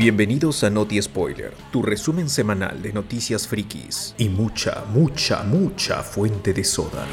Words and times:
Bienvenidos 0.00 0.64
a 0.64 0.70
Noti 0.70 1.02
Spoiler, 1.02 1.52
tu 1.70 1.82
resumen 1.82 2.30
semanal 2.30 2.80
de 2.80 2.90
noticias 2.90 3.46
frikis 3.46 4.14
y 4.16 4.30
mucha, 4.30 4.82
mucha, 4.94 5.42
mucha 5.42 6.02
fuente 6.02 6.54
de 6.54 6.64
soda. 6.64 7.04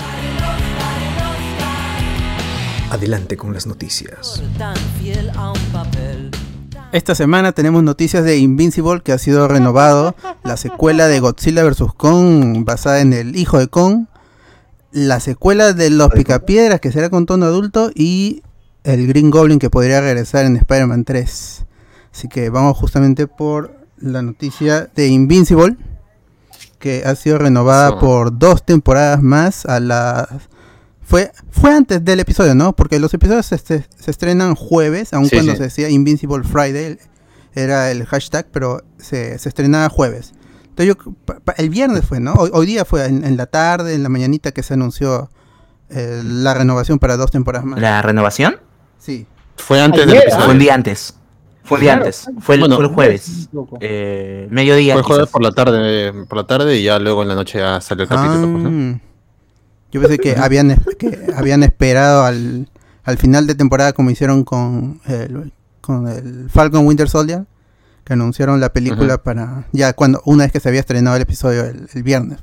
Adelante 2.89 3.35
con 3.35 3.53
las 3.53 3.67
noticias. 3.67 4.41
Esta 6.93 7.13
semana 7.13 7.51
tenemos 7.51 7.83
noticias 7.83 8.23
de 8.23 8.37
Invincible 8.37 9.01
que 9.01 9.11
ha 9.11 9.17
sido 9.17 9.49
renovado, 9.49 10.15
la 10.45 10.55
secuela 10.55 11.09
de 11.09 11.19
Godzilla 11.19 11.65
vs. 11.65 11.91
Kong 11.97 12.63
basada 12.63 13.01
en 13.01 13.11
el 13.11 13.35
hijo 13.35 13.59
de 13.59 13.67
Kong, 13.67 14.05
la 14.93 15.19
secuela 15.19 15.73
de 15.73 15.89
Los 15.89 16.09
Picapiedras 16.11 16.79
que 16.79 16.93
será 16.93 17.09
con 17.09 17.25
tono 17.25 17.47
adulto 17.47 17.91
y 17.93 18.43
el 18.85 19.07
Green 19.07 19.29
Goblin 19.29 19.59
que 19.59 19.69
podría 19.69 19.99
regresar 19.99 20.45
en 20.45 20.55
Spider-Man 20.55 21.03
3. 21.03 21.66
Así 22.17 22.27
que 22.29 22.49
vamos 22.49 22.75
justamente 22.75 23.27
por 23.27 23.77
la 23.99 24.23
noticia 24.23 24.89
de 24.95 25.07
Invincible 25.07 25.77
que 26.79 27.03
ha 27.05 27.13
sido 27.13 27.37
renovada 27.37 27.99
por 27.99 28.39
dos 28.39 28.65
temporadas 28.65 29.21
más 29.21 29.67
a 29.67 29.79
la 29.79 30.27
fue, 31.03 31.31
fue 31.51 31.71
antes 31.71 32.03
del 32.03 32.19
episodio, 32.19 32.55
¿no? 32.55 32.75
Porque 32.75 32.97
los 32.99 33.13
episodios 33.13 33.45
se, 33.45 33.59
se, 33.59 33.85
estrenan 34.07 34.55
jueves, 34.55 35.13
aun 35.13 35.29
cuando 35.29 35.55
se 35.55 35.61
decía 35.61 35.89
Invincible 35.89 36.43
Friday, 36.43 36.97
era 37.53 37.91
el 37.91 38.03
hashtag, 38.07 38.47
pero 38.51 38.83
se, 38.97 39.37
se 39.37 39.47
estrenaba 39.47 39.87
jueves. 39.87 40.33
Entonces 40.69 40.95
yo, 40.95 41.13
el 41.55 41.69
viernes 41.69 42.03
fue, 42.03 42.19
¿no? 42.19 42.33
Hoy, 42.33 42.65
día 42.65 42.83
fue 42.83 43.05
en, 43.05 43.37
la 43.37 43.45
tarde, 43.45 43.93
en 43.93 44.01
la 44.01 44.09
mañanita 44.09 44.51
que 44.53 44.63
se 44.63 44.73
anunció 44.73 45.29
eh, 45.91 46.23
la 46.25 46.55
renovación 46.55 46.97
para 46.97 47.15
dos 47.15 47.29
temporadas 47.29 47.67
más. 47.67 47.79
¿La 47.79 48.01
renovación? 48.01 48.59
Sí. 48.97 49.27
Fue 49.55 49.79
antes 49.79 50.07
del 50.07 50.15
episodio. 50.15 50.45
Fue 50.45 50.53
un 50.53 50.59
día 50.59 50.73
antes. 50.73 51.13
Fue 51.67 51.91
antes. 51.91 52.29
Fue 52.39 52.55
el, 52.55 52.73
fue 52.73 52.85
el 52.85 52.87
jueves. 52.87 53.49
Eh, 53.81 54.47
mediodía. 54.49 54.93
Fue 54.93 55.01
el 55.01 55.05
jueves 55.05 55.27
por 55.29 55.43
la 55.43 55.51
tarde, 55.51 56.13
por 56.27 56.37
la 56.37 56.47
tarde 56.47 56.77
y 56.77 56.83
ya 56.83 56.97
luego 56.97 57.23
en 57.23 57.27
la 57.27 57.35
noche 57.35 57.59
ya 57.59 57.81
salió 57.81 58.03
el 58.03 58.09
capítulo. 58.09 58.51
Pues, 58.53 58.63
¿no? 58.63 58.99
Yo 59.91 60.01
pensé 60.01 60.17
que 60.17 60.35
habían, 60.37 60.79
que 60.97 61.33
habían 61.35 61.63
esperado 61.63 62.23
al, 62.23 62.69
al 63.03 63.17
final 63.17 63.47
de 63.47 63.55
temporada 63.55 63.91
como 63.91 64.11
hicieron 64.11 64.45
con 64.45 65.01
el, 65.07 65.51
con 65.81 66.07
el 66.07 66.49
Falcon 66.49 66.85
Winter 66.85 67.09
Soldier, 67.09 67.43
que 68.05 68.13
anunciaron 68.13 68.61
la 68.61 68.71
película 68.71 69.17
para 69.17 69.65
ya 69.73 69.91
cuando 69.91 70.21
una 70.25 70.45
vez 70.45 70.53
que 70.53 70.61
se 70.61 70.69
había 70.69 70.79
estrenado 70.79 71.17
el 71.17 71.23
episodio 71.23 71.65
el, 71.65 72.03
viernes. 72.03 72.39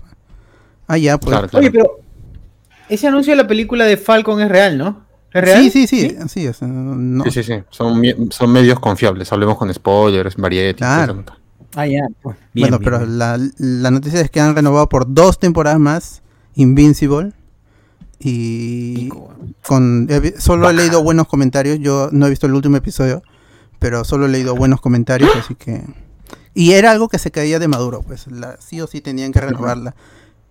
Ah, 0.86 0.98
ya, 0.98 1.19
pues. 1.19 1.55
Oye, 1.55 1.70
pero 1.70 2.00
ese 2.91 3.06
anuncio 3.06 3.33
de 3.33 3.38
la 3.38 3.47
película 3.47 3.86
de 3.86 3.97
Falcon 3.97 4.42
es 4.42 4.50
real, 4.50 4.77
¿no? 4.77 5.03
¿Es 5.34 5.42
real? 5.42 5.62
Sí, 5.62 5.70
sí, 5.70 5.86
sí, 5.86 6.00
sí, 6.28 6.46
es, 6.46 6.56
sí, 6.56 7.30
sí, 7.30 7.42
sí. 7.42 7.54
Son, 7.68 8.30
son 8.30 8.52
medios 8.52 8.80
confiables. 8.80 9.30
Hablemos 9.32 9.58
con 9.58 9.72
spoilers, 9.74 10.36
variety. 10.36 10.78
Claro. 10.78 11.24
Ah, 11.74 11.86
ya. 11.86 12.06
Pues. 12.22 12.36
bueno, 12.54 12.78
pero 12.78 13.04
La, 13.04 13.38
la 13.58 13.91
noticia 13.91 14.20
es 14.20 14.30
que 14.30 14.41
han 14.41 14.54
renovado 14.54 14.88
por 14.88 15.12
dos 15.12 15.38
temporadas 15.38 15.80
más 15.80 16.22
Invincible. 16.54 17.32
Y 18.20 19.10
con 19.66 20.08
solo 20.38 20.70
he 20.70 20.72
leído 20.72 21.02
buenos 21.02 21.26
comentarios. 21.26 21.78
Yo 21.80 22.08
no 22.12 22.26
he 22.26 22.30
visto 22.30 22.46
el 22.46 22.54
último 22.54 22.76
episodio, 22.76 23.22
pero 23.78 24.04
solo 24.04 24.26
he 24.26 24.28
leído 24.28 24.54
buenos 24.54 24.80
comentarios, 24.80 25.30
así 25.36 25.54
que. 25.56 25.82
Y 26.54 26.72
era 26.72 26.92
algo 26.92 27.08
que 27.08 27.19
se 27.19 27.32
caía 27.32 27.58
de 27.58 27.69
maduro, 27.69 28.02
pues 28.02 28.28
la, 28.28 28.56
sí 28.60 28.80
o 28.80 28.86
sí 28.86 29.00
tenían 29.00 29.32
que 29.32 29.41
renovarla. 29.41 29.94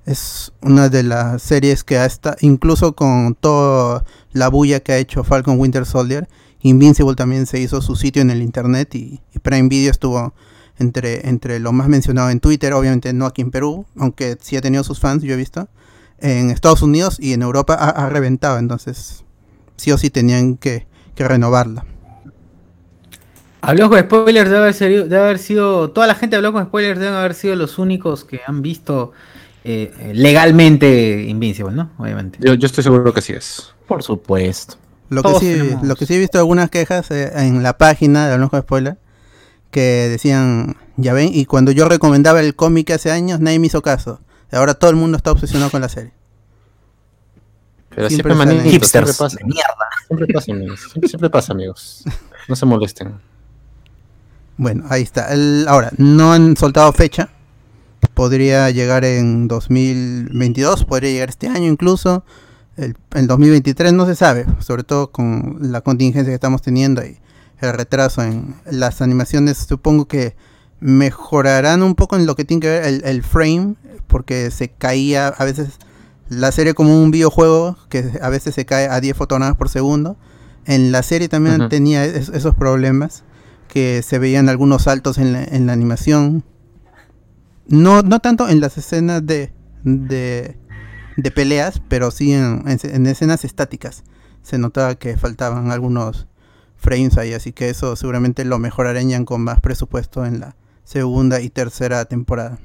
Es 0.05 0.51
una 0.61 0.89
de 0.89 1.03
las 1.03 1.41
series 1.41 1.83
que 1.83 1.97
hasta, 1.97 2.35
incluso 2.41 2.93
con 2.93 3.35
toda 3.35 4.03
la 4.31 4.49
bulla 4.49 4.81
que 4.81 4.91
ha 4.91 4.97
hecho 4.97 5.23
Falcon 5.23 5.59
Winter 5.59 5.85
Soldier, 5.85 6.27
Invincible 6.61 7.15
también 7.15 7.45
se 7.45 7.59
hizo 7.59 7.81
su 7.81 7.95
sitio 7.95 8.21
en 8.21 8.29
el 8.29 8.41
internet 8.41 8.95
y, 8.95 9.21
y 9.33 9.39
Prime 9.39 9.67
Video 9.67 9.91
estuvo 9.91 10.33
entre, 10.79 11.27
entre 11.27 11.59
lo 11.59 11.71
más 11.71 11.87
mencionado 11.87 12.29
en 12.29 12.39
Twitter, 12.39 12.73
obviamente 12.73 13.13
no 13.13 13.25
aquí 13.25 13.41
en 13.41 13.51
Perú, 13.51 13.85
aunque 13.97 14.37
sí 14.41 14.55
ha 14.55 14.61
tenido 14.61 14.83
sus 14.83 14.99
fans, 14.99 15.23
yo 15.23 15.33
he 15.33 15.37
visto 15.37 15.67
en 16.19 16.49
Estados 16.49 16.81
Unidos 16.81 17.17
y 17.19 17.33
en 17.33 17.41
Europa 17.41 17.73
ha, 17.73 18.09
reventado, 18.09 18.57
entonces 18.57 19.25
sí 19.75 19.91
o 19.91 19.97
sí 19.97 20.09
tenían 20.09 20.55
que, 20.57 20.87
renovarla. 21.15 21.85
Habló 23.61 23.89
con 23.89 23.99
spoilers, 23.99 24.49
debe 24.49 24.61
haber, 24.61 24.73
sido, 24.73 25.03
debe 25.03 25.23
haber 25.23 25.39
sido, 25.39 25.91
toda 25.91 26.07
la 26.07 26.15
gente 26.15 26.35
habló 26.35 26.51
con 26.51 26.65
spoilers, 26.65 26.99
deben 26.99 27.13
haber 27.13 27.33
sido 27.33 27.55
los 27.55 27.77
únicos 27.77 28.25
que 28.25 28.41
han 28.45 28.61
visto 28.61 29.11
eh, 29.63 30.11
legalmente 30.13 31.23
Invincible, 31.27 31.73
¿no? 31.73 31.91
Obviamente. 31.97 32.39
Yo, 32.41 32.53
estoy 32.53 32.83
seguro 32.83 33.13
que 33.13 33.21
sí 33.21 33.33
es. 33.33 33.73
Por 33.87 34.03
supuesto. 34.03 34.75
Lo 35.09 35.21
que, 35.21 35.35
sí, 35.39 35.77
lo 35.83 35.95
que 35.95 36.05
sí 36.05 36.15
he 36.15 36.19
visto 36.19 36.39
algunas 36.39 36.69
quejas 36.69 37.11
eh, 37.11 37.31
en 37.35 37.61
la 37.61 37.77
página 37.77 38.27
de 38.27 38.33
Hablamos 38.33 38.49
con 38.49 38.61
Spoilers 38.61 38.97
que 39.73 40.07
decían, 40.07 40.77
ya 40.97 41.13
ven, 41.13 41.31
y 41.33 41.45
cuando 41.45 41.71
yo 41.71 41.89
recomendaba 41.89 42.39
el 42.39 42.55
cómic 42.55 42.91
hace 42.91 43.11
años, 43.11 43.39
nadie 43.39 43.59
me 43.59 43.67
hizo 43.67 43.81
caso. 43.81 44.21
Ahora 44.51 44.75
todo 44.75 44.91
el 44.91 44.95
mundo 44.95 45.17
está 45.17 45.31
obsesionado 45.31 45.71
con 45.71 45.81
la 45.81 45.89
serie. 45.89 46.13
Pero 47.89 48.07
siempre, 48.07 48.35
siempre 48.35 48.69
hipsters 48.69 49.17
pasa. 49.17 49.37
mierda. 49.43 49.89
Siempre 50.07 50.27
pasa, 50.33 50.51
amigos. 50.51 50.79
Siempre, 51.05 51.29
pasa, 51.29 51.53
amigos. 51.53 52.03
No 52.47 52.55
se 52.55 52.65
molesten. 52.65 53.19
Bueno, 54.57 54.85
ahí 54.89 55.01
está. 55.01 55.27
ahora, 55.67 55.91
no 55.97 56.33
han 56.33 56.55
soltado 56.55 56.91
fecha. 56.93 57.29
Podría 58.13 58.69
llegar 58.69 59.05
en 59.05 59.47
2022, 59.47 60.85
podría 60.85 61.11
llegar 61.11 61.29
este 61.29 61.47
año 61.47 61.71
incluso. 61.71 62.23
El, 62.75 62.95
en 63.13 63.27
2023 63.27 63.93
no 63.93 64.05
se 64.05 64.15
sabe, 64.15 64.45
sobre 64.59 64.83
todo 64.83 65.11
con 65.11 65.57
la 65.59 65.81
contingencia 65.81 66.31
que 66.31 66.35
estamos 66.35 66.61
teniendo 66.61 67.03
y 67.03 67.19
el 67.59 67.73
retraso 67.73 68.23
en 68.23 68.55
las 68.69 69.01
animaciones. 69.01 69.57
Supongo 69.57 70.07
que 70.07 70.35
mejorarán 70.79 71.81
un 71.81 71.95
poco 71.95 72.17
en 72.17 72.25
lo 72.25 72.35
que 72.35 72.43
tiene 72.43 72.61
que 72.61 72.67
ver 72.67 73.01
el, 73.05 73.23
frame, 73.23 73.75
porque 74.07 74.51
se 74.51 74.69
caía 74.69 75.29
a 75.29 75.45
veces 75.45 75.79
la 76.27 76.51
serie 76.51 76.73
como 76.73 77.01
un 77.01 77.09
videojuego, 77.09 77.77
que 77.89 78.19
a 78.21 78.29
veces 78.29 78.55
se 78.55 78.65
cae 78.65 78.87
a 78.87 78.99
10 78.99 79.15
fotogramas 79.15 79.55
por 79.55 79.69
segundo. 79.69 80.17
En 80.65 80.91
la 80.91 81.03
serie 81.03 81.29
también 81.29 81.69
tenía 81.69 82.05
esos 82.05 82.55
problemas, 82.55 83.23
que 83.67 84.01
se 84.03 84.19
veían 84.19 84.49
algunos 84.49 84.83
saltos 84.83 85.17
en 85.17 85.33
la, 85.33 85.73
animación. 85.73 86.43
No, 87.67 88.01
no 88.01 88.19
tanto 88.19 88.49
en 88.49 88.59
las 88.59 88.77
escenas 88.77 89.25
de, 89.25 89.51
de, 89.83 90.57
peleas, 91.33 91.81
pero 91.87 92.11
sí 92.11 92.33
en, 92.33 92.63
en 92.65 93.05
escenas 93.07 93.45
estáticas. 93.45 94.03
Se 94.41 94.57
notaba 94.57 94.95
que 94.95 95.17
faltaban 95.17 95.71
algunos 95.71 96.27
frames 96.77 97.17
ahí, 97.17 97.33
así 97.33 97.53
que 97.53 97.69
eso 97.69 97.95
seguramente 97.95 98.43
lo 98.43 98.59
mejorarían 98.59 99.23
con 99.23 99.41
más 99.41 99.61
presupuesto 99.61 100.25
en 100.25 100.41
la, 100.41 100.55
segunda 100.83 101.41
y 101.41 101.49
tercera 101.49 102.05
temporada. 102.05 102.59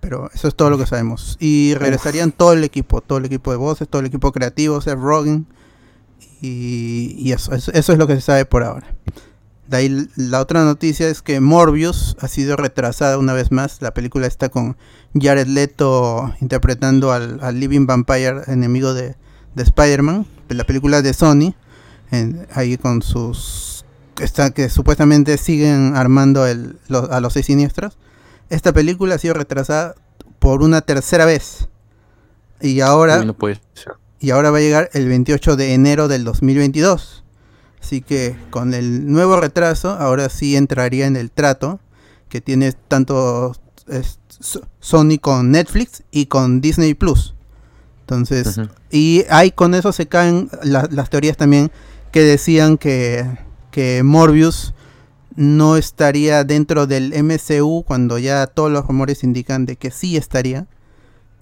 Pero 0.00 0.30
eso 0.34 0.48
es 0.48 0.54
todo 0.54 0.70
lo 0.70 0.78
que 0.78 0.86
sabemos. 0.86 1.36
Y 1.40 1.74
regresarían 1.74 2.32
todo 2.32 2.52
el 2.52 2.62
equipo, 2.64 3.00
todo 3.00 3.18
el 3.18 3.24
equipo 3.24 3.50
de 3.50 3.56
voces, 3.56 3.88
todo 3.88 4.00
el 4.00 4.06
equipo 4.06 4.32
creativo, 4.32 4.80
Seth 4.80 4.98
Rogen. 4.98 5.46
Y, 6.42 7.32
eso, 7.32 7.54
eso, 7.54 7.70
es 7.72 7.98
lo 7.98 8.06
que 8.06 8.16
se 8.16 8.20
sabe 8.20 8.44
por 8.44 8.64
ahora. 8.64 8.94
De 9.68 9.76
ahí 9.78 10.08
la 10.16 10.40
otra 10.40 10.64
noticia 10.64 11.08
es 11.08 11.22
que 11.22 11.40
Morbius 11.40 12.16
ha 12.20 12.28
sido 12.28 12.56
retrasada 12.56 13.18
una 13.18 13.32
vez 13.32 13.50
más. 13.50 13.80
La 13.80 13.94
película 13.94 14.26
está 14.26 14.48
con 14.48 14.76
Jared 15.18 15.46
Leto 15.46 16.34
interpretando 16.40 17.12
al, 17.12 17.40
Living 17.58 17.86
Vampire, 17.86 18.42
enemigo 18.46 18.92
de, 18.94 19.16
de 19.54 19.62
Spider-Man. 19.62 20.26
La 20.48 20.64
película 20.64 21.00
de 21.02 21.14
Sony. 21.14 21.54
ahí 22.52 22.76
con 22.76 23.02
sus 23.02 23.74
está, 24.20 24.50
que 24.50 24.68
supuestamente 24.68 25.38
siguen 25.38 25.96
armando 25.96 26.46
el, 26.46 26.78
a 27.10 27.20
los 27.20 27.32
seis 27.32 27.46
siniestros. 27.46 27.98
Esta 28.50 28.72
película 28.72 29.14
ha 29.14 29.18
sido 29.18 29.34
retrasada 29.34 29.94
por 30.38 30.62
una 30.62 30.82
tercera 30.82 31.24
vez. 31.24 31.68
Y 32.60 32.80
ahora, 32.80 33.24
y 34.20 34.30
ahora 34.30 34.50
va 34.50 34.58
a 34.58 34.60
llegar 34.60 34.90
el 34.92 35.08
28 35.08 35.56
de 35.56 35.74
enero 35.74 36.08
del 36.08 36.24
2022. 36.24 37.23
Así 37.84 38.00
que 38.00 38.34
con 38.50 38.72
el 38.72 39.10
nuevo 39.12 39.38
retraso, 39.38 39.90
ahora 39.90 40.30
sí 40.30 40.56
entraría 40.56 41.06
en 41.06 41.16
el 41.16 41.30
trato 41.30 41.80
que 42.28 42.40
tiene 42.40 42.72
tanto 42.72 43.54
Sony 44.80 45.18
con 45.20 45.50
Netflix 45.50 46.02
y 46.10 46.26
con 46.26 46.60
Disney 46.60 46.94
Plus. 46.94 47.34
Entonces, 48.00 48.60
y 48.90 49.24
ahí 49.28 49.50
con 49.50 49.74
eso 49.74 49.92
se 49.92 50.08
caen 50.08 50.48
las 50.62 51.10
teorías 51.10 51.36
también 51.36 51.70
que 52.10 52.20
decían 52.20 52.78
que 52.78 53.26
que 53.74 54.04
Morbius 54.04 54.72
no 55.34 55.76
estaría 55.76 56.44
dentro 56.44 56.86
del 56.86 57.12
MCU 57.24 57.82
cuando 57.84 58.18
ya 58.18 58.46
todos 58.46 58.70
los 58.70 58.86
rumores 58.86 59.24
indican 59.24 59.66
de 59.66 59.74
que 59.74 59.90
sí 59.90 60.16
estaría. 60.16 60.68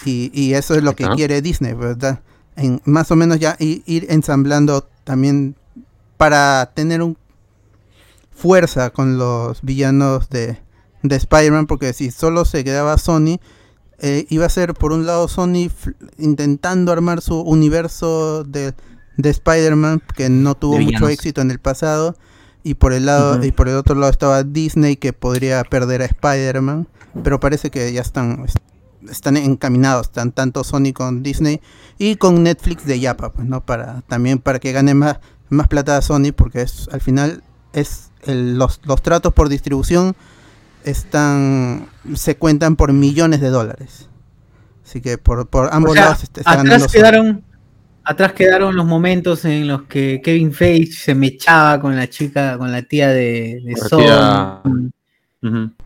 Y, 0.07 0.55
eso 0.55 0.75
es 0.75 0.83
lo 0.83 0.97
que 0.97 1.07
quiere 1.11 1.43
Disney, 1.43 1.75
¿verdad? 1.75 2.23
En, 2.57 2.81
más 2.87 3.11
o 3.11 3.17
menos 3.17 3.39
ya 3.39 3.55
ir, 3.59 4.07
ensamblando 4.09 4.89
también 5.05 5.57
para 6.23 6.71
tener 6.73 7.03
un 7.03 7.19
fuerza 8.31 8.91
con 8.91 9.19
los 9.19 9.61
villanos 9.63 10.29
de, 10.31 10.57
de 11.03 11.17
Spider-Man, 11.17 11.67
porque 11.67 11.93
si 11.93 12.13
solo 12.13 12.45
se 12.45 12.63
quedaba 12.63 12.97
Sony, 12.97 13.41
eh, 13.99 14.27
iba 14.31 14.47
a 14.47 14.49
ser 14.49 14.75
por 14.75 14.93
un 14.93 15.05
lado 15.05 15.27
Sony 15.27 15.69
intentando 16.19 16.93
armar 16.93 17.23
su 17.23 17.41
universo 17.41 18.45
de 18.45 18.73
de 19.17 19.31
Spider-Man, 19.31 20.03
que 20.15 20.29
no 20.29 20.55
tuvo 20.55 20.79
mucho 20.79 21.09
éxito 21.09 21.41
en 21.41 21.51
el 21.51 21.59
pasado, 21.59 22.17
Y 22.65 22.75
por 22.75 22.93
el 22.93 23.07
lado, 23.07 23.45
y 23.45 23.51
por 23.51 23.69
el 23.69 23.75
otro 23.75 23.97
lado 23.97 24.13
estaba 24.13 24.45
Disney 24.45 24.95
que 24.95 25.13
podría 25.13 25.65
perder 25.65 26.03
a 26.03 26.05
Spider-Man. 26.05 26.87
Pero 27.25 27.41
parece 27.41 27.73
que 27.73 27.93
ya 27.93 28.01
están, 28.01 28.47
están 29.11 29.37
encaminados, 29.37 30.07
están 30.07 30.31
tanto 30.31 30.63
Sony 30.63 30.93
con 30.95 31.25
Disney 31.25 31.61
y 31.99 32.15
con 32.15 32.45
Netflix 32.45 32.87
de 32.87 33.01
Yapa, 33.01 33.33
pues, 33.33 33.49
¿no? 33.49 33.67
Para, 33.67 34.03
también 34.03 34.39
para 34.39 34.61
que 34.61 34.71
gane 34.71 34.95
más, 34.95 35.19
más 35.53 35.69
plata 35.69 35.97
a 35.97 36.03
Sony, 36.03 36.33
porque 36.35 36.63
es, 36.63 36.89
al 36.93 37.01
final 37.01 37.43
es 37.73 38.11
los, 38.27 38.81
los 38.85 39.03
tratos 39.03 39.33
por 39.33 39.49
distribución 39.49 40.15
están 40.85 41.89
se 42.15 42.37
cuentan 42.37 42.77
por 42.77 42.93
millones 42.93 43.41
de 43.41 43.51
dólares. 43.51 44.09
Así 44.85 45.01
que 45.01 45.19
por, 45.19 45.49
por 45.49 45.69
ambos 45.73 45.95
lados 45.95 46.23
está, 46.23 46.43
atrás 46.45 46.91
quedaron 46.93 47.45
atrás 48.05 48.33
quedaron 48.33 48.75
los 48.75 48.85
momentos 48.85 49.45
en 49.45 49.69
los 49.69 49.83
que 49.83 50.21
Kevin 50.23 50.53
Feige 50.53 50.93
se 50.93 51.15
mechaba 51.15 51.81
con 51.81 51.95
la 51.95 52.09
chica, 52.09 52.59
con 52.59 52.73
la 52.73 52.83
tía 52.83 53.09
de, 53.09 53.61
de 53.65 53.77
Son. 53.77 54.93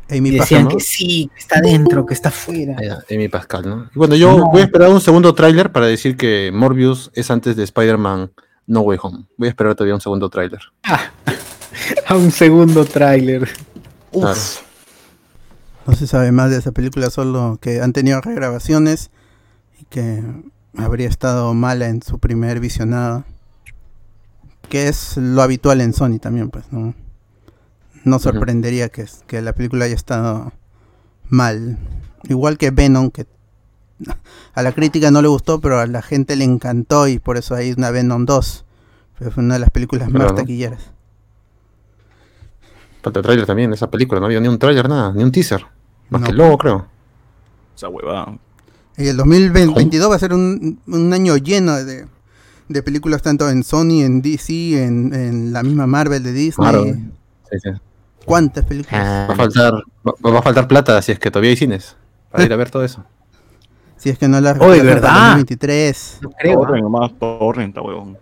Amy 0.08 0.30
decían 0.30 0.68
que 0.68 0.80
sí, 0.80 1.30
que 1.34 1.40
está 1.40 1.60
dentro, 1.60 2.04
que 2.04 2.14
está 2.14 2.30
fuera. 2.30 2.76
Amy 3.10 3.28
Pascal, 3.28 3.64
¿no? 3.66 3.90
bueno, 3.94 4.14
yo 4.14 4.46
voy 4.50 4.60
a 4.60 4.64
esperar 4.64 4.90
un 4.90 5.00
segundo 5.00 5.34
tráiler 5.34 5.72
para 5.72 5.86
decir 5.86 6.16
que 6.16 6.50
Morbius 6.52 7.10
es 7.14 7.30
antes 7.30 7.56
de 7.56 7.64
Spider-Man 7.64 8.30
No 8.66 8.80
Way 8.80 8.98
Home. 9.02 9.26
Voy 9.36 9.48
a 9.48 9.50
esperar 9.50 9.74
todavía 9.74 9.94
un 9.94 10.00
segundo 10.00 10.28
tráiler. 10.28 10.60
Ah, 10.84 11.10
a 12.08 12.16
un 12.16 12.30
segundo 12.30 12.84
tráiler. 12.84 13.48
No 15.86 15.94
se 15.94 16.06
sabe 16.06 16.32
más 16.32 16.50
de 16.50 16.58
esa 16.58 16.72
película, 16.72 17.10
solo 17.10 17.58
que 17.60 17.80
han 17.80 17.92
tenido 17.92 18.20
regrabaciones 18.20 19.10
y 19.80 19.84
que 19.84 20.22
habría 20.76 21.08
estado 21.08 21.54
mala 21.54 21.88
en 21.88 22.02
su 22.02 22.18
primer 22.18 22.60
visionado. 22.60 23.24
Que 24.68 24.88
es 24.88 25.16
lo 25.16 25.42
habitual 25.42 25.80
en 25.80 25.92
Sony 25.92 26.18
también, 26.18 26.50
pues, 26.50 26.72
¿no? 26.72 26.94
No 28.02 28.18
sorprendería 28.18 28.88
que, 28.88 29.06
que 29.26 29.42
la 29.42 29.52
película 29.52 29.84
haya 29.84 29.94
estado 29.94 30.52
mal. 31.28 31.78
Igual 32.24 32.58
que 32.58 32.70
Venom, 32.70 33.10
que 33.10 33.26
a 34.54 34.62
la 34.62 34.72
crítica 34.72 35.10
no 35.10 35.22
le 35.22 35.28
gustó, 35.28 35.60
pero 35.60 35.78
a 35.78 35.86
la 35.86 36.02
gente 36.02 36.36
le 36.36 36.44
encantó 36.44 37.08
y 37.08 37.18
por 37.18 37.36
eso 37.36 37.54
hay 37.54 37.72
una 37.72 37.90
Venom 37.90 38.26
2. 38.26 38.64
Fue 39.18 39.30
una 39.36 39.54
de 39.54 39.60
las 39.60 39.70
películas 39.70 40.10
más 40.10 40.34
taquilleras. 40.34 40.90
Falta 43.02 43.20
el 43.20 43.24
trailer 43.24 43.46
también 43.46 43.70
de 43.70 43.76
esa 43.76 43.90
película, 43.90 44.20
no 44.20 44.26
había 44.26 44.40
ni 44.40 44.48
un 44.48 44.58
trailer, 44.58 44.88
nada, 44.88 45.12
ni 45.12 45.22
un 45.22 45.32
teaser. 45.32 45.64
Más 46.10 46.22
que 46.22 46.30
el 46.30 46.36
logo, 46.36 46.58
creo. 46.58 46.86
Esa 47.74 47.88
huevada. 47.88 48.36
Y 48.96 49.08
el 49.08 49.16
2022 49.16 50.10
va 50.10 50.16
a 50.16 50.18
ser 50.18 50.32
un, 50.32 50.80
un 50.86 51.12
año 51.12 51.36
lleno 51.36 51.76
de, 51.76 52.06
de, 52.68 52.82
películas 52.82 53.22
tanto 53.22 53.48
en 53.50 53.62
Sony, 53.62 54.02
en 54.02 54.22
DC, 54.22 54.82
en, 54.82 55.14
en 55.14 55.52
la 55.52 55.62
misma 55.62 55.86
Marvel 55.86 56.22
de 56.22 56.32
Disney. 56.32 57.10
Sí, 57.50 57.58
sí. 57.62 57.70
¿Cuántas 58.24 58.64
películas? 58.64 59.28
Va 59.30 59.32
a 59.32 59.36
faltar, 59.36 59.74
va, 60.04 60.38
a 60.38 60.42
faltar 60.42 60.66
plata 60.66 61.00
si 61.00 61.12
es 61.12 61.18
que 61.18 61.30
todavía 61.30 61.50
hay 61.50 61.56
cines 61.56 61.96
para 62.30 62.44
ir 62.46 62.52
a 62.52 62.56
ver 62.56 62.70
todo 62.70 62.84
eso. 62.84 63.04
Si 63.96 64.10
es 64.10 64.18
que 64.18 64.28
no 64.28 64.40
la 64.40 64.52
oh, 64.52 64.68
verdad. 64.68 65.36
2023. 65.36 66.18
No 66.22 66.30
creo. 66.30 66.60
Torrent 66.60 66.82
nomás, 66.82 67.12
torrenta, 67.18 67.82
huevón. 67.82 68.18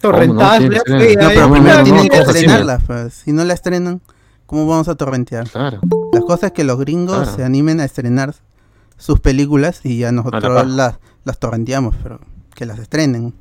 Torrentar, 0.00 0.60
no, 0.62 0.68
pero 0.84 1.52
primero 1.52 1.84
tienen 1.84 2.08
que 2.08 2.18
estrenarla. 2.18 2.78
Pues. 2.78 3.14
Si 3.14 3.32
no 3.32 3.44
la 3.44 3.54
estrenan, 3.54 4.00
¿cómo 4.46 4.66
vamos 4.66 4.88
a 4.88 4.96
torrentear? 4.96 5.48
Claro. 5.48 5.80
La 6.12 6.20
cosa 6.22 6.48
es 6.48 6.52
que 6.52 6.64
los 6.64 6.78
gringos 6.78 7.28
se 7.28 7.44
animen 7.44 7.78
a 7.78 7.84
estrenar 7.84 8.34
sus 8.96 9.20
películas 9.20 9.80
y 9.84 9.98
ya 9.98 10.10
nosotros 10.10 10.66
las, 10.66 10.98
las 11.24 11.38
torrenteamos, 11.38 11.94
pero 12.02 12.20
que 12.54 12.66
las 12.66 12.78
estrenen. 12.80 13.34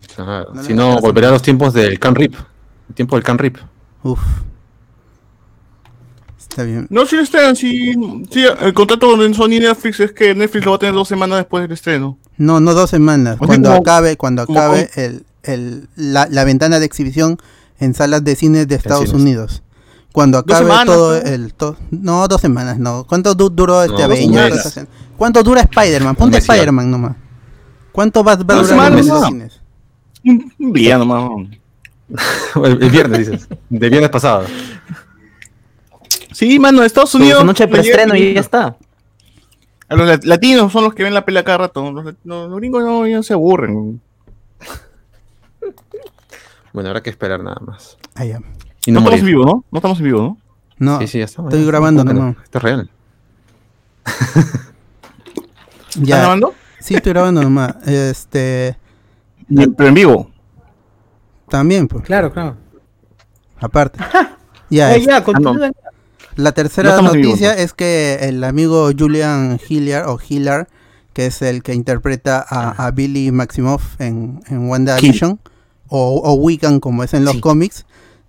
si 0.62 0.74
no, 0.74 1.00
volverá 1.00 1.30
a 1.30 1.32
los 1.32 1.42
tiempos 1.42 1.74
del 1.74 2.00
Can 2.00 2.16
Rip. 2.16 2.36
El 2.90 2.96
tiempo 2.96 3.16
del 3.16 3.24
Can 3.24 3.38
Rip. 3.38 3.58
Uf. 4.04 4.20
Está 6.52 6.64
bien. 6.64 6.86
No, 6.90 7.06
si 7.06 7.16
lo 7.16 7.22
estrenan, 7.22 7.56
si, 7.56 7.92
el 7.92 8.74
contrato 8.74 9.16
con 9.16 9.34
Sony 9.34 9.62
Netflix 9.62 10.02
es 10.02 10.12
que 10.12 10.36
Netflix 10.36 10.66
lo 10.66 10.72
va 10.72 10.76
a 10.76 10.80
tener 10.80 10.94
dos 10.94 11.08
semanas 11.08 11.38
después 11.38 11.62
del 11.62 11.72
estreno. 11.72 12.18
No, 12.36 12.60
no 12.60 12.74
dos 12.74 12.90
semanas. 12.90 13.38
cuando 13.38 13.72
acabe, 13.72 14.18
cuando 14.18 14.42
acabe 14.42 14.90
el, 14.96 15.24
el, 15.44 15.88
la, 15.96 16.28
la, 16.30 16.44
ventana 16.44 16.80
de 16.80 16.86
exhibición 16.86 17.38
en 17.80 17.94
salas 17.94 18.26
de 18.26 18.36
cine 18.36 18.66
de 18.66 18.76
Estados 18.76 19.14
Unidos. 19.14 19.64
Cuando 20.12 20.40
acabe 20.40 20.70
todo 20.86 21.16
el... 21.16 21.54
no, 21.90 22.28
dos 22.28 22.42
semanas, 22.42 22.78
no. 22.78 23.06
¿Cuánto 23.08 23.34
duró 23.34 23.84
este 23.84 24.28
no, 24.28 24.86
¿Cuánto 25.16 25.44
dura 25.44 25.62
Spider-Man? 25.62 26.16
Ponte 26.18 26.40
Spider-Man 26.40 26.92
nomás. 26.92 27.16
¿Cuánto 27.94 28.26
va, 28.26 28.34
a 28.34 28.36
durar 28.36 28.92
en 28.92 29.08
los 29.08 29.26
cines? 29.26 29.62
Un 30.26 30.74
día 30.74 30.98
nomás. 30.98 31.48
el, 32.66 32.90
viernes, 32.90 33.20
dices. 33.20 33.48
De 33.70 33.90
viernes 33.90 34.10
pasado. 34.10 34.44
Sí, 36.42 36.58
mano, 36.58 36.84
Estados 36.84 37.14
Unidos. 37.14 37.46
noche 37.46 37.68
de 37.68 37.72
preestreno 37.72 38.16
y 38.16 38.34
ya 38.34 38.40
está. 38.40 38.76
A 39.88 39.96
los 39.96 40.26
latinos 40.26 40.72
son 40.72 40.86
los 40.86 40.96
que 40.96 41.04
ven 41.04 41.14
la 41.14 41.24
pela 41.24 41.44
cada 41.44 41.60
rato. 41.60 41.92
Los, 41.92 42.16
gringos 42.56 42.84
no, 42.84 43.06
ya 43.06 43.22
se 43.22 43.34
aburren. 43.34 44.02
Bueno, 46.74 46.90
habrá 46.90 47.04
que 47.04 47.12
esperar 47.12 47.44
nada 47.44 47.62
más. 47.64 47.98
Ah, 48.16 48.26
ya. 48.26 48.40
no, 48.40 48.46
estamos 48.88 49.20
en 49.20 49.26
vivo, 49.26 49.46
¿no? 49.46 49.66
No 49.70 49.78
estamos 49.78 50.00
en 50.00 50.06
vivo, 50.06 50.22
¿no? 50.22 50.38
No, 50.80 51.00
sí, 51.02 51.08
sí, 51.08 51.20
ya 51.20 51.26
estamos, 51.26 51.54
estoy 51.54 51.68
grabando, 51.68 52.04
no. 52.06 52.36
Esto 52.44 52.58
es 52.58 52.64
real. 52.64 52.90
¿Estás 55.90 56.08
grabando? 56.08 56.56
Sí, 56.80 56.96
estoy 56.96 57.12
grabando 57.12 57.44
nomás. 57.44 57.76
Este. 57.86 58.78
Pero 59.48 59.90
en 59.90 59.94
vivo. 59.94 60.32
También, 61.50 61.88
pues. 61.88 62.04
Claro, 62.06 62.32
claro. 62.32 62.56
Aparte. 63.60 64.00
ya, 64.70 64.98
ya, 64.98 65.18
ah, 65.18 65.24
La 66.36 66.52
tercera 66.54 67.02
noticia 67.02 67.54
es 67.54 67.74
que 67.74 68.20
el 68.22 68.44
amigo 68.44 68.90
Julian 68.98 69.60
Hilliard, 69.68 70.10
o 70.10 70.20
Hilliard, 70.20 70.68
que 71.14 71.26
es 71.26 71.42
el 71.42 71.62
que 71.64 71.74
interpreta 71.74 72.46
a, 72.48 72.90
Billy 72.92 73.32
Maximoff 73.32 74.00
en, 74.00 74.42
en 74.48 74.70
WandaVision, 74.70 75.40
o, 75.88 76.22
o 76.24 76.34
Wiccan 76.34 76.80
como 76.80 77.04
es 77.04 77.14
en 77.14 77.26
los 77.26 77.38
cómics, 77.38 77.86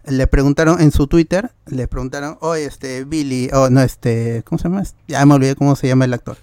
le 0.06 0.26
preguntaron 0.26 0.80
en 0.80 0.90
su 0.90 1.06
Twitter, 1.06 1.52
le 1.66 1.86
preguntaron, 1.86 2.36
oye, 2.40 2.64
este, 2.64 3.04
Billy, 3.04 3.48
o 3.52 3.62
oh, 3.62 3.70
no, 3.70 3.82
este, 3.82 4.42
¿cómo 4.44 4.58
se 4.58 4.64
llama? 4.64 4.82
Ya 5.06 5.24
me 5.26 5.34
olvidé 5.34 5.54
cómo 5.54 5.76
se 5.76 5.88
llama 5.88 6.04
el 6.04 6.14
actor. 6.14 6.36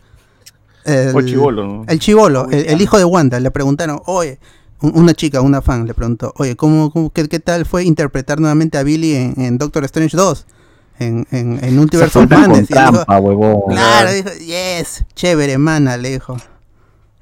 El, 0.86 1.26
chivolo, 1.26 1.84
El 1.88 2.00
chivolo, 2.00 2.48
el, 2.50 2.82
hijo 2.82 2.98
de 2.98 3.06
Wanda, 3.06 3.40
le 3.40 3.52
preguntaron, 3.52 4.02
oye, 4.06 4.40
una 4.80 5.14
chica, 5.14 5.42
una 5.42 5.62
fan, 5.62 5.86
le 5.86 5.94
preguntó, 5.94 6.34
oye, 6.38 6.56
¿cómo, 6.56 7.12
qué, 7.14 7.40
tal 7.40 7.66
fue 7.66 7.84
interpretar 7.84 8.40
nuevamente 8.40 8.78
a 8.78 8.84
Billy 8.84 9.14
en, 9.16 9.58
Doctor 9.58 9.84
Strange 9.84 10.16
2? 10.16 10.46
En, 11.00 11.26
en, 11.32 11.64
en 11.64 11.76
Multiverse 11.78 12.20
of 12.20 12.28
Claro, 12.28 14.12
dijo, 14.12 14.30
yes, 14.46 15.06
chévere, 15.16 15.58
mana, 15.58 15.96
le 15.98 16.12
dijo. 16.12 16.38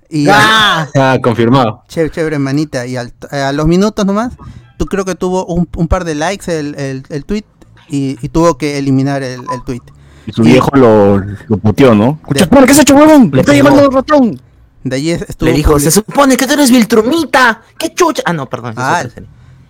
Y 0.10 0.28
¡Ah! 0.30 0.88
ah 0.96 1.18
confirmado. 1.22 1.84
Chévere, 1.88 2.12
chévere, 2.12 2.40
manita. 2.40 2.86
Y 2.88 2.98
a 2.98 3.52
los 3.54 3.68
minutos 3.68 4.06
nomás, 4.06 4.34
tú 4.78 4.86
creo 4.86 5.06
que 5.06 5.16
tuvo 5.16 5.46
un, 5.46 5.88
par 5.88 6.06
de 6.06 6.16
likes 6.16 6.52
el, 6.52 6.76
el, 6.76 7.04
el 7.10 7.26
tweet 7.26 7.46
y, 7.90 8.16
tuvo 8.30 8.58
que 8.58 8.78
eliminar 8.78 9.24
el, 9.24 9.42
el 9.52 9.64
tweet. 9.64 9.82
Y 10.26 10.34
su 10.34 10.44
viejo 10.44 10.70
lo, 10.74 11.20
lo 11.20 11.58
puteó, 11.58 11.96
¿no? 11.96 12.20
¿qué 12.34 12.44
has 12.44 12.80
hecho, 12.80 12.96
huevón? 12.96 13.30
Le 13.34 13.42
está 13.42 13.54
llamando 13.54 13.90
ratón. 13.90 14.42
De 14.84 14.96
allí 14.96 15.12
estuvo. 15.12 15.50
Le 15.50 15.56
dijo, 15.56 15.80
se 15.80 15.92
supone 15.92 16.36
que 16.36 16.46
tú 16.46 16.54
eres 16.54 16.72
Viltrumita. 16.72 17.62
¡Qué 17.78 17.94
chucha! 17.94 18.24
Ah, 18.26 18.34
no, 18.34 18.50
perdón. 18.50 18.74
Ah, 18.78 19.04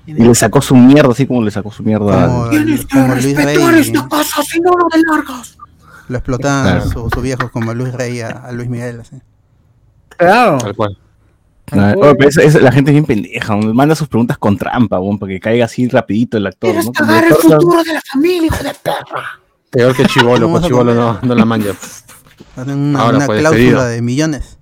y 0.08 0.14
le 0.14 0.36
sacó 0.36 0.62
su 0.62 0.76
mierda, 0.76 1.12
así 1.12 1.28
como 1.28 1.44
le 1.44 1.52
sacó 1.52 1.72
su 1.72 1.84
mierda. 1.84 2.28
Como, 2.28 2.50
Tienes 2.50 2.86
que 2.86 3.08
respetar 3.08 3.76
esta 3.76 4.08
casa, 4.08 4.42
si 4.44 4.60
no 4.62 4.72
lo 4.72 4.88
de 4.92 5.04
largas. 5.04 5.58
Lo 6.08 6.18
explotaban 6.18 6.90
sus 6.90 7.12
su 7.12 7.22
viejos 7.22 7.52
como 7.52 7.74
Luis 7.74 7.94
Rey 7.94 8.22
a, 8.22 8.30
a 8.30 8.52
Luis 8.54 8.70
Miguel, 8.70 9.02
así. 9.02 9.18
Claro. 10.18 10.58
Tal 10.60 10.76
cual. 10.76 10.98
La 11.72 12.72
gente 12.72 12.92
es 12.92 12.94
bien 12.94 13.06
pendeja, 13.06 13.58
manda 13.58 13.94
sus 13.94 14.08
preguntas 14.08 14.38
con 14.38 14.58
trampa, 14.58 15.00
para 15.20 15.30
que 15.30 15.40
caiga 15.40 15.66
así 15.66 15.88
rapidito 15.90 16.38
el 16.38 16.48
actor. 16.48 16.74
¿no? 16.84 16.94
cagar 16.94 17.26
el 17.26 17.34
futuro 17.36 17.84
de 17.84 17.94
la 17.94 18.02
familia, 18.02 18.48
hijo 18.48 18.64
de 18.64 18.74
perra. 18.74 19.40
Peor 19.70 19.94
que 19.94 20.06
Chivolo, 20.06 20.50
pues 20.50 20.64
Chivolo 20.64 20.94
no, 20.94 21.20
no 21.22 21.36
la 21.36 21.44
manja. 21.46 21.72
Hacen 22.56 22.78
una, 22.78 23.00
Ahora, 23.02 23.18
una 23.18 23.28
cláusula 23.28 23.86
de 23.86 24.02
millones. 24.02 24.57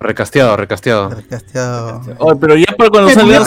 Recasteado, 0.00 0.56
recasteado. 0.56 1.10
Recasteado. 1.10 2.02
pero 2.40 2.56
ya 2.56 2.66
para 2.76 2.90
cuando 2.90 3.10
salga. 3.10 3.44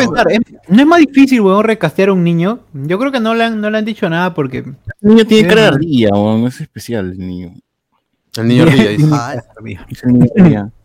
No 0.67 0.81
es 0.81 0.87
más 0.87 0.99
difícil, 0.99 1.41
weón, 1.41 1.63
recastear 1.63 2.09
a 2.09 2.13
un 2.13 2.23
niño. 2.23 2.59
Yo 2.73 2.99
creo 2.99 3.11
que 3.11 3.19
no 3.19 3.33
le 3.33 3.45
han, 3.45 3.61
no 3.61 3.69
le 3.69 3.77
han 3.77 3.85
dicho 3.85 4.09
nada 4.09 4.33
porque. 4.33 4.57
El 4.57 4.75
niño 5.01 5.25
tiene 5.25 5.47
cara 5.47 5.61
de 5.61 5.67
ardilla, 5.67 6.09
weón. 6.09 6.45
Es 6.47 6.59
especial 6.59 7.11
el 7.11 7.19
niño. 7.19 7.53
El 8.35 8.47
niño 8.47 8.63
ardilla, 8.63 8.89
dice. 8.89 9.09
Ah, 9.11 9.35
es 9.89 10.03
el 10.03 10.13
niño 10.13 10.27
ardilla. 10.37 10.69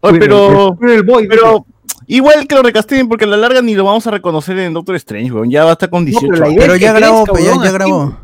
Pero, 0.00 0.78
pero 0.78 1.66
igual 2.06 2.46
que 2.46 2.54
lo 2.54 2.62
recasteen 2.62 3.08
porque 3.08 3.24
a 3.24 3.26
la 3.26 3.36
larga 3.36 3.60
ni 3.60 3.74
lo 3.74 3.82
vamos 3.82 4.06
a 4.06 4.12
reconocer 4.12 4.56
en 4.60 4.72
Doctor 4.72 4.94
Strange, 4.94 5.32
weón. 5.32 5.50
Ya 5.50 5.64
va 5.64 5.70
a 5.70 5.72
estar 5.72 5.90
con 5.90 6.04
18 6.04 6.34
pero, 6.56 6.76
ya 6.76 6.92
grabó, 6.92 7.26
ya, 7.36 7.64
ya 7.64 7.72
grabó. 7.72 8.16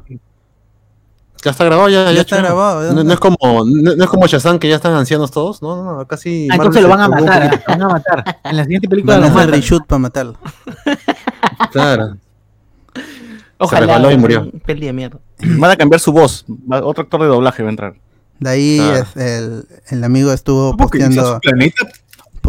Ya 1.44 1.50
está 1.50 1.64
grabado, 1.66 1.90
ya, 1.90 2.10
ya, 2.10 2.22
está 2.22 2.38
grabado. 2.38 3.04
No, 3.04 3.12
es 3.12 3.20
como, 3.20 3.36
no, 3.66 3.92
es 3.92 4.08
como 4.08 4.26
Shazam 4.26 4.58
que 4.58 4.66
ya 4.66 4.76
están 4.76 4.94
ancianos 4.94 5.30
todos, 5.30 5.60
no, 5.60 5.76
no, 5.76 5.98
no, 5.98 6.06
casi. 6.06 6.48
Ah, 6.50 6.54
entonces 6.54 6.80
lo 6.80 6.88
van 6.88 7.02
a 7.02 7.08
matar, 7.08 7.62
van 7.68 7.82
a 7.82 7.88
matar. 7.88 8.38
En 8.44 8.56
la 8.56 8.62
siguiente 8.64 8.88
película 8.88 9.18
van 9.18 9.24
a 9.24 9.26
hacer 9.34 9.50
reshoot 9.50 9.86
para 9.86 9.98
matarlo. 9.98 10.38
Claro. 11.70 12.16
Ojalá. 13.58 14.00
Se 14.00 14.12
y 14.12 14.16
murió. 14.16 14.50
Peli 14.64 14.86
de 14.86 14.92
mierda. 14.92 15.18
Van 15.38 15.70
a 15.70 15.76
cambiar 15.76 16.00
su 16.00 16.12
voz. 16.12 16.44
Otro 16.68 17.02
actor 17.02 17.20
de 17.20 17.26
doblaje 17.26 17.62
va 17.62 17.68
a 17.68 17.70
entrar. 17.70 17.94
De 18.40 18.50
ahí 18.50 18.80
es 18.80 19.16
el, 19.16 19.66
el 19.88 20.04
amigo 20.04 20.32
estuvo 20.32 20.76
posteando. 20.76 21.40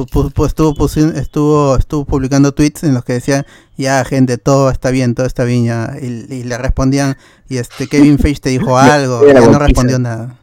Estuvo, 0.04 0.86
estuvo, 1.16 1.78
estuvo 1.78 2.06
publicando 2.06 2.54
tweets 2.54 2.84
en 2.84 2.94
los 2.94 3.04
que 3.04 3.14
decían, 3.14 3.46
ya 3.78 4.04
gente, 4.06 4.38
todo 4.38 4.70
está 4.70 4.92
bien, 4.92 5.16
todo 5.16 5.26
está 5.26 5.44
bien, 5.44 5.66
ya. 5.66 5.94
Y, 6.02 6.44
le 6.44 6.58
respondían, 6.58 7.18
y 7.50 7.58
este 7.58 7.88
Kevin 7.88 8.20
Feige 8.20 8.42
te 8.42 8.50
dijo 8.50 8.78
algo, 8.78 9.28
y 9.30 9.34
no 9.34 9.60
respondió 9.60 10.00
nada. 10.00 10.38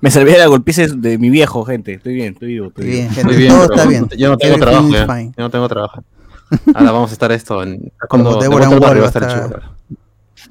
Me 0.00 0.10
servía 0.10 0.38
la 0.38 0.46
golpiza 0.46 0.86
de 0.86 1.18
mi 1.18 1.30
viejo, 1.30 1.64
gente. 1.64 1.94
Estoy 1.94 2.14
bien, 2.14 2.34
estoy 2.34 2.48
vivo. 2.48 2.68
Estoy 2.68 2.86
bien, 2.86 3.10
Gente, 3.10 3.36
bien, 3.36 3.52
todo 3.52 3.64
está 3.64 3.84
bien. 3.84 4.08
Yo 4.16 4.28
no 4.28 4.36
tengo 4.36 4.58
trabajo. 4.58 4.88
Yo 4.88 5.32
no 5.38 5.50
tengo 5.50 5.68
trabajo. 5.68 6.04
Ahora 6.74 6.92
vamos 6.92 7.10
a 7.10 7.12
estar 7.14 7.32
esto 7.32 7.62
en, 7.62 7.92
cuando 8.08 8.38
Deborah 8.38 8.68
Warrior 8.68 9.00
va 9.00 9.04
a 9.04 9.08
estar 9.08 9.28
chido. 9.28 9.60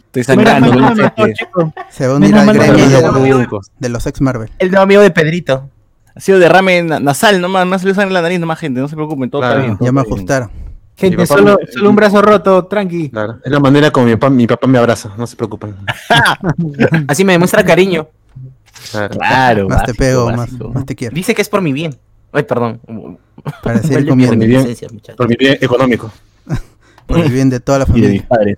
Estoy 0.06 0.24
sangrando. 0.24 0.72
Se 1.90 2.08
va 2.08 2.14
a 2.14 2.16
unir 2.18 2.36
al 2.36 2.54
gremio 2.54 3.48
de 3.80 3.90
los 3.90 4.06
ex 4.06 4.20
Marvel. 4.20 4.50
El 4.60 4.70
nuevo 4.72 4.84
amigo 4.84 5.02
de 5.02 5.12
Pedrito. 5.12 5.70
Ha 6.16 6.20
sido 6.20 6.40
derrame 6.40 6.84
nasal, 6.84 7.40
nomás, 7.40 7.66
no 7.66 7.80
se 7.80 7.88
le 7.88 7.94
sale 7.94 8.08
en 8.08 8.14
la 8.14 8.22
nariz, 8.22 8.40
nomás 8.40 8.60
gente, 8.60 8.80
no 8.80 8.88
se 8.88 8.96
preocupen, 8.96 9.30
todo 9.30 9.44
está 9.44 9.58
bien. 9.58 9.78
Ya 9.80 9.92
me 9.92 10.02
ajustaron. 10.02 10.52
Gente, 10.98 11.26
solo, 11.26 11.58
solo, 11.72 11.90
un 11.90 11.96
brazo 11.96 12.22
roto, 12.22 12.66
tranqui. 12.66 13.10
Claro, 13.10 13.40
es 13.44 13.52
la 13.52 13.60
manera 13.60 13.92
como 13.92 14.06
mi 14.06 14.16
papá, 14.16 14.30
mi 14.30 14.46
papá 14.46 14.68
me 14.68 14.78
abraza, 14.78 15.12
no 15.18 15.26
se 15.26 15.36
preocupen. 15.36 15.76
Así 17.08 17.24
me 17.24 17.34
demuestra 17.34 17.64
cariño. 17.64 18.08
Claro, 18.92 19.70
más 19.70 19.84
te 19.86 19.94
pego, 19.94 20.30
más, 20.32 20.52
más, 20.52 20.86
te 20.86 20.96
quiero. 20.96 21.16
Dice 21.16 21.34
que 21.34 21.42
es 21.42 21.50
por 21.50 21.62
mi 21.62 21.72
bien. 21.72 21.96
Ay, 22.32 22.44
perdón. 22.44 22.80
Para 23.64 23.82
seguir 23.82 24.08
comiendo. 24.08 24.36
Por 24.36 24.38
mi 24.38 24.48
bien, 24.48 24.78
por 25.18 25.30
mi 25.30 25.36
bien 25.36 25.58
económico. 25.62 26.12
por 27.08 27.20
el 27.20 27.32
bien 27.32 27.50
de 27.50 27.60
toda 27.60 27.80
la 27.80 27.86
familia. 27.86 28.10
Y 28.10 28.12
de 28.12 28.18
mis 28.20 28.28
padres. 28.28 28.58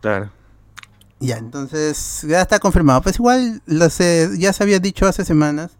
Claro. 0.00 0.30
Ya, 1.20 1.38
entonces 1.38 2.26
ya 2.28 2.42
está 2.42 2.58
confirmado. 2.58 3.00
Pues 3.02 3.16
igual 3.16 3.62
ya 3.66 3.88
se 4.52 4.62
había 4.62 4.78
dicho 4.78 5.06
hace 5.06 5.24
semanas, 5.24 5.72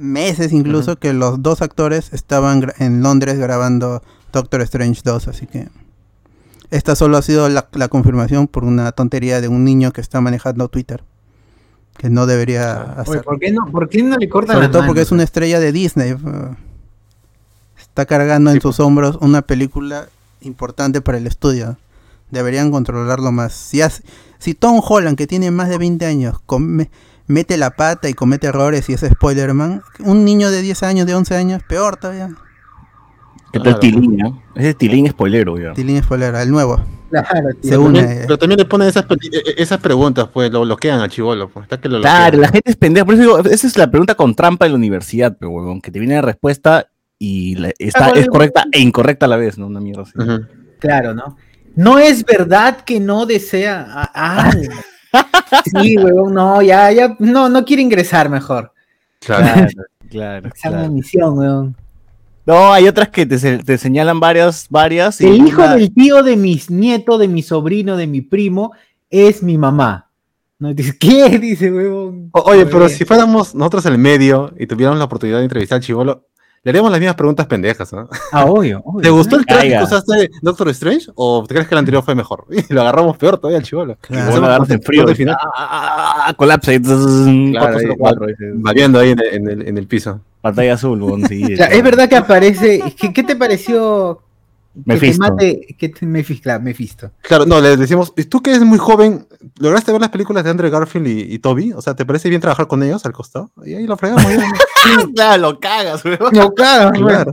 meses 0.00 0.52
incluso, 0.52 0.96
que 0.96 1.12
los 1.12 1.42
dos 1.42 1.62
actores 1.62 2.12
estaban 2.12 2.72
en 2.78 3.02
Londres 3.02 3.38
grabando 3.38 4.02
Doctor 4.32 4.62
Strange 4.62 5.02
2, 5.04 5.28
así 5.28 5.46
que 5.46 5.68
esta 6.70 6.94
solo 6.94 7.16
ha 7.16 7.22
sido 7.22 7.48
la, 7.48 7.88
confirmación 7.88 8.46
por 8.46 8.64
una 8.64 8.92
tontería 8.92 9.40
de 9.40 9.48
un 9.48 9.64
niño 9.64 9.92
que 9.92 10.00
está 10.00 10.20
manejando 10.20 10.68
Twitter. 10.68 11.02
Que 11.96 12.08
no 12.08 12.26
debería 12.26 12.80
hacer. 12.92 13.22
¿por, 13.22 13.38
qué 13.38 13.50
no, 13.50 13.66
¿Por 13.70 13.88
qué 13.88 14.02
no 14.02 14.16
le 14.16 14.28
cortan 14.28 14.56
Sobre 14.56 14.68
todo 14.68 14.86
porque 14.86 15.02
es 15.02 15.10
una 15.10 15.24
estrella 15.24 15.58
de 15.58 15.72
Disney. 15.72 16.14
Está 17.76 18.06
cargando 18.06 18.52
en 18.52 18.60
sus 18.60 18.78
hombros 18.80 19.18
una 19.20 19.42
película 19.42 20.08
importante 20.40 21.00
para 21.00 21.18
el 21.18 21.26
estudio. 21.26 21.76
Deberían 22.30 22.70
controlarlo 22.70 23.32
más. 23.32 23.52
Si, 23.52 23.80
si 24.38 24.54
Tom 24.54 24.80
Holland, 24.82 25.18
que 25.18 25.26
tiene 25.26 25.50
más 25.50 25.68
de 25.68 25.76
20 25.76 26.06
años, 26.06 26.40
mete 27.30 27.56
la 27.56 27.70
pata 27.70 28.08
y 28.08 28.14
comete 28.14 28.48
errores 28.48 28.88
y 28.88 28.94
es 28.94 29.00
Spoilerman, 29.00 29.82
un 30.00 30.24
niño 30.24 30.50
de 30.50 30.62
10 30.62 30.82
años, 30.82 31.06
de 31.06 31.14
11 31.14 31.36
años, 31.36 31.62
peor 31.62 31.96
todavía. 31.96 32.30
Claro. 33.52 33.70
Es 33.70 33.80
Tilín, 33.80 34.16
¿no? 34.16 34.42
Es 34.54 34.76
Tilín 34.76 35.08
spoilero, 35.08 35.58
ya. 35.58 35.72
Tilín 35.72 36.02
spoilero, 36.02 36.38
el 36.38 36.50
nuevo. 36.50 36.80
Claro, 37.10 37.48
pero, 37.60 38.38
también, 38.38 38.58
le 38.58 38.64
ponen 38.64 38.86
esas, 38.86 39.04
e, 39.04 39.36
e, 39.36 39.62
esas 39.62 39.80
preguntas, 39.80 40.28
pues 40.32 40.52
lo 40.52 40.60
bloquean 40.60 41.00
al 41.00 41.08
chivolo. 41.08 41.48
Pues, 41.48 41.66
claro, 41.66 42.38
la 42.38 42.48
gente 42.48 42.70
es 42.70 42.76
pendeja. 42.76 43.04
Por 43.04 43.14
eso 43.14 43.22
digo, 43.22 43.38
esa 43.40 43.66
es 43.66 43.76
la 43.76 43.90
pregunta 43.90 44.14
con 44.14 44.36
trampa 44.36 44.66
en 44.66 44.72
la 44.72 44.78
universidad, 44.78 45.36
pero 45.38 45.50
huevón, 45.50 45.80
que 45.80 45.90
te 45.90 45.98
viene 45.98 46.14
la 46.14 46.22
respuesta 46.22 46.86
y 47.18 47.56
está, 47.78 48.10
es 48.10 48.28
correcta 48.28 48.66
e 48.70 48.80
incorrecta 48.80 49.26
a 49.26 49.28
la 49.28 49.36
vez, 49.36 49.58
¿no? 49.58 49.66
Una 49.66 49.80
mierda 49.80 50.02
así. 50.02 50.12
Claro, 50.78 51.14
¿no? 51.14 51.36
No 51.74 51.98
es 51.98 52.24
verdad 52.24 52.82
que 52.82 53.00
no 53.00 53.26
desea. 53.26 53.86
Ah, 54.14 54.52
sí, 55.80 55.96
weón, 55.98 56.34
no, 56.34 56.62
ya, 56.62 56.92
ya, 56.92 57.16
no, 57.18 57.48
no 57.48 57.64
quiere 57.64 57.82
ingresar 57.82 58.28
mejor. 58.28 58.72
Claro, 59.20 59.68
claro. 60.10 60.48
Examen 60.48 60.94
misión, 60.94 61.38
weón. 61.38 61.76
No, 62.46 62.72
hay 62.72 62.88
otras 62.88 63.10
que 63.10 63.26
te, 63.26 63.78
señalan 63.78 64.18
varias, 64.18 64.66
varias. 64.70 65.20
El 65.20 65.46
hijo 65.46 65.68
del 65.68 65.92
tío 65.94 66.22
de 66.22 66.36
mis 66.36 66.70
nietos, 66.70 67.20
de 67.20 67.28
mi 67.28 67.42
sobrino, 67.42 67.96
de 67.96 68.06
mi 68.06 68.22
primo, 68.22 68.72
es 69.08 69.42
mi 69.42 69.58
mamá. 69.58 70.10
¿No? 70.58 70.74
Dice, 70.74 70.96
¿qué? 71.00 71.38
Dice, 71.38 71.70
weón. 71.70 72.30
oye, 72.32 72.66
pero 72.66 72.88
si 72.88 73.04
fuéramos 73.04 73.54
nosotros 73.54 73.86
en 73.86 73.92
el 73.92 73.98
medio 73.98 74.52
y 74.58 74.66
tuviéramos 74.66 74.98
la 74.98 75.04
oportunidad 75.04 75.38
de 75.38 75.44
entrevistar 75.44 75.76
al 75.76 75.82
chivolo, 75.82 76.26
le 76.62 76.70
haríamos 76.70 76.90
las 76.90 77.00
mismas 77.00 77.16
preguntas 77.16 77.46
pendejas, 77.46 77.92
¿no? 77.92 78.08
Ah, 78.32 78.44
obvio. 78.48 78.84
¿Te 79.00 79.08
gustó 79.08 79.36
el 79.36 79.46
traje 79.46 79.70
que 79.70 79.82
usaste 79.82 80.16
de 80.16 80.30
Doctor 80.42 80.68
Strange 80.70 81.06
o 81.14 81.44
te 81.46 81.54
crees 81.54 81.68
que 81.68 81.74
el 81.74 81.78
anterior 81.78 82.02
fue 82.02 82.14
mejor? 82.14 82.44
Y 82.50 82.72
lo 82.72 82.82
agarramos 82.82 83.16
peor 83.16 83.38
todavía 83.38 83.58
al 83.58 83.64
chivolo. 83.64 83.96
Claro. 84.00 84.30
Bueno, 84.30 84.46
agarras 84.46 84.70
en 84.70 84.82
frío. 84.82 85.06
Final. 85.14 85.36
Ah, 85.40 85.52
ah, 85.56 86.24
ah, 86.26 86.34
colapsa 86.34 86.72
y 86.72 86.80
claro, 86.80 87.78
variando 88.54 88.98
ahí 88.98 89.10
en 89.10 89.18
el, 89.20 89.26
en, 89.34 89.48
el, 89.48 89.68
en 89.68 89.78
el 89.78 89.86
piso. 89.86 90.20
Pantalla 90.40 90.74
azul, 90.74 91.00
bon, 91.00 91.26
sí, 91.26 91.42
Es 91.52 91.82
verdad 91.82 92.08
que 92.08 92.16
aparece. 92.16 92.94
¿Qué, 92.98 93.12
qué 93.12 93.22
te 93.22 93.36
pareció 93.36 94.20
Mephisto. 94.74 95.36
Que 95.78 95.88
te 95.88 96.06
mate, 96.06 96.40
claro, 96.40 96.62
Mephisto. 96.62 97.10
Claro, 97.22 97.44
no, 97.44 97.60
le 97.60 97.76
decimos, 97.76 98.12
¿y 98.16 98.24
tú 98.24 98.40
que 98.40 98.50
eres 98.50 98.62
muy 98.62 98.78
joven, 98.78 99.26
lograste 99.58 99.92
ver 99.92 100.00
las 100.00 100.10
películas 100.10 100.44
de 100.44 100.50
Andrew 100.50 100.70
Garfield 100.70 101.06
y, 101.06 101.38
Toby? 101.38 101.72
O 101.72 101.82
sea, 101.82 101.94
¿te 101.94 102.04
parece 102.04 102.28
bien 102.28 102.40
trabajar 102.40 102.66
con 102.66 102.82
ellos 102.82 103.04
al 103.04 103.12
costado? 103.12 103.50
Y 103.64 103.74
ahí 103.74 103.86
lo 103.86 103.96
fregamos. 103.96 104.24
claro, 105.14 105.42
lo 105.42 105.60
cagas, 105.60 106.04
weón. 106.04 106.18
Lo 106.32 106.54
cagas, 106.54 106.92
claro. 106.92 107.32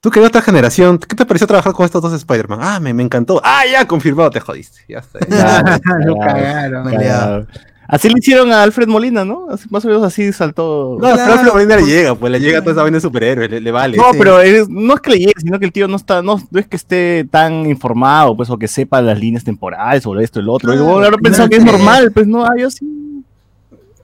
Tú 0.00 0.10
que 0.10 0.20
de 0.20 0.26
otra 0.26 0.42
generación, 0.42 0.98
¿qué 0.98 1.16
te 1.16 1.26
pareció 1.26 1.46
trabajar 1.46 1.72
con 1.72 1.84
estos 1.84 2.02
dos 2.02 2.12
Spider-Man? 2.12 2.60
Ah, 2.62 2.78
me, 2.78 2.94
me, 2.94 3.02
encantó. 3.02 3.40
Ah, 3.42 3.64
ya, 3.70 3.88
confirmado, 3.88 4.30
te 4.30 4.40
jodiste. 4.40 4.82
Ya 4.88 4.98
está. 4.98 5.18
lo 6.04 6.16
cagaron. 6.16 7.48
Así 7.88 8.08
le 8.08 8.14
hicieron 8.18 8.52
a 8.52 8.62
Alfred 8.62 8.88
Molina, 8.88 9.24
¿no? 9.24 9.46
más 9.70 9.84
o 9.84 9.88
menos 9.88 10.02
así 10.02 10.32
saltó. 10.32 10.98
No, 11.00 11.06
Alfred 11.06 11.52
Molina 11.52 11.76
le 11.76 11.86
llega, 11.86 12.14
pues 12.14 12.32
le 12.32 12.40
llega 12.40 12.60
toda 12.60 12.72
esa 12.72 12.82
vaina 12.82 12.96
de 12.96 13.00
superhéroes, 13.00 13.50
le, 13.50 13.70
vale. 13.70 13.96
No, 13.96 14.06
pero 14.18 14.38
no 14.68 14.94
es 14.94 15.00
que 15.00 15.10
le 15.10 15.18
llegue, 15.18 15.34
sino 15.38 15.58
que 15.58 15.66
el 15.66 15.72
tío 15.72 15.86
no 15.86 15.96
está, 15.96 16.22
no, 16.22 16.40
es 16.54 16.66
que 16.66 16.76
esté 16.76 17.26
tan 17.30 17.66
informado, 17.66 18.36
pues, 18.36 18.50
o 18.50 18.58
que 18.58 18.68
sepa 18.68 19.00
las 19.00 19.18
líneas 19.18 19.44
temporales 19.44 20.04
o 20.06 20.18
esto, 20.18 20.40
el 20.40 20.48
otro. 20.48 20.72
Claro, 20.72 21.10
yo 21.10 21.18
pensado 21.18 21.48
que 21.48 21.56
es 21.56 21.64
normal, 21.64 22.10
pues 22.12 22.26
no, 22.26 22.44
yo 22.56 22.70
sí. 22.70 23.24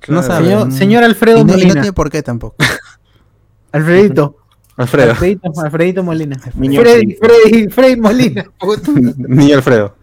no 0.09 0.23
sabe. 0.23 0.71
Señor, 0.71 1.03
Alfredo 1.03 1.45
Molina. 1.45 1.63
Y 1.63 1.67
no 1.67 1.73
tiene 1.75 1.93
por 1.93 2.11
qué 2.11 2.23
tampoco. 2.23 2.57
Alfredito. 3.73 4.37
Alfredo. 4.77 5.11
Alfredito, 5.11 5.53
Alfredito 5.63 6.03
Molina. 6.03 6.39
Freddy, 6.39 7.15
Freddy, 7.15 7.69
Freddy 7.69 7.97
Molina. 8.01 8.45
Ni 9.17 9.53
Alfredo. 9.53 9.97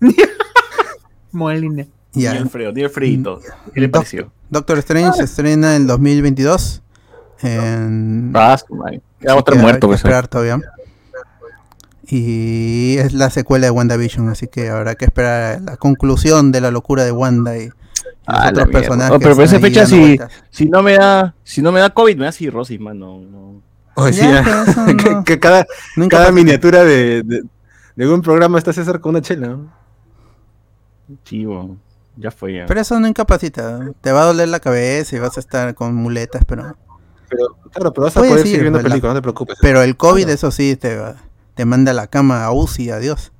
Molina. 1.32 1.86
Ni 2.14 2.26
Alfredo, 2.26 2.72
ni 2.72 2.82
Alfredito. 2.82 3.40
¿Qué 3.72 3.80
le 3.80 3.88
pareció? 3.88 4.32
Doctor 4.50 4.78
Strange 4.78 5.18
se 5.18 5.24
estrena 5.24 5.76
en 5.76 5.86
2022. 5.86 6.82
En... 7.42 8.32
Ah, 8.34 8.56
ya 9.20 9.32
va 9.32 9.34
a 9.34 9.38
estar 9.38 9.56
muerto. 9.56 9.88
Que 9.88 9.94
esperar 9.94 10.28
todavía. 10.28 10.60
Y 12.06 12.96
es 12.98 13.14
la 13.14 13.30
secuela 13.30 13.66
de 13.66 13.70
WandaVision, 13.70 14.28
así 14.28 14.46
que 14.46 14.68
habrá 14.68 14.94
que 14.94 15.06
esperar 15.06 15.62
la 15.62 15.76
conclusión 15.76 16.52
de 16.52 16.60
la 16.60 16.70
locura 16.70 17.02
de 17.02 17.12
Wanda 17.12 17.56
y, 17.56 17.70
ah, 18.26 18.50
otros 18.50 18.68
personajes. 18.68 19.18
pero 19.20 19.34
por 19.34 19.44
esa 19.44 19.58
fecha, 19.58 19.86
si, 19.86 20.18
si, 20.50 20.66
no 20.66 20.82
me 20.82 20.94
da, 20.94 21.34
si 21.44 21.62
no 21.62 21.72
me 21.72 21.80
da 21.80 21.90
COVID, 21.90 22.16
me 22.16 22.26
da 22.26 22.32
cirrosis, 22.32 22.78
mano. 22.78 23.20
No. 23.20 23.62
O 23.96 24.12
sea, 24.12 24.44
que, 25.24 25.40
cada, 25.40 25.66
cada 26.10 26.30
miniatura 26.30 26.84
de, 26.84 27.22
de, 27.22 27.42
de, 27.96 28.08
un 28.08 28.20
programa 28.20 28.58
está 28.58 28.72
César 28.72 29.00
con 29.00 29.10
una 29.10 29.22
chela. 29.22 29.48
¿no? 29.48 29.72
Sí, 31.24 31.44
bueno. 31.44 31.78
Ya 32.16 32.30
fue 32.30 32.54
ya. 32.54 32.66
Pero 32.66 32.80
eso 32.80 32.98
no 33.00 33.08
incapacita. 33.08 33.90
Te 34.00 34.12
va 34.12 34.22
a 34.22 34.26
doler 34.26 34.48
la 34.48 34.60
cabeza 34.60 35.16
y 35.16 35.18
vas 35.18 35.36
a 35.36 35.40
estar 35.40 35.74
con 35.74 35.94
muletas, 35.94 36.44
pero. 36.44 36.76
Pero, 37.28 37.56
claro, 37.72 37.92
pero 37.92 38.04
vas 38.04 38.16
a 38.16 38.20
poder 38.20 38.42
seguir 38.42 38.60
viendo 38.60 38.80
películas, 38.80 39.14
no 39.14 39.18
te 39.18 39.22
preocupes. 39.22 39.58
Pero 39.60 39.82
el 39.82 39.96
COVID, 39.96 40.28
eso 40.28 40.50
sí, 40.50 40.76
te, 40.76 41.00
te 41.54 41.64
manda 41.64 41.90
a 41.90 41.94
la 41.94 42.06
cama 42.06 42.44
a 42.44 42.52
UCI, 42.52 42.90
adiós. 42.90 43.32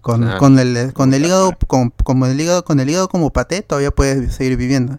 Con, 0.00 0.38
con, 0.38 0.58
el, 0.58 0.92
con 0.94 1.12
el 1.12 1.26
hígado, 1.26 1.52
con, 1.66 1.92
como 2.04 2.26
el 2.26 2.40
hígado, 2.40 2.64
con 2.64 2.80
el 2.80 2.88
hígado 2.88 3.08
como 3.08 3.32
paté, 3.32 3.62
todavía 3.62 3.90
puedes 3.90 4.34
seguir 4.34 4.56
viviendo. 4.56 4.98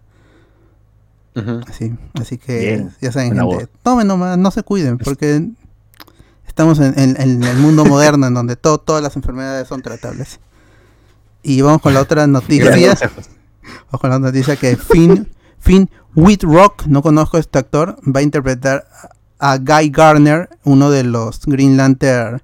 Así, 1.68 1.96
así 2.16 2.38
que 2.38 2.86
ya 3.00 3.12
saben, 3.12 3.36
gente, 3.38 3.68
tomen 3.84 4.06
nomás, 4.06 4.38
no 4.38 4.52
se 4.52 4.64
cuiden, 4.64 4.98
porque 4.98 5.50
estamos 6.46 6.80
en, 6.80 6.94
en 6.98 7.44
el 7.44 7.58
mundo 7.58 7.86
moderno 7.86 8.28
en 8.28 8.34
donde 8.34 8.58
todo, 8.58 8.80
todas 8.80 9.02
las 9.02 9.16
enfermedades 9.16 9.68
son 9.68 9.82
tratables. 9.82 10.40
Y 11.44 11.62
vamos 11.62 11.82
con 11.82 11.94
la 11.94 12.02
otra 12.02 12.28
noticia. 12.28 12.70
vamos 12.72 14.02
con 14.02 14.10
la 14.10 14.20
noticia 14.20 14.56
que 14.56 14.76
Finn, 14.78 15.28
Finn 15.60 15.90
Whitrock, 16.16 16.86
no 16.88 17.02
conozco 17.02 17.38
a 17.38 17.40
este 17.40 17.60
actor, 17.60 17.98
va 18.04 18.20
a 18.20 18.24
interpretar 18.24 18.88
a 19.40 19.58
Guy 19.58 19.90
Garner, 19.90 20.50
uno 20.64 20.92
de 20.92 21.04
los 21.04 21.42
Green 21.46 21.78
Lantern. 21.78 22.42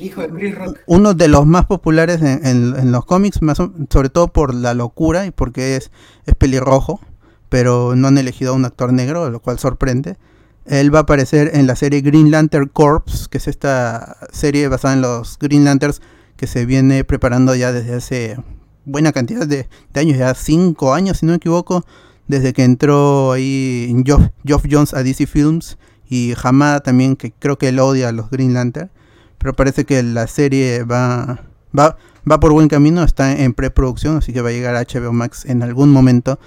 hijo 0.00 0.22
de 0.22 0.28
Green 0.28 0.56
Rock. 0.56 0.78
Uno 0.86 1.14
de 1.14 1.28
los 1.28 1.46
más 1.46 1.66
populares 1.66 2.22
en, 2.22 2.92
los 2.92 3.04
cómics, 3.04 3.42
más 3.42 3.58
sobre 3.58 4.08
todo 4.08 4.28
por 4.28 4.54
la 4.54 4.74
locura 4.74 5.26
y 5.26 5.30
porque 5.30 5.76
es, 5.76 5.90
es 6.24 6.34
pelirrojo, 6.34 7.00
pero 7.48 7.94
no 7.94 8.08
han 8.08 8.18
elegido 8.18 8.52
a 8.52 8.56
un 8.56 8.64
actor 8.64 8.92
negro, 8.92 9.28
lo 9.28 9.40
cual 9.40 9.58
sorprende. 9.58 10.16
Él 10.64 10.94
va 10.94 11.00
a 11.00 11.02
aparecer 11.02 11.50
en 11.54 11.66
la 11.66 11.76
serie 11.76 12.00
Green 12.00 12.30
Lantern 12.30 12.68
Corps, 12.68 13.28
que 13.28 13.36
es 13.36 13.48
esta 13.48 14.16
serie 14.32 14.68
basada 14.68 14.94
en 14.94 15.02
los 15.02 15.38
Green 15.38 15.64
Lanterns 15.64 16.00
que 16.36 16.46
se 16.46 16.66
viene 16.66 17.04
preparando 17.04 17.54
ya 17.54 17.72
desde 17.72 17.94
hace 17.94 18.36
buena 18.84 19.12
cantidad 19.12 19.46
de, 19.46 19.68
años, 19.94 20.18
ya 20.18 20.34
cinco 20.34 20.94
años 20.94 21.18
si 21.18 21.26
no 21.26 21.32
me 21.32 21.36
equivoco, 21.36 21.84
desde 22.26 22.52
que 22.52 22.64
entró 22.64 23.32
ahí 23.32 23.94
Geoff, 24.04 24.64
Jones 24.70 24.94
a 24.94 25.02
DC 25.02 25.26
Films 25.26 25.78
y 26.08 26.34
Hamada 26.42 26.80
también, 26.80 27.16
que 27.16 27.32
creo 27.32 27.58
que 27.58 27.68
él 27.68 27.78
odia 27.78 28.08
a 28.08 28.12
los 28.12 28.30
Green 28.30 28.54
Lantern, 28.54 28.90
pero 29.38 29.54
parece 29.54 29.84
que 29.84 30.02
la 30.02 30.26
serie 30.26 30.84
va, 30.84 31.44
va, 31.78 31.96
va 32.30 32.40
por 32.40 32.52
buen 32.52 32.68
camino, 32.68 33.02
está 33.02 33.32
en 33.32 33.52
preproducción, 33.52 34.18
así 34.18 34.32
que 34.32 34.40
va 34.40 34.50
a 34.50 34.52
llegar 34.52 34.76
a 34.76 34.82
HBO 34.82 35.12
Max 35.12 35.44
en 35.44 35.62
algún 35.62 35.90
momento. 35.90 36.38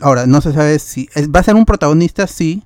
ahora, 0.00 0.26
no 0.26 0.40
se 0.40 0.52
sabe 0.52 0.78
si 0.78 1.08
va 1.34 1.40
a 1.40 1.44
ser 1.44 1.54
un 1.54 1.64
protagonista, 1.64 2.26
sí, 2.26 2.64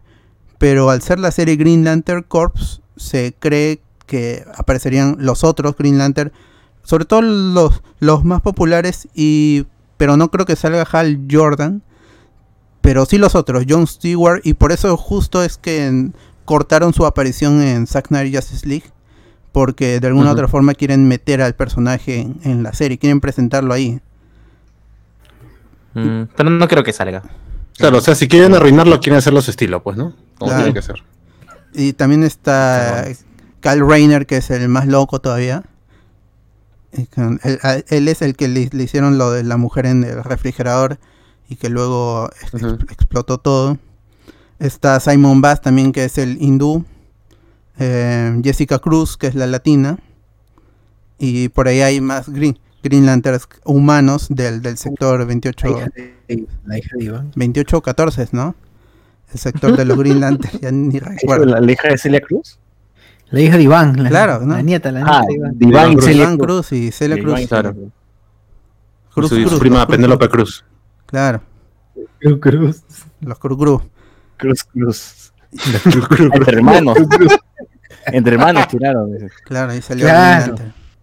pero 0.59 0.91
al 0.91 1.03
ser 1.03 1.19
la 1.19 1.31
serie 1.31 1.57
Green 1.57 1.85
Lantern 1.85 2.25
Corps, 2.27 2.83
se 2.97 3.35
cree 3.39 3.81
que 4.09 4.45
aparecerían 4.57 5.17
los 5.21 5.45
otros 5.45 5.77
Green 5.77 5.99
Lantern, 5.99 6.33
sobre 6.83 7.05
todo 7.05 7.23
los, 7.23 7.83
los 8.01 8.25
más 8.25 8.41
populares, 8.41 9.07
y 9.15 9.67
pero 9.97 10.17
no 10.17 10.31
creo 10.31 10.47
que 10.47 10.57
salga 10.57 10.87
Hal 10.91 11.27
Jordan, 11.31 11.83
pero 12.81 13.05
sí 13.05 13.19
los 13.19 13.37
otros, 13.37 13.65
John 13.69 13.87
Stewart, 13.87 14.41
y 14.43 14.55
por 14.55 14.73
eso 14.73 14.97
justo 14.97 15.45
es 15.45 15.59
que 15.59 16.11
cortaron 16.45 16.95
su 16.95 17.05
aparición 17.05 17.61
en 17.63 17.87
Zack 17.87 18.09
Snyder 18.09 18.35
Justice 18.35 18.67
League, 18.67 18.91
porque 19.53 20.01
de 20.01 20.07
alguna 20.07 20.33
otra 20.33 20.49
forma 20.49 20.75
quieren 20.75 21.07
meter 21.07 21.43
al 21.43 21.55
personaje 21.55 22.27
en, 22.43 22.63
la 22.63 22.73
serie, 22.73 22.99
quieren 22.99 23.21
presentarlo 23.21 23.75
ahí. 23.75 24.01
Mm, 25.95 26.23
pero 26.35 26.51
no 26.51 26.67
creo 26.69 26.83
que 26.83 26.93
salga. 26.93 27.23
Claro, 27.77 27.99
o 27.99 28.01
sea, 28.01 28.15
si 28.15 28.29
quieren 28.29 28.55
arruinarlo, 28.55 28.99
quieren 29.01 29.19
hacerlo 29.19 29.43
su 29.43 29.51
estilo, 29.51 29.83
pues, 29.83 29.97
¿no? 29.97 30.15
Como 30.39 30.55
tiene 30.55 30.73
que 30.73 30.83
ser. 30.83 31.03
Y 31.75 31.93
también 31.93 32.25
está 32.25 33.05
Kyle 33.61 33.87
Rayner, 33.87 34.27
que 34.27 34.39
es 34.39 34.51
el 34.51 34.69
más 34.69 34.87
loco 34.87 35.21
todavía. 35.21 35.65
Él, 36.93 38.09
es 38.09 38.23
el 38.23 38.35
que 38.35 38.49
le, 38.49 38.69
hicieron 38.73 39.19
lo 39.19 39.31
de 39.31 39.43
la 39.45 39.57
mujer 39.57 39.87
en 39.87 40.05
el 40.05 40.25
refrigerador 40.25 40.99
y 41.49 41.57
que 41.57 41.69
luego 41.69 42.31
explotó 42.91 43.39
todo. 43.39 43.79
Está 44.59 44.99
Simon 45.01 45.41
Bass 45.41 45.61
también, 45.61 45.93
que 45.93 46.05
es 46.05 46.19
el 46.19 46.41
hindú. 46.41 46.85
Eh, 47.79 48.41
Jessica 48.43 48.79
Cruz, 48.79 49.17
que 49.17 49.29
es 49.29 49.35
la 49.35 49.47
latina. 49.47 49.99
Y 51.19 51.49
por 51.51 51.69
ahí 51.69 51.81
hay 51.81 52.01
más 52.01 52.29
Green, 52.29 52.59
Green 52.83 53.07
Lanterns 53.07 53.49
humanos 53.65 54.27
del, 54.31 54.63
del 54.63 54.79
sector 54.79 55.25
28. 55.27 55.91
La 56.65 56.79
hija 56.79 56.91
de, 56.97 57.23
28 57.37 57.83
14, 57.83 58.29
¿no? 58.33 58.55
El 59.33 59.39
sector 59.39 59.77
de 59.77 59.85
los 59.85 59.99
Green 59.99 60.21
Lanterns, 60.21 60.61
ya 60.61 60.71
ni 60.73 60.99
recuerdo. 60.99 61.45
¿La 61.45 61.73
hija 61.73 61.89
de 61.89 61.99
Celia 61.99 62.21
Cruz? 62.21 62.59
La 63.31 63.41
hija 63.41 63.57
de 63.57 63.63
Iván, 63.65 64.03
la, 64.03 64.09
claro, 64.09 64.47
la 64.47 64.63
nieta, 64.63 64.91
la 64.91 65.01
ah, 65.01 65.21
nieta 65.29 65.53
de 65.53 65.67
Iván. 65.67 65.93
Iván, 65.93 66.17
Iván 66.17 66.39
Cruz. 66.39 66.73
y 66.73 66.91
Celia 66.91 67.23
Cruz. 67.23 67.47
Claro. 67.47 67.75
Cruz, 69.13 69.29
su, 69.29 69.37
Cruz, 69.37 69.61
prima 69.61 69.87
Penélope 69.87 70.29
Cruz. 70.29 70.65
Claro. 71.07 71.43
Cruz 72.21 72.39
Cruz. 72.41 72.83
Los 73.21 73.39
Cruz 73.39 73.59
Cruz. 73.59 73.83
Cruz 74.39 74.65
Cruz. 74.65 75.33
Entre 76.33 76.57
hermanos. 76.57 76.97
Entre 78.07 78.35
hermanos 78.35 78.69
tiraron. 78.69 79.11
Claro, 79.45 79.73
ahí 79.73 79.83
salió 79.83 80.07
claro. 80.07 80.57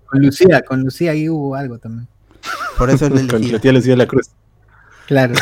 Con 0.05 0.22
Lucía, 0.22 0.62
con 0.62 0.82
Lucía 0.82 1.12
ahí 1.12 1.29
hubo 1.29 1.55
algo 1.55 1.77
también. 1.77 2.08
Por 2.77 2.89
eso 2.89 3.10
le 3.10 3.27
Con 3.27 3.51
la 3.51 3.60
tía 3.60 3.72
Lucía 3.72 3.96
la 3.96 4.08
Cruz. 4.08 4.29
Claro. 5.08 5.36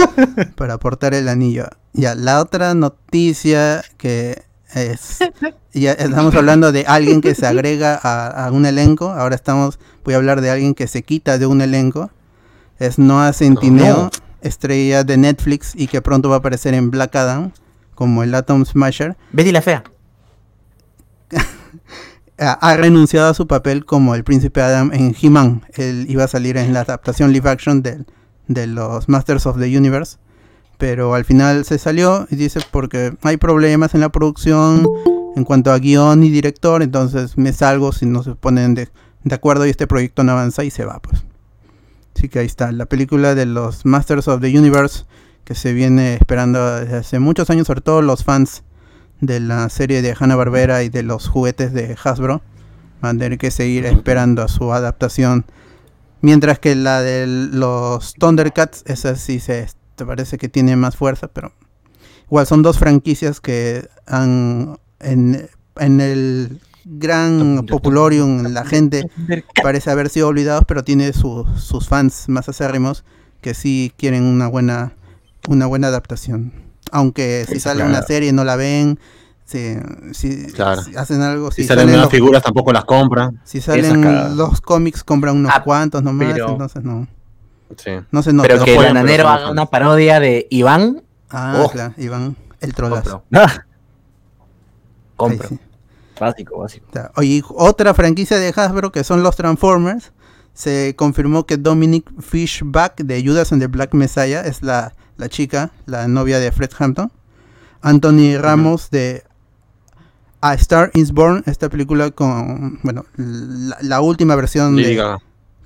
Para 0.56 0.74
aportar 0.74 1.14
el 1.14 1.28
anillo. 1.28 1.66
Ya, 1.92 2.14
la 2.14 2.40
otra 2.40 2.74
noticia 2.74 3.82
que 3.96 4.42
es, 4.76 5.18
ya 5.72 5.92
estamos 5.92 6.34
hablando 6.34 6.70
de 6.70 6.84
alguien 6.86 7.20
que 7.22 7.34
se 7.34 7.46
agrega 7.46 7.94
a, 7.94 8.50
un 8.52 8.66
elenco. 8.66 9.10
Ahora 9.10 9.34
estamos, 9.34 9.78
voy 10.04 10.14
a 10.14 10.18
hablar 10.18 10.40
de 10.40 10.50
alguien 10.50 10.74
que 10.74 10.86
se 10.86 11.02
quita 11.02 11.38
de 11.38 11.46
un 11.46 11.62
elenco. 11.62 12.10
Es 12.78 12.98
Noah 12.98 13.32
Centineo, 13.32 14.10
estrella 14.42 15.02
de 15.02 15.16
Netflix 15.16 15.72
y 15.74 15.86
que 15.86 16.02
pronto 16.02 16.28
va 16.28 16.36
a 16.36 16.38
aparecer 16.38 16.74
en 16.74 16.90
Black 16.90 17.16
Adam 17.16 17.52
como 17.94 18.22
el 18.22 18.34
Atom 18.34 18.66
Smasher. 18.66 19.16
Betty 19.32 19.50
la 19.50 19.62
fea. 19.62 19.82
ha, 22.38 22.76
renunciado 22.76 23.30
a 23.30 23.34
su 23.34 23.46
papel 23.46 23.86
como 23.86 24.14
el 24.14 24.24
príncipe 24.24 24.60
Adam 24.60 24.90
en 24.92 25.16
He-Man. 25.18 25.64
Él 25.74 26.04
iba 26.08 26.24
a 26.24 26.28
salir 26.28 26.58
en 26.58 26.74
la 26.74 26.80
adaptación 26.80 27.32
live 27.32 27.48
action 27.48 27.82
de, 27.82 28.04
de 28.46 28.66
los 28.66 29.08
Masters 29.08 29.46
of 29.46 29.58
the 29.58 29.74
Universe 29.74 30.18
pero 30.78 31.14
al 31.14 31.24
final 31.24 31.64
se 31.64 31.78
salió 31.78 32.26
y 32.30 32.36
dice 32.36 32.60
porque 32.70 33.16
hay 33.22 33.36
problemas 33.36 33.94
en 33.94 34.00
la 34.00 34.10
producción 34.10 34.86
en 35.36 35.44
cuanto 35.44 35.72
a 35.72 35.78
guion 35.78 36.24
y 36.24 36.30
director, 36.30 36.82
entonces 36.82 37.36
me 37.36 37.52
salgo 37.52 37.92
si 37.92 38.06
no 38.06 38.22
se 38.22 38.34
ponen 38.34 38.74
de, 38.74 38.88
acuerdo 39.30 39.66
y 39.66 39.70
este 39.70 39.86
proyecto 39.86 40.24
no 40.24 40.32
avanza 40.32 40.64
y 40.64 40.70
se 40.70 40.84
va 40.84 41.00
pues. 41.00 41.24
Así 42.14 42.28
que 42.28 42.38
ahí 42.38 42.46
está, 42.46 42.72
la 42.72 42.86
película 42.86 43.34
de 43.34 43.44
los 43.44 43.84
Masters 43.84 44.28
of 44.28 44.40
the 44.40 44.58
Universe 44.58 45.04
que 45.44 45.54
se 45.54 45.72
viene 45.72 46.14
esperando 46.14 46.80
desde 46.80 46.96
hace 46.96 47.18
muchos 47.18 47.50
años, 47.50 47.66
sobre 47.66 47.82
todo 47.82 48.02
los 48.02 48.24
fans 48.24 48.64
de 49.20 49.40
la 49.40 49.68
serie 49.68 50.02
de 50.02 50.14
Hanna-Barbera 50.18 50.82
y 50.82 50.88
de 50.88 51.02
los 51.02 51.28
juguetes 51.28 51.72
de 51.72 51.96
Hasbro 52.02 52.42
van 53.00 53.16
a 53.16 53.18
tener 53.18 53.38
que 53.38 53.50
seguir 53.50 53.86
esperando 53.86 54.42
a 54.42 54.48
su 54.48 54.72
adaptación. 54.72 55.44
Mientras 56.22 56.58
que 56.58 56.74
la 56.74 57.02
de 57.02 57.26
los 57.26 58.14
Thundercats, 58.14 58.82
esa 58.86 59.16
sí 59.16 59.38
se 59.38 59.68
te 59.96 60.04
parece 60.04 60.38
que 60.38 60.48
tiene 60.48 60.76
más 60.76 60.96
fuerza, 60.96 61.28
pero 61.28 61.52
igual 62.26 62.46
son 62.46 62.62
dos 62.62 62.78
franquicias 62.78 63.40
que 63.40 63.88
han 64.06 64.78
en, 65.00 65.48
el 65.78 66.60
gran 66.84 67.66
popularium, 67.66 68.44
la 68.44 68.64
gente 68.64 69.10
parece 69.62 69.90
haber 69.90 70.08
sido 70.08 70.28
olvidados, 70.28 70.64
pero 70.66 70.84
tiene 70.84 71.12
sus 71.12 71.88
fans 71.88 72.28
más 72.28 72.48
acérrimos 72.48 73.04
que 73.40 73.54
sí 73.54 73.92
quieren 73.96 74.22
una 74.24 74.46
buena 74.46 74.92
una 75.48 75.66
buena 75.66 75.88
adaptación. 75.88 76.52
Aunque 76.92 77.44
si 77.48 77.58
sale 77.58 77.84
una 77.84 78.02
serie 78.02 78.32
no 78.32 78.44
la 78.44 78.56
ven, 78.56 78.98
si, 79.44 79.76
si, 80.12 80.46
hacen 80.96 81.22
algo, 81.22 81.50
si, 81.50 81.64
salen, 81.64 81.86
nuevas 81.86 82.10
figuras 82.10 82.42
tampoco 82.42 82.72
las 82.72 82.84
compran. 82.84 83.40
Si 83.44 83.60
salen 83.60 84.36
los 84.36 84.60
cómics 84.60 85.04
compran 85.04 85.36
unos 85.36 85.52
ah, 85.54 85.62
cuantos 85.62 86.02
nomás, 86.02 86.36
entonces 86.36 86.82
no. 86.82 87.06
No 88.10 88.22
se 88.22 88.32
nota. 88.32 88.48
Pero 88.48 88.64
que 88.64 88.76
el 88.76 88.84
bananero 88.84 89.28
haga 89.28 89.50
una 89.50 89.66
parodia 89.66 90.20
de 90.20 90.46
Iván. 90.50 91.02
Ah, 91.30 91.62
oh. 91.64 91.70
claro, 91.70 91.94
Iván, 91.96 92.36
el 92.60 92.74
trolazo. 92.74 93.24
Compro. 95.16 95.48
Básico, 96.20 96.58
básico. 96.58 96.86
Oye, 97.16 97.42
otra 97.50 97.92
franquicia 97.92 98.38
de 98.38 98.48
Hasbro 98.56 98.90
que 98.90 99.04
son 99.04 99.22
los 99.22 99.36
Transformers. 99.36 100.12
Se 100.54 100.94
confirmó 100.96 101.44
que 101.44 101.58
Dominic 101.58 102.10
Fishback 102.22 103.02
de 103.02 103.22
Judas 103.22 103.52
and 103.52 103.60
the 103.60 103.66
Black 103.66 103.92
Messiah 103.92 104.40
es 104.40 104.62
la, 104.62 104.94
la 105.18 105.28
chica, 105.28 105.72
la 105.84 106.08
novia 106.08 106.38
de 106.38 106.50
Fred 106.52 106.70
Hampton. 106.78 107.12
Anthony 107.82 108.38
Ramos 108.38 108.90
de 108.90 109.24
A 110.40 110.54
Star 110.54 110.90
is 110.94 111.12
Born, 111.12 111.42
esta 111.46 111.68
película 111.68 112.10
con, 112.10 112.80
bueno, 112.82 113.04
la, 113.16 114.00
última 114.00 114.34
versión 114.34 114.76
de, 114.76 115.18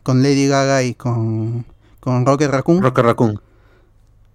con 0.02 0.22
Lady 0.22 0.48
Gaga 0.48 0.82
y 0.82 0.94
con 0.94 1.64
con 2.00 2.26
Rocket 2.26 2.50
Raccoon. 2.50 2.82
Rocket 2.82 3.04
Raccoon. 3.04 3.40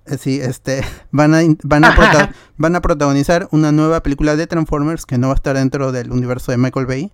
Eh, 0.05 0.17
sí, 0.17 0.39
este, 0.39 0.83
van 1.11 1.33
a, 1.33 1.41
van, 1.63 1.83
a 1.83 2.31
van 2.57 2.75
a 2.75 2.81
protagonizar 2.81 3.47
una 3.51 3.71
nueva 3.71 4.01
película 4.01 4.35
de 4.35 4.47
Transformers 4.47 5.05
que 5.05 5.17
no 5.17 5.27
va 5.27 5.33
a 5.33 5.35
estar 5.35 5.55
dentro 5.55 5.91
del 5.91 6.11
universo 6.11 6.51
de 6.51 6.57
Michael 6.57 6.85
Bay 6.85 7.11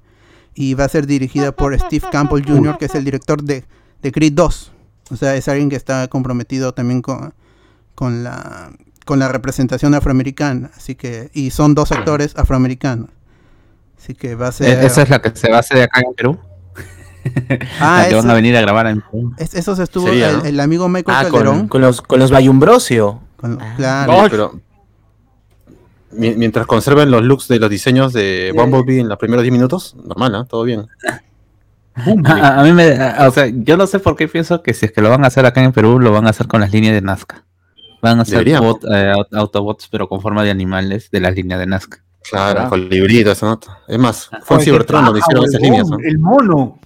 y 0.53 0.73
va 0.73 0.85
a 0.85 0.89
ser 0.89 1.07
dirigida 1.07 1.51
por 1.53 1.77
Steve 1.79 2.05
Campbell 2.11 2.45
Jr., 2.45 2.77
que 2.77 2.85
es 2.85 2.95
el 2.95 3.05
director 3.05 3.41
de, 3.41 3.63
de 4.01 4.11
Creed 4.11 4.33
2. 4.33 4.71
O 5.11 5.15
sea, 5.15 5.35
es 5.35 5.47
alguien 5.47 5.69
que 5.69 5.75
está 5.75 6.07
comprometido 6.07 6.73
también 6.73 7.01
con, 7.01 7.33
con, 7.95 8.23
la, 8.23 8.71
con 9.05 9.19
la 9.19 9.29
representación 9.29 9.93
afroamericana. 9.93 10.71
Así 10.75 10.95
que, 10.95 11.29
y 11.33 11.51
son 11.51 11.73
dos 11.73 11.91
actores 11.91 12.33
afroamericanos. 12.37 13.09
Así 13.97 14.13
que 14.13 14.35
va 14.35 14.47
a 14.47 14.51
ser. 14.51 14.83
¿Esa 14.83 15.03
es 15.03 15.09
la 15.09 15.21
que 15.21 15.35
se 15.35 15.49
va 15.49 15.57
a 15.57 15.59
hacer 15.59 15.81
acá 15.83 16.01
en 16.01 16.13
Perú? 16.15 16.39
Ah, 17.79 18.05
que 18.09 18.15
van 18.15 18.29
a 18.29 18.33
venir 18.33 18.55
a 18.57 18.61
grabar 18.61 18.87
en 18.87 19.03
Eso 19.37 19.75
se 19.75 19.83
estuvo 19.83 20.07
el, 20.09 20.59
amigo 20.59 20.89
Michael 20.89 21.17
ah, 21.17 21.23
Calderón. 21.23 21.67
Con, 21.67 21.81
los, 21.81 22.01
con 22.01 22.19
los 22.19 22.31
Bayumbrosio. 22.31 23.21
Ah. 23.43 23.73
claro. 23.77 24.27
pero 24.29 24.61
mientras 26.11 26.65
conserven 26.67 27.11
los 27.11 27.23
looks 27.23 27.47
de 27.47 27.59
los 27.59 27.69
diseños 27.69 28.13
de 28.13 28.53
Bumblebee 28.55 28.99
en 28.99 29.09
los 29.09 29.17
primeros 29.17 29.43
10 29.43 29.51
minutos, 29.51 29.95
normal, 30.03 30.31
¿no? 30.31 30.45
Todo 30.45 30.63
bien. 30.63 30.87
a, 32.25 32.63
mí 32.63 32.71
me, 32.71 32.93
o 33.25 33.31
sea, 33.31 33.47
yo 33.47 33.77
no 33.77 33.87
sé 33.87 33.99
por 33.99 34.15
qué 34.15 34.27
pienso 34.27 34.61
que 34.61 34.73
si 34.73 34.85
es 34.85 34.91
que 34.91 35.01
lo 35.01 35.09
van 35.09 35.23
a 35.23 35.27
hacer 35.27 35.45
acá 35.45 35.63
en 35.63 35.71
Perú, 35.71 35.99
lo 35.99 36.11
van 36.11 36.27
a 36.27 36.29
hacer 36.29 36.47
con 36.47 36.61
las 36.61 36.71
líneas 36.71 36.93
de 36.93 37.01
Nazca. 37.01 37.45
Van 38.01 38.19
a 38.19 38.23
hacer 38.23 38.47
eh, 38.47 39.13
Autobots, 39.33 39.87
pero 39.89 40.09
con 40.09 40.21
forma 40.21 40.43
de 40.43 40.49
animales 40.49 41.11
de 41.11 41.19
las 41.19 41.35
líneas 41.35 41.59
de 41.59 41.67
Nazca. 41.67 42.03
Claro, 42.29 42.69
con 42.69 42.87
libritos, 42.87 43.41
¿no? 43.41 43.59
Es 43.87 43.99
más, 43.99 44.29
fue 44.43 44.57
en 44.57 44.63
Cybertron 44.63 45.05
donde 45.05 45.19
hicieron 45.19 45.45
esas 45.45 45.61
líneas, 45.61 45.89
¿no? 45.89 45.97
El 45.99 46.19
mono. 46.19 46.79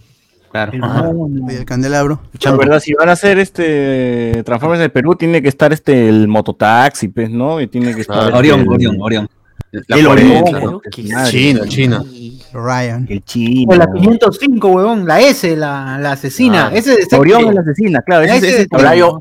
El, 0.63 1.65
candelabro. 1.65 2.21
La 2.41 2.51
verdad, 2.55 2.79
si 2.79 2.93
van 2.93 3.09
a 3.09 3.13
hacer 3.13 3.39
este 3.39 4.41
Transformers 4.45 4.81
de 4.81 4.89
Perú, 4.89 5.15
tiene 5.15 5.41
que 5.41 5.49
estar 5.49 5.73
este 5.73 6.07
el 6.07 6.27
mototaxi, 6.27 7.09
pues, 7.09 7.29
¿no? 7.29 7.59
Y 7.59 7.67
tiene 7.67 7.93
que 7.93 8.01
estar. 8.01 8.33
Orión, 8.33 8.67
Orión, 8.67 8.97
Orión. 9.01 9.27
el 9.71 10.07
Orión. 10.07 10.81
Chino, 11.25 11.65
chino. 11.67 12.05
Ryan. 12.53 13.05
El 13.09 13.23
chino. 13.23 13.75
La 13.75 13.87
505, 13.91 14.67
huevón. 14.69 15.05
La 15.05 15.19
S, 15.19 15.55
la, 15.55 15.97
la 15.99 16.13
asesina. 16.13 16.67
Ah, 16.67 16.71
ese 16.73 16.95
de 16.95 17.17
Orión 17.17 17.49
es 17.49 17.55
la 17.55 17.61
asesina, 17.61 18.01
claro. 18.01 18.23
Ese, 18.23 18.37
ese 18.37 18.61
es 18.61 18.67
Orión. 18.71 19.19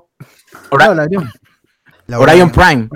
Orión. 0.70 1.28
Orion 2.12 2.50
Prime. 2.50 2.88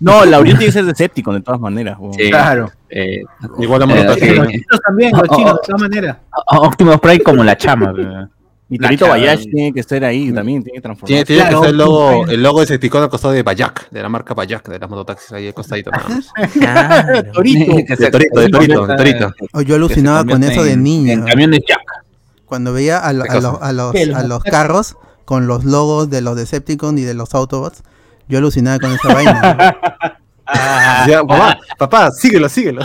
No, 0.00 0.24
la 0.24 0.38
Orion 0.38 0.58
tiene 0.58 0.66
que 0.66 0.72
ser 0.72 0.84
Decepticon 0.84 1.34
de 1.34 1.40
todas 1.40 1.60
maneras. 1.60 1.98
Sí, 2.16 2.30
claro. 2.30 2.70
Eh, 2.88 3.22
igual 3.58 3.88
la 3.88 3.94
eh, 3.94 4.04
Los 4.04 4.16
chinos 4.16 4.80
también, 4.84 5.12
los 5.12 5.28
chinos, 5.28 5.54
de 5.54 5.60
todas 5.66 5.80
maneras. 5.80 6.16
Optimus 6.46 7.00
Prime 7.00 7.20
como 7.20 7.44
la 7.44 7.56
chama. 7.56 7.94
Y 8.72 8.78
Torito 8.78 9.08
Bayash 9.08 9.46
tiene 9.50 9.72
que 9.72 9.80
estar 9.80 10.04
ahí 10.04 10.30
también, 10.32 10.62
tiene 10.62 10.76
que 10.76 10.82
transformarse. 10.82 11.24
Tiene, 11.24 11.42
tiene 11.42 11.50
que 11.50 11.60
ser 11.60 11.70
el 11.70 11.76
logo, 11.76 12.24
el 12.28 12.40
logo 12.40 12.60
de 12.60 12.66
Decepticon 12.66 13.02
al 13.02 13.10
costado 13.10 13.34
de 13.34 13.42
Bayak, 13.42 13.90
de 13.90 14.00
la 14.00 14.08
marca 14.08 14.32
Bayak, 14.32 14.68
de 14.68 14.78
las 14.78 14.88
mototaxis 14.88 15.32
ahí 15.32 15.48
al 15.48 15.54
costadito. 15.54 15.90
Ah, 16.64 17.04
torito. 17.32 17.74
De 17.74 18.10
Torito, 18.10 18.40
de 18.40 18.48
Torito, 18.48 18.86
de 18.86 18.96
Torito. 18.96 19.34
yo 19.66 19.74
alucinaba 19.74 20.24
con 20.24 20.44
eso 20.44 20.62
de 20.62 20.76
niño. 20.76 21.12
En 21.12 21.24
camiones 21.24 21.62
Jack. 21.66 21.80
Cuando 22.46 22.72
veía 22.72 22.98
a, 22.98 23.08
a, 23.08 23.12
los, 23.12 23.26
a, 23.60 23.72
los, 23.72 23.94
a 24.14 24.22
los 24.22 24.44
carros 24.44 24.96
con 25.24 25.48
los 25.48 25.64
logos 25.64 26.08
de 26.08 26.20
los 26.20 26.36
Decepticons 26.36 27.00
y 27.00 27.02
de 27.02 27.14
los 27.14 27.34
Autobots, 27.34 27.82
yo 28.30 28.38
alucinaba 28.38 28.78
con 28.78 28.92
esa 28.92 29.12
vaina. 29.12 29.76
ya, 31.06 31.22
papá, 31.24 31.58
papá, 31.78 32.10
síguelo, 32.12 32.48
síguelo. 32.48 32.82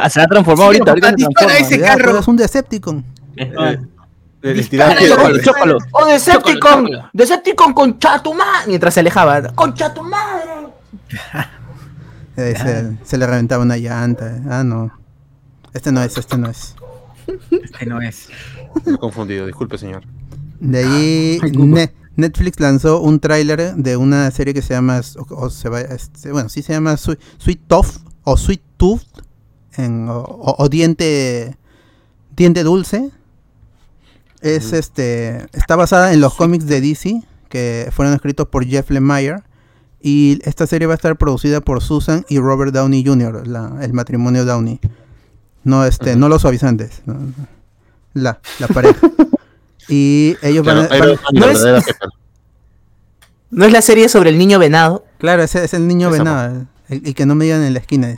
Ah, 0.00 0.08
se 0.08 0.20
ha 0.20 0.26
transformado 0.26 0.66
ahorita, 0.66 0.90
ahorita 0.90 1.14
ese 1.58 1.80
carro. 1.80 2.18
Es 2.18 2.28
un 2.28 2.36
Decepticon. 2.36 3.04
Chócalo. 5.42 5.78
Oh, 5.92 6.06
Decepticon, 6.06 6.88
Decepticon 7.12 7.72
con 7.72 7.98
chatumá. 7.98 8.64
Mientras 8.66 8.94
se 8.94 9.00
alejaba, 9.00 9.42
con 9.54 9.74
chatumá. 9.74 10.40
Se, 12.36 12.96
se 13.02 13.18
le 13.18 13.26
reventaba 13.26 13.62
una 13.62 13.76
llanta. 13.76 14.40
Ah, 14.48 14.64
no. 14.64 14.90
Este 15.72 15.90
no 15.90 16.02
es, 16.02 16.16
este 16.16 16.36
no 16.36 16.48
es. 16.50 16.74
Este 17.50 17.86
no 17.86 18.00
es. 18.00 18.28
Me 18.84 18.94
he 18.94 18.98
confundido, 18.98 19.46
disculpe, 19.46 19.78
señor. 19.78 20.02
De 20.60 20.78
ahí, 20.78 21.40
Netflix 22.16 22.60
lanzó 22.60 23.00
un 23.00 23.20
tráiler 23.20 23.74
de 23.74 23.96
una 23.96 24.30
serie 24.30 24.54
que 24.54 24.62
se 24.62 24.74
llama, 24.74 25.00
o, 25.30 25.50
se 25.50 25.68
va, 25.68 25.80
este, 25.80 26.32
bueno, 26.32 26.48
sí 26.48 26.62
se 26.62 26.72
llama 26.72 26.96
Sweet, 26.96 27.60
Tooth 27.66 28.00
o 28.24 28.36
Sweet 28.36 28.62
Tooth, 28.76 29.02
en, 29.76 30.06
o, 30.08 30.68
diente, 30.70 31.56
diente 32.36 32.62
dulce. 32.62 33.10
Es 34.40 34.72
este, 34.72 35.46
está 35.52 35.76
basada 35.76 36.12
en 36.12 36.20
los 36.20 36.34
cómics 36.34 36.66
de 36.66 36.80
DC 36.80 37.22
que 37.48 37.88
fueron 37.92 38.12
escritos 38.12 38.48
por 38.48 38.66
Jeff 38.66 38.90
Lemire 38.90 39.42
y 40.00 40.40
esta 40.42 40.66
serie 40.66 40.88
va 40.88 40.94
a 40.94 40.96
estar 40.96 41.16
producida 41.16 41.60
por 41.60 41.80
Susan 41.80 42.26
y 42.28 42.40
Robert 42.40 42.74
Downey 42.74 43.04
Jr., 43.06 43.44
el 43.80 43.92
matrimonio 43.92 44.44
Downey. 44.44 44.80
No 45.62 45.84
este, 45.84 46.16
no 46.16 46.28
los 46.28 46.42
suavizantes, 46.42 47.02
la, 48.14 48.40
la 48.58 48.66
pareja. 48.66 49.10
Y 49.88 50.36
ellos 50.42 50.64
van, 50.64 50.78
a, 50.78 50.88
¿no, 51.32 51.50
es, 51.50 51.64
¿No 53.50 53.66
es 53.66 53.72
la 53.72 53.82
serie 53.82 54.08
sobre 54.08 54.30
el 54.30 54.38
niño 54.38 54.58
venado? 54.58 55.04
Claro, 55.18 55.42
ese 55.42 55.64
es 55.64 55.74
el 55.74 55.86
niño 55.86 56.10
venado. 56.10 56.66
Y 56.88 57.14
que 57.14 57.26
no 57.26 57.34
me 57.34 57.44
digan 57.44 57.62
en 57.62 57.74
la 57.74 57.80
esquina. 57.80 58.16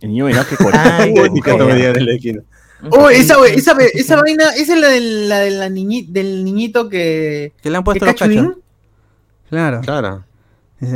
El 0.00 0.10
niño 0.10 0.24
venado 0.24 0.46
que 0.48 0.56
corta. 0.62 1.04
que 1.04 1.56
no 1.56 1.66
me 1.66 1.74
digan 1.74 1.96
en 1.96 2.06
la 2.06 2.12
esquina. 2.14 2.42
Oh, 2.90 3.08
esa, 3.08 3.36
esa, 3.46 3.76
esa 3.94 4.20
vaina, 4.20 4.50
esa 4.50 4.74
es 4.74 4.80
la, 4.80 4.88
de 4.88 5.00
la, 5.00 5.38
de 5.40 5.50
la 5.50 5.68
niñi, 5.68 6.02
del 6.02 6.44
niñito 6.44 6.88
que. 6.88 7.52
Que 7.62 7.70
le 7.70 7.76
han 7.76 7.84
puesto 7.84 8.04
los 8.04 8.14
cachos. 8.14 8.56
Claro. 9.48 9.80
Claro. 9.82 10.24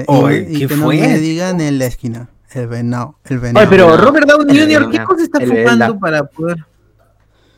oh, 0.06 0.30
y, 0.30 0.66
que 0.66 0.76
no 0.76 0.88
me 0.88 1.18
digan 1.18 1.60
en 1.60 1.78
la 1.78 1.86
esquina. 1.86 2.28
El 2.52 2.66
venado. 2.66 3.16
El 3.24 3.38
venado. 3.38 3.66
Oye, 3.66 3.68
pero 3.70 3.96
Robert 3.96 4.26
Downey 4.26 4.58
Jr., 4.58 4.90
¿qué 4.90 5.04
cosa 5.04 5.22
está 5.22 5.40
fumando 5.40 5.98
para 5.98 6.24
poder.? 6.24 6.56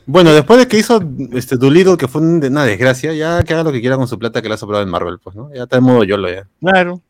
Bueno, 0.07 0.33
después 0.33 0.59
de 0.59 0.69
que 0.69 0.79
hizo 0.79 1.03
este 1.33 1.57
Doolittle, 1.57 1.97
que 1.97 2.09
fue 2.09 2.21
una 2.21 2.65
desgracia, 2.65 3.13
ya 3.13 3.43
que 3.43 3.55
haga 3.55 3.63
lo 3.63 3.73
que 3.73 3.81
quiera 3.81 3.97
con 3.97 4.09
su 4.09 4.19
plata 4.19 4.43
que 4.43 4.49
le 4.49 4.55
ha 4.55 4.59
sobrado 4.59 4.83
en 4.83 4.91
Marvel, 4.91 5.19
pues, 5.23 5.37
¿no? 5.37 5.53
Ya 5.55 5.65
está 5.65 5.77
de 5.77 5.83
modo 5.83 6.05
YOLO 6.05 6.29
ya. 6.29 6.49
Claro. 6.61 7.01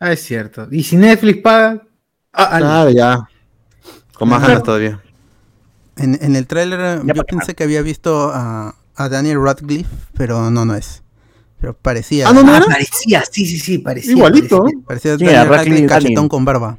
Ah, 0.00 0.12
es 0.12 0.22
cierto. 0.22 0.66
¿Y 0.70 0.82
si 0.82 0.96
Netflix 0.96 1.42
paga? 1.42 1.82
Ah, 2.32 2.58
claro, 2.58 2.90
ya. 2.90 3.28
Con 4.14 4.28
más 4.28 4.42
ganas 4.42 4.62
todavía. 4.62 5.00
En, 5.96 6.18
en 6.20 6.36
el 6.36 6.46
tráiler 6.46 7.02
yo 7.04 7.24
pensé 7.24 7.54
que 7.54 7.64
había 7.64 7.82
visto 7.82 8.30
a, 8.32 8.74
a, 8.96 9.08
Daniel 9.08 9.42
Radcliffe, 9.42 9.94
pero 10.14 10.50
no, 10.50 10.64
no 10.64 10.74
es. 10.74 11.02
Pero 11.60 11.74
parecía. 11.74 12.28
Ah, 12.28 12.32
no, 12.32 12.42
no, 12.42 12.54
ah, 12.54 12.64
parecía, 12.66 13.22
sí, 13.30 13.46
sí, 13.46 13.58
sí, 13.58 13.78
parecía. 13.78 14.12
Igualito. 14.12 14.64
Parecía, 14.86 15.16
Daniel 15.16 15.48
Radcliffe 15.48 15.86
cachetón 15.86 16.28
con 16.28 16.44
barba. 16.44 16.78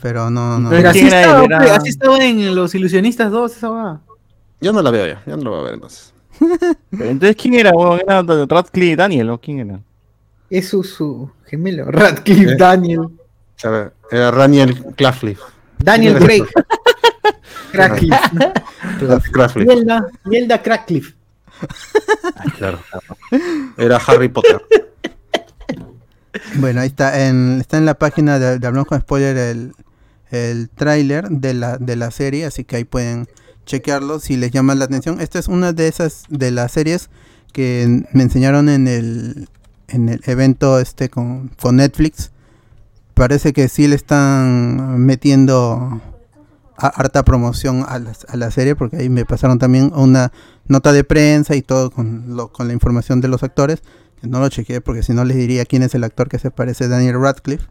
Pero 0.00 0.30
no, 0.30 0.58
no. 0.58 0.70
Pero 0.70 0.90
así, 0.90 1.00
estaba, 1.00 1.44
pues, 1.46 1.70
así 1.70 1.88
estaba 1.90 2.24
en 2.24 2.54
Los 2.54 2.74
Ilusionistas 2.74 3.30
2, 3.30 3.56
esa 3.56 3.68
va. 3.70 4.00
Yo 4.60 4.72
no 4.72 4.82
la 4.82 4.90
veo 4.90 5.06
ya, 5.06 5.22
ya 5.26 5.36
no 5.36 5.44
la 5.44 5.50
voy 5.50 5.60
a 5.60 5.62
ver 5.62 5.74
entonces. 5.74 6.12
Pero 6.90 7.04
entonces, 7.04 7.36
¿quién 7.36 7.54
era? 7.54 7.70
¿Era 8.02 8.22
Radcliffe 8.22 8.96
Daniel 8.96 9.30
o 9.30 9.38
quién 9.38 9.60
era? 9.60 9.80
Es 10.48 10.68
su, 10.68 11.30
gemelo, 11.46 11.86
Radcliffe 11.90 12.52
eh, 12.52 12.56
Daniel. 12.56 13.08
A 13.62 13.68
ver, 13.68 13.92
era 14.10 14.30
Daniel 14.30 14.84
Clafliffe. 14.96 15.42
Daniel 15.78 16.18
Craig. 16.18 16.44
Crackcliffe. 17.72 19.64
Mielda, 19.64 20.06
Mielda 20.24 20.62
Crackcliffe. 20.62 21.14
Ah, 22.36 22.44
claro. 22.56 22.78
Era 23.76 23.96
Harry 23.96 24.28
Potter. 24.28 24.60
Bueno, 26.56 26.80
ahí 26.80 26.88
está 26.88 27.26
en, 27.26 27.60
está 27.60 27.76
en 27.76 27.84
la 27.86 27.94
página 27.94 28.38
de, 28.38 28.58
de 28.58 28.66
Hablamos 28.66 28.88
con 28.88 29.00
Spoiler 29.00 29.36
el, 29.36 29.72
el 30.30 30.68
tráiler 30.70 31.28
de 31.28 31.54
la, 31.54 31.78
de 31.78 31.96
la 31.96 32.10
serie, 32.10 32.44
así 32.44 32.64
que 32.64 32.76
ahí 32.76 32.84
pueden 32.84 33.28
chequearlo 33.66 34.20
si 34.20 34.36
les 34.36 34.50
llama 34.50 34.74
la 34.74 34.84
atención. 34.84 35.20
Esta 35.20 35.38
es 35.38 35.48
una 35.48 35.72
de 35.72 35.88
esas 35.88 36.24
de 36.28 36.50
las 36.50 36.72
series 36.72 37.10
que 37.52 38.04
me 38.12 38.22
enseñaron 38.22 38.68
en 38.68 38.88
el, 38.88 39.48
en 39.88 40.08
el 40.08 40.20
evento 40.26 40.78
este 40.78 41.08
con, 41.08 41.50
con 41.60 41.76
Netflix. 41.76 42.30
Parece 43.14 43.52
que 43.52 43.68
sí 43.68 43.86
le 43.86 43.96
están 43.96 44.98
metiendo 44.98 46.00
harta 46.76 47.24
promoción 47.24 47.84
a 47.86 47.98
la, 47.98 48.12
a 48.28 48.36
la, 48.36 48.50
serie 48.50 48.74
porque 48.74 48.96
ahí 48.96 49.10
me 49.10 49.26
pasaron 49.26 49.58
también 49.58 49.92
una 49.94 50.32
nota 50.66 50.92
de 50.92 51.04
prensa 51.04 51.54
y 51.54 51.62
todo 51.62 51.90
con, 51.90 52.36
lo, 52.36 52.50
con 52.50 52.68
la 52.68 52.72
información 52.72 53.20
de 53.20 53.28
los 53.28 53.42
actores. 53.42 53.82
No 54.22 54.40
lo 54.40 54.48
chequeé 54.48 54.80
porque 54.80 55.02
si 55.02 55.12
no 55.12 55.24
les 55.24 55.36
diría 55.36 55.64
quién 55.64 55.82
es 55.82 55.94
el 55.94 56.04
actor 56.04 56.28
que 56.28 56.38
se 56.38 56.50
parece 56.50 56.88
Daniel 56.88 57.20
Radcliffe. 57.20 57.66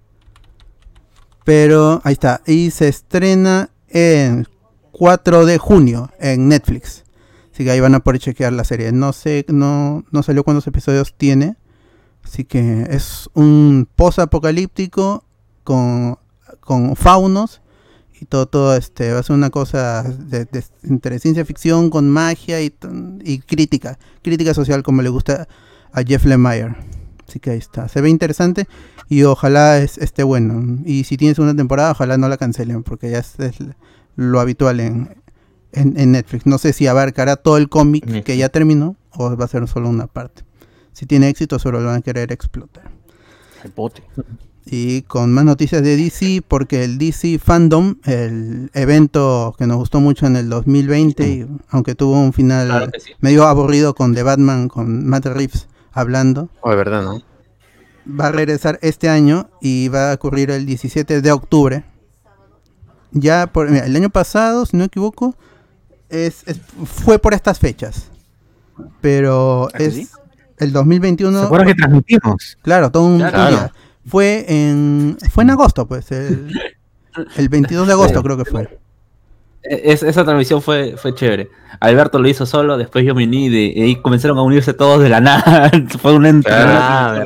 Pero 1.45 2.01
ahí 2.03 2.13
está. 2.13 2.41
Y 2.45 2.71
se 2.71 2.87
estrena 2.87 3.69
en 3.87 4.47
4 4.91 5.45
de 5.45 5.57
junio 5.57 6.11
en 6.19 6.47
Netflix. 6.47 7.05
Así 7.53 7.63
que 7.63 7.71
ahí 7.71 7.79
van 7.79 7.95
a 7.95 7.99
poder 7.99 8.19
chequear 8.19 8.53
la 8.53 8.63
serie. 8.63 8.91
No 8.91 9.13
sé, 9.13 9.45
no, 9.49 10.03
no 10.11 10.23
salió 10.23 10.43
cuántos 10.43 10.67
episodios 10.67 11.13
tiene. 11.15 11.57
Así 12.23 12.43
que 12.43 12.87
es 12.89 13.29
un 13.33 13.87
post-apocalíptico 13.95 15.23
con, 15.63 16.17
con 16.59 16.95
faunos. 16.95 17.61
Y 18.21 18.25
todo, 18.25 18.47
todo 18.47 18.75
este 18.75 19.13
va 19.13 19.19
a 19.19 19.23
ser 19.23 19.35
una 19.35 19.49
cosa 19.49 20.03
de, 20.03 20.45
entre 20.83 21.19
ciencia 21.19 21.45
ficción 21.45 21.89
con 21.89 22.09
magia 22.09 22.61
y, 22.61 22.73
y 23.23 23.39
crítica. 23.39 23.97
Crítica 24.21 24.53
social 24.53 24.83
como 24.83 25.01
le 25.01 25.09
gusta 25.09 25.47
a 25.93 26.03
Jeff 26.03 26.25
Lemire. 26.25 26.75
Así 27.27 27.39
que 27.39 27.51
ahí 27.51 27.57
está. 27.57 27.87
Se 27.87 28.01
ve 28.01 28.09
interesante 28.09 28.67
y 29.09 29.23
ojalá 29.23 29.79
esté 29.79 30.23
bueno. 30.23 30.79
Y 30.85 31.03
si 31.03 31.17
tienes 31.17 31.39
una 31.39 31.55
temporada, 31.55 31.91
ojalá 31.91 32.17
no 32.17 32.29
la 32.29 32.37
cancelen 32.37 32.83
porque 32.83 33.09
ya 33.09 33.19
es, 33.19 33.35
lo 34.15 34.39
habitual 34.39 34.79
en, 34.79 35.17
en, 35.71 36.11
Netflix. 36.11 36.45
No 36.45 36.59
sé 36.59 36.73
si 36.73 36.85
abarcará 36.85 37.35
todo 37.35 37.57
el 37.57 37.69
cómic 37.69 38.23
que 38.23 38.37
ya 38.37 38.49
terminó 38.49 38.95
o 39.11 39.35
va 39.35 39.45
a 39.45 39.47
ser 39.47 39.67
solo 39.67 39.89
una 39.89 40.05
parte. 40.05 40.43
Si 40.93 41.07
tiene 41.07 41.27
éxito, 41.29 41.57
solo 41.57 41.79
lo 41.79 41.87
van 41.87 41.97
a 41.97 42.01
querer 42.01 42.31
explotar. 42.31 42.91
El 43.63 43.71
bote. 43.75 44.03
Y 44.65 45.01
con 45.03 45.33
más 45.33 45.45
noticias 45.45 45.81
de 45.81 45.97
DC, 45.97 46.43
porque 46.47 46.83
el 46.83 46.99
DC 46.99 47.39
Fandom, 47.39 47.95
el 48.05 48.69
evento 48.75 49.55
que 49.57 49.65
nos 49.65 49.77
gustó 49.77 49.99
mucho 49.99 50.27
en 50.27 50.35
el 50.35 50.49
2020, 50.49 51.47
aunque 51.69 51.95
tuvo 51.95 52.19
un 52.19 52.33
final 52.33 52.91
medio 53.19 53.47
aburrido 53.47 53.95
con 53.95 54.13
The 54.13 54.21
Batman, 54.21 54.67
con 54.67 55.07
Matt 55.07 55.25
Reeves, 55.25 55.67
hablando. 55.91 56.49
Oh, 56.61 56.69
de 56.69 56.75
verdad, 56.75 57.01
¿no? 57.01 57.28
Va 58.09 58.27
a 58.27 58.31
regresar 58.31 58.79
este 58.81 59.09
año 59.09 59.49
y 59.61 59.87
va 59.89 60.11
a 60.11 60.15
ocurrir 60.15 60.51
el 60.51 60.65
17 60.65 61.21
de 61.21 61.31
octubre. 61.31 61.83
Ya 63.11 63.47
por 63.47 63.67
el 63.67 63.95
año 63.95 64.09
pasado, 64.09 64.65
si 64.65 64.77
no 64.77 64.81
me 64.81 64.85
equivoco, 64.85 65.35
es, 66.09 66.43
fue 66.85 67.19
por 67.19 67.33
estas 67.33 67.59
fechas. 67.59 68.09
Pero 69.01 69.67
¿Ah, 69.73 69.77
es 69.77 70.09
el 70.57 70.71
2021. 70.71 71.39
¿Se 71.39 71.45
acuerdan 71.45 71.67
que 71.67 71.75
transmitimos? 71.75 72.57
Claro, 72.61 72.91
todo 72.91 73.05
un 73.05 73.17
día. 73.17 73.71
Fue 74.05 74.45
en 74.47 75.17
fue 75.31 75.43
en 75.43 75.51
agosto, 75.51 75.87
pues 75.87 76.11
el, 76.11 76.51
el 77.35 77.49
22 77.49 77.85
de 77.85 77.93
agosto 77.93 78.23
creo 78.23 78.37
que 78.37 78.45
fue. 78.45 78.79
Esa 79.63 80.23
transmisión 80.23 80.61
fue, 80.61 80.95
fue 80.97 81.13
chévere. 81.13 81.49
Alberto 81.79 82.19
lo 82.19 82.27
hizo 82.27 82.45
solo, 82.45 82.77
después 82.77 83.05
yo 83.05 83.13
me 83.13 83.23
uní 83.25 83.47
y 83.47 83.81
ahí 83.81 83.95
comenzaron 83.97 84.37
a 84.37 84.41
unirse 84.41 84.73
todos 84.73 85.01
de 85.01 85.09
la 85.09 85.19
nada. 85.19 85.71
fue 86.01 86.13
un 86.13 86.43
ah, 86.49 87.21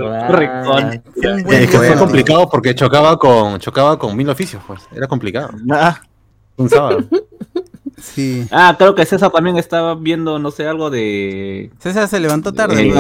Es 1.50 1.70
que 1.70 1.78
fue 1.78 1.96
complicado 1.96 2.50
porque 2.50 2.76
chocaba 2.76 3.18
con 3.18 3.60
chocaba 3.60 3.98
con 3.98 4.16
mil 4.16 4.30
oficios, 4.30 4.62
pues. 4.66 4.82
Era 4.96 5.08
complicado. 5.08 5.50
Ah, 5.72 6.02
un 6.58 6.70
sábado. 6.70 7.00
Sí. 8.02 8.46
Ah, 8.52 8.76
creo 8.78 8.96
que 8.96 9.06
César 9.06 9.32
también 9.32 9.56
estaba 9.56 9.96
viendo, 9.96 10.38
no 10.38 10.52
sé, 10.52 10.68
algo 10.68 10.90
de. 10.90 11.72
César 11.80 12.10
se 12.10 12.20
levantó 12.20 12.52
tarde. 12.52 12.92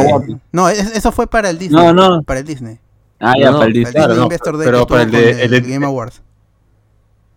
no, 0.51 0.69
eso 0.69 1.11
fue 1.11 1.27
para 1.27 1.49
el 1.49 1.59
Disney. 1.59 1.83
No, 1.83 1.93
no. 1.93 2.23
Para 2.23 2.39
el 2.39 2.45
Disney. 2.45 2.79
Ah, 3.19 3.33
ya, 3.37 3.51
para 3.51 3.65
el 3.65 3.73
Disney. 3.73 3.93
Claro, 3.93 4.29
pero 4.59 4.87
para 4.87 5.03
el 5.03 5.11
de, 5.11 5.43
el, 5.43 5.61
Game 5.61 5.85
Awards. 5.85 6.21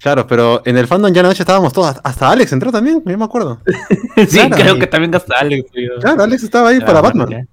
Claro, 0.00 0.26
pero 0.26 0.62
en 0.64 0.76
el 0.76 0.86
fandom 0.86 1.12
ya 1.12 1.22
noche 1.22 1.42
estábamos 1.42 1.72
todos. 1.72 1.96
Hasta 2.02 2.30
Alex 2.30 2.52
entró 2.52 2.70
también, 2.70 3.02
yo 3.04 3.18
me 3.18 3.24
acuerdo. 3.24 3.60
sí, 4.28 4.38
creo 4.50 4.78
que 4.78 4.86
también 4.86 5.14
hasta 5.14 5.38
Alex. 5.38 5.70
Claro, 6.00 6.22
Alex 6.22 6.42
estaba 6.42 6.68
ahí 6.68 6.80
para 6.80 7.00
Batman. 7.00 7.48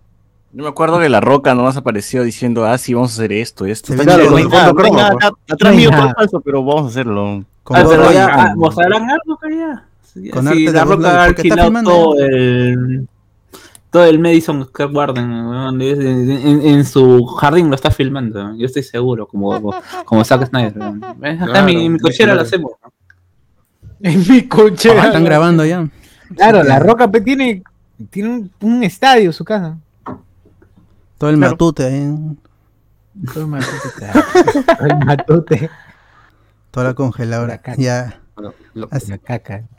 Yo 0.56 0.62
me 0.62 0.69
acuerdo 0.69 0.99
que 0.99 1.10
La 1.10 1.19
Roca 1.19 1.56
nomás 1.56 1.77
apareció 1.77 2.23
diciendo, 2.23 2.65
ah, 2.65 2.77
sí, 2.77 2.93
vamos 2.93 3.12
a 3.12 3.13
hacer 3.15 3.32
esto, 3.32 3.65
esto. 3.65 3.95
Claro, 3.95 4.27
con 4.27 4.39
el 4.39 4.49
fondo 4.49 4.75
cromo. 4.75 4.99
Atrás 5.49 5.75
mío 5.75 5.89
todo 5.89 6.13
falso, 6.15 6.41
pero 6.41 6.63
vamos 6.63 6.86
a 6.86 6.88
hacerlo. 6.89 7.43
Ah, 7.65 7.86
pero 7.89 8.12
ya, 8.12 8.25
ah, 8.27 8.53
¿mostrarán 8.56 9.10
algo 9.10 9.39
que 9.41 9.58
ya? 9.58 9.86
Con 10.32 10.47
sí, 10.47 10.67
arte 10.67 10.77
La 10.77 10.86
Roca 10.86 11.21
ha 11.21 11.23
alquilado 11.23 11.84
todo 11.84 12.19
el 12.19 13.08
todo 13.93 14.06
el 14.06 14.17
Madison 14.17 14.65
Square 14.65 14.91
Garden 14.91 15.79
en, 15.79 16.84
su 16.84 17.25
jardín 17.25 17.69
lo 17.69 17.75
está 17.75 17.91
filmando, 17.91 18.56
yo 18.56 18.65
estoy 18.65 18.82
seguro, 18.82 19.27
como, 19.27 19.71
como 20.03 20.25
Zack 20.25 20.47
Snyder. 20.47 20.82
Acá 21.39 21.62
mi, 21.62 21.88
mi 21.88 21.99
cochera 21.99 22.34
lo 22.34 22.41
hacemos. 22.41 22.71
En 24.01 24.27
mi 24.27 24.47
cochera. 24.47 25.03
Ah, 25.03 25.06
están 25.06 25.23
grabando 25.23 25.63
ya. 25.63 25.88
Claro, 26.36 26.63
la 26.63 26.79
Roca 26.79 27.10
tiene, 27.12 27.62
tiene 28.10 28.49
un, 28.60 28.84
estadio 28.84 29.32
su 29.32 29.45
casa. 29.45 29.77
Todo 31.19 31.29
el 31.29 31.38
matute 31.38 31.86
ahí. 31.86 32.38
Todo 33.32 33.43
el 33.43 33.47
matute. 33.47 34.08
Todo 34.77 34.88
el 34.88 35.06
matute. 35.06 35.69
Toda 36.71 36.88
la 36.88 36.93
congeladora. 36.95 37.62
Ya 37.77 38.22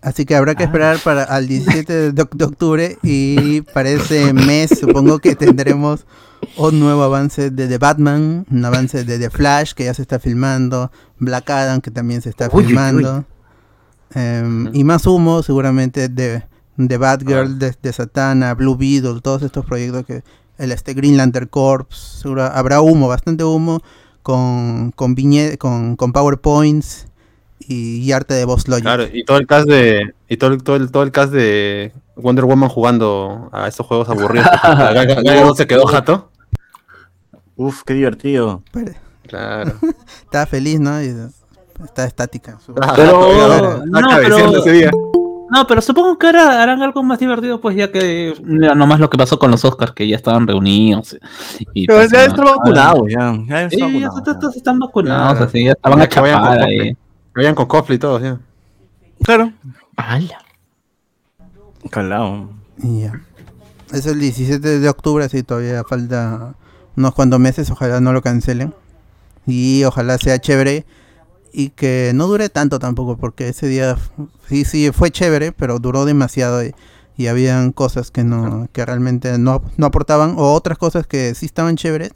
así, 0.03 0.25
que 0.25 0.37
habrá 0.37 0.55
que 0.55 0.63
ah. 0.63 0.67
esperar 0.67 0.99
para 0.99 1.25
al 1.25 1.49
17 1.49 2.13
de, 2.13 2.23
octubre 2.23 2.99
y 3.03 3.63
para 3.63 3.91
ese 3.91 4.33
mes 4.33 4.79
supongo 4.79 5.19
que 5.19 5.35
tendremos 5.35 6.07
un 6.57 6.79
nuevo 6.79 7.03
avance 7.03 7.51
de 7.51 7.67
The 7.67 7.79
Batman, 7.79 8.47
un 8.51 8.65
avance 8.65 9.05
de 9.05 9.19
The 9.19 9.31
Flash 9.31 9.73
que 9.73 9.85
ya 9.85 9.95
se 9.95 10.03
está 10.03 10.19
filmando, 10.19 10.93
Black 11.19 11.51
Adam 11.51 11.81
que 11.81 11.91
también 11.91 12.23
se 12.23 12.31
está 12.31 12.49
filmando 12.49 13.25
em, 14.15 14.71
y 14.73 14.85
más 14.85 15.07
humo 15.07 15.43
seguramente 15.43 16.09
de, 16.09 16.45
The 16.77 16.97
Batgirl, 16.97 17.59
ah. 17.61 17.71
de, 17.81 17.93
Satana, 17.93 18.55
Blue 18.55 18.77
Beetle, 18.77 19.21
todos 19.21 19.43
estos 19.43 19.65
proyectos 19.65 20.07
que 20.07 20.23
el 20.59 20.71
este 20.71 20.95
Green 20.95 21.17
Lantern 21.17 21.49
Corps, 21.49 21.89
seguro 22.21 22.45
habrá 22.45 22.81
humo, 22.81 23.09
bastante 23.09 23.43
humo 23.43 23.81
con 24.23 24.93
con, 24.93 25.17
con, 25.59 25.97
con 25.97 26.13
PowerPoints 26.13 27.09
y, 27.69 28.13
arte 28.13 28.35
de 28.35 28.45
Boss 28.45 28.69
Logic. 28.69 28.85
Claro, 28.85 29.05
y 29.13 29.25
todo 29.25 29.39
el 29.39 29.47
cast 29.47 29.69
de 29.69 30.15
y 30.29 30.37
todo, 30.37 30.57
todo, 30.59 30.77
el, 30.77 30.91
todo 30.91 31.03
el 31.03 31.13
cast 31.13 31.33
de 31.33 31.93
Wonder 32.17 32.45
Woman 32.45 32.69
jugando 32.69 33.49
a 33.53 33.69
estos 33.69 33.87
juegos 33.87 34.09
aburridos. 34.09 34.49
no 35.25 35.55
se 35.55 35.67
quedó 35.67 35.87
jato. 35.87 36.31
Uf, 37.57 37.83
qué 37.85 37.95
divertido. 37.95 38.63
Claro. 39.27 39.75
Estaba 40.25 40.47
feliz, 40.47 40.81
¿no? 40.81 40.99
está 41.85 42.05
estática. 42.05 42.59
Pero, 42.97 43.85
no, 43.85 44.01
pero, 44.21 44.39
no, 45.51 45.67
pero 45.67 45.81
supongo 45.83 46.19
que 46.19 46.27
ahora 46.27 46.63
harán 46.63 46.83
algo 46.83 47.03
más 47.03 47.19
divertido, 47.19 47.61
pues 47.61 47.77
ya 47.77 47.93
que 47.93 48.35
no 48.43 48.75
nomás 48.75 48.99
lo 48.99 49.11
que 49.11 49.19
pasó 49.19 49.39
con 49.39 49.51
los 49.51 49.65
Oscars, 49.65 49.93
que 49.93 50.09
ya 50.09 50.17
estaban 50.17 50.47
reunidos. 50.47 51.17
Y, 51.75 51.87
pero 51.87 52.09
ya 52.09 52.25
están 52.25 52.45
vacunados, 52.45 53.03
ya. 53.09 53.37
Ya, 53.47 53.71
sí, 53.71 54.01
ya 54.01 54.09
están 54.55 54.79
vacunados, 54.79 55.41
así, 55.43 55.65
ya 55.65 55.73
estaban 55.73 56.01
a 56.01 56.09
chapar 56.09 56.63
ahí. 56.63 56.97
Vayan 57.35 57.55
con 57.55 57.67
cofre 57.67 57.97
y 57.97 57.99
todo, 57.99 58.21
¿sí? 58.21 58.39
Claro. 59.23 59.53
¡Hala! 59.97 60.39
Calado. 61.91 62.51
Ya. 62.79 63.21
Es 63.93 64.07
el 64.07 64.21
17 64.21 64.81
de 64.81 64.89
octubre, 64.89 65.25
así 65.25 65.43
todavía 65.43 65.85
falta 65.85 66.55
unos 66.97 67.15
cuantos 67.15 67.41
meses. 67.41 67.71
Ojalá 67.71 68.01
no 68.01 68.13
lo 68.13 68.23
cancelen. 68.23 68.73
Y 69.47 69.85
ojalá 69.85 70.19
sea 70.19 70.39
chévere. 70.39 70.87
Y 71.53 71.71
que 71.71 72.13
no 72.15 72.27
dure 72.27 72.49
tanto 72.49 72.79
tampoco, 72.79 73.17
porque 73.17 73.49
ese 73.49 73.69
día 73.69 73.97
sí, 74.49 74.65
sí 74.65 74.91
fue 74.93 75.11
chévere, 75.11 75.53
pero 75.53 75.79
duró 75.79 76.05
demasiado. 76.05 76.65
Y, 76.65 76.75
y 77.17 77.29
habían 77.29 77.73
cosas 77.73 78.11
que 78.11 78.25
no 78.25 78.69
que 78.73 78.85
realmente 78.85 79.39
no, 79.39 79.63
no 79.77 79.87
aportaban, 79.87 80.35
o 80.37 80.53
otras 80.53 80.79
cosas 80.79 81.07
que 81.07 81.35
sí 81.35 81.47
estaban 81.47 81.77
chéveres 81.77 82.13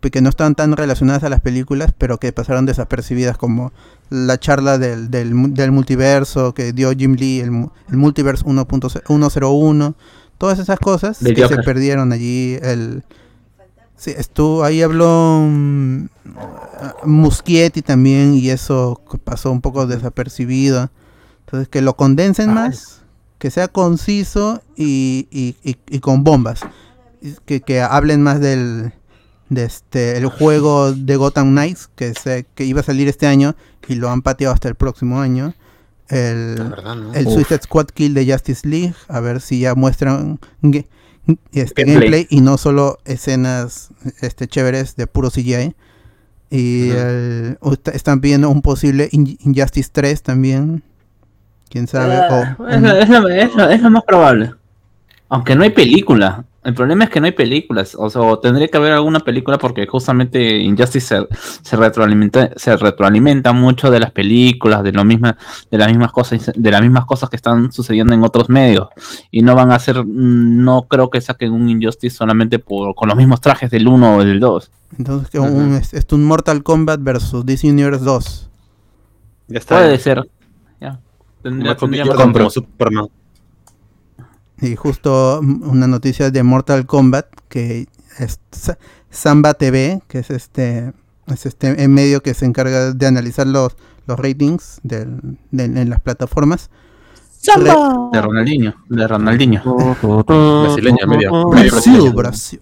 que 0.00 0.20
no 0.20 0.28
estaban 0.28 0.54
tan 0.54 0.76
relacionadas 0.76 1.24
a 1.24 1.28
las 1.28 1.40
películas, 1.40 1.92
pero 1.96 2.18
que 2.18 2.32
pasaron 2.32 2.66
desapercibidas, 2.66 3.36
como 3.36 3.72
la 4.10 4.38
charla 4.38 4.78
del, 4.78 5.10
del, 5.10 5.72
multiverso 5.72 6.54
que 6.54 6.72
dio 6.72 6.92
Jim 6.92 7.14
Lee, 7.14 7.40
el, 7.40 7.68
el 7.88 7.96
Multiverse 7.96 8.44
1.101, 8.44 9.94
todas 10.38 10.58
esas 10.60 10.78
cosas 10.78 11.18
que 11.18 11.48
se 11.48 11.58
perdieron 11.58 12.12
allí. 12.12 12.58
El, 12.62 13.02
sí, 13.96 14.12
estuvo, 14.16 14.62
ahí 14.64 14.82
habló 14.82 15.40
um, 15.40 16.08
Muschietti 17.04 17.82
también, 17.82 18.34
y 18.34 18.50
eso 18.50 19.02
pasó 19.24 19.50
un 19.50 19.60
poco 19.60 19.86
desapercibido. 19.86 20.90
Entonces, 21.44 21.68
que 21.68 21.82
lo 21.82 21.96
condensen 21.96 22.54
más, 22.54 23.02
que 23.38 23.50
sea 23.50 23.68
conciso 23.68 24.62
y, 24.76 25.26
y, 25.30 25.56
y 25.64 25.98
con 25.98 26.22
bombas. 26.22 26.60
Que, 27.46 27.62
que 27.62 27.80
hablen 27.80 28.22
más 28.22 28.38
del, 28.38 28.92
de 29.48 29.64
este 29.64 30.16
el 30.18 30.26
juego 30.26 30.92
de 30.92 31.16
Gotham 31.16 31.50
Knights 31.50 31.88
que 31.94 32.14
se, 32.14 32.46
que 32.54 32.64
iba 32.64 32.80
a 32.80 32.84
salir 32.84 33.08
este 33.08 33.26
año 33.26 33.56
y 33.88 33.94
lo 33.94 34.10
han 34.10 34.22
pateado 34.22 34.54
hasta 34.54 34.68
el 34.68 34.74
próximo 34.74 35.20
año. 35.20 35.54
El, 36.08 36.74
el 37.14 37.24
Suicide 37.26 37.60
Squad 37.62 37.88
Kill 37.88 38.14
de 38.14 38.30
Justice 38.30 38.66
League 38.66 38.94
a 39.08 39.20
ver 39.20 39.40
si 39.40 39.60
ya 39.60 39.74
muestran 39.74 40.40
este 41.52 41.84
gameplay. 41.84 42.26
y 42.30 42.40
no 42.40 42.56
solo 42.56 42.98
escenas 43.04 43.90
este 44.22 44.46
chéveres 44.46 44.96
de 44.96 45.06
puro 45.06 45.30
CGI 45.30 45.74
y 46.50 46.90
están 47.92 48.20
pidiendo 48.20 48.48
un 48.48 48.62
posible 48.62 49.08
Injustice 49.12 49.90
3 49.92 50.22
también. 50.22 50.82
Quién 51.68 51.86
sabe 51.86 52.14
ah, 52.14 52.56
es 53.70 53.82
lo 53.82 53.90
más 53.90 54.04
probable. 54.04 54.54
Aunque 55.28 55.54
no 55.54 55.62
hay 55.64 55.70
película 55.70 56.46
el 56.68 56.74
problema 56.74 57.04
es 57.04 57.10
que 57.10 57.18
no 57.18 57.24
hay 57.24 57.32
películas, 57.32 57.96
o 57.98 58.10
sea, 58.10 58.20
tendría 58.42 58.68
que 58.68 58.76
haber 58.76 58.92
alguna 58.92 59.20
película 59.20 59.56
porque 59.56 59.86
justamente 59.86 60.58
Injustice 60.58 61.26
se, 61.62 61.76
retroalimenta, 61.78 62.50
se 62.56 62.76
retroalimenta 62.76 63.54
mucho 63.54 63.90
de 63.90 63.98
las 63.98 64.10
películas, 64.10 64.82
de 64.82 64.92
lo 64.92 65.02
misma, 65.02 65.38
de 65.70 65.78
las 65.78 65.88
mismas 65.88 66.12
cosas, 66.12 66.52
de 66.54 66.70
las 66.70 66.82
mismas 66.82 67.06
cosas 67.06 67.30
que 67.30 67.36
están 67.36 67.72
sucediendo 67.72 68.12
en 68.12 68.22
otros 68.22 68.50
medios. 68.50 68.88
Y 69.30 69.40
no 69.40 69.54
van 69.54 69.72
a 69.72 69.76
hacer, 69.76 70.04
no 70.06 70.82
creo 70.82 71.08
que 71.08 71.22
saquen 71.22 71.52
un 71.52 71.70
Injustice 71.70 72.14
solamente 72.14 72.58
por, 72.58 72.94
con 72.94 73.08
los 73.08 73.16
mismos 73.16 73.40
trajes 73.40 73.70
del 73.70 73.88
1 73.88 74.16
o 74.16 74.22
del 74.22 74.38
2. 74.38 74.70
Entonces, 74.98 75.30
que 75.30 75.38
un, 75.38 75.72
es, 75.74 76.06
un 76.12 76.24
Mortal 76.26 76.62
Kombat 76.62 77.00
versus 77.02 77.46
DC 77.46 77.66
Universe 77.66 78.04
2. 78.04 78.50
Ya 79.48 79.58
está. 79.58 79.76
Puede 79.76 79.98
ser. 79.98 80.28
Ya. 80.82 81.00
Tendría, 81.42 81.74
tendría 81.76 82.04
compro 82.14 82.50
Superman. 82.50 83.08
Y 84.60 84.76
justo 84.76 85.40
una 85.40 85.86
noticia 85.86 86.30
de 86.30 86.42
Mortal 86.42 86.86
Kombat 86.86 87.26
que 87.48 87.86
es 88.18 88.40
Samba 89.10 89.54
TV, 89.54 90.02
que 90.08 90.18
es 90.18 90.30
este 90.30 90.92
es 91.26 91.46
este 91.46 91.88
medio 91.88 92.22
que 92.22 92.34
se 92.34 92.46
encarga 92.46 92.92
de 92.92 93.06
analizar 93.06 93.46
los, 93.46 93.76
los 94.06 94.18
ratings 94.18 94.80
de, 94.82 95.06
en 95.52 95.90
las 95.90 96.00
plataformas. 96.00 96.70
¡Samba! 97.40 98.10
de 98.12 98.20
Ronaldinho, 98.20 98.74
de 98.88 99.06
Ronaldinho. 99.06 99.62
Brasileña, 100.26 101.06
medio, 101.06 101.48
Brasil, 101.50 102.12
Brasil. 102.14 102.60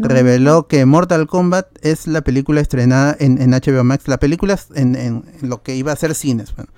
Reveló 0.00 0.68
que 0.68 0.84
Mortal 0.86 1.26
Kombat 1.26 1.66
es 1.82 2.06
la 2.06 2.20
película 2.20 2.60
estrenada 2.60 3.16
en, 3.18 3.40
en 3.40 3.50
HBO 3.50 3.82
Max. 3.84 4.06
La 4.06 4.18
película 4.18 4.58
en, 4.74 4.94
en, 4.94 5.24
lo 5.42 5.62
que 5.62 5.74
iba 5.74 5.92
a 5.92 5.96
ser 5.96 6.14
cines. 6.14 6.54
Bueno, 6.54 6.70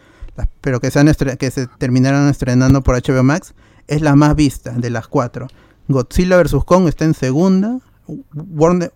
pero 0.61 0.81
que 0.81 0.90
se, 0.90 1.37
que 1.38 1.50
se 1.50 1.66
terminaron 1.66 2.29
estrenando 2.29 2.83
por 2.83 2.96
HBO 2.96 3.22
Max, 3.22 3.55
es 3.87 4.03
la 4.03 4.14
más 4.14 4.35
vista 4.35 4.72
de 4.72 4.90
las 4.90 5.09
cuatro. 5.09 5.48
Godzilla 5.88 6.40
vs. 6.40 6.64
Kong 6.64 6.87
está 6.88 7.05
en 7.05 7.14
segunda, 7.14 7.79
Wonder, 8.33 8.92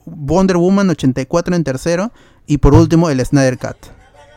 Woman 0.56 0.90
84 0.90 1.54
en 1.54 1.64
tercero, 1.64 2.12
y 2.46 2.58
por 2.58 2.74
último 2.74 3.10
el 3.10 3.24
Snyder 3.24 3.58
Cut, 3.58 3.76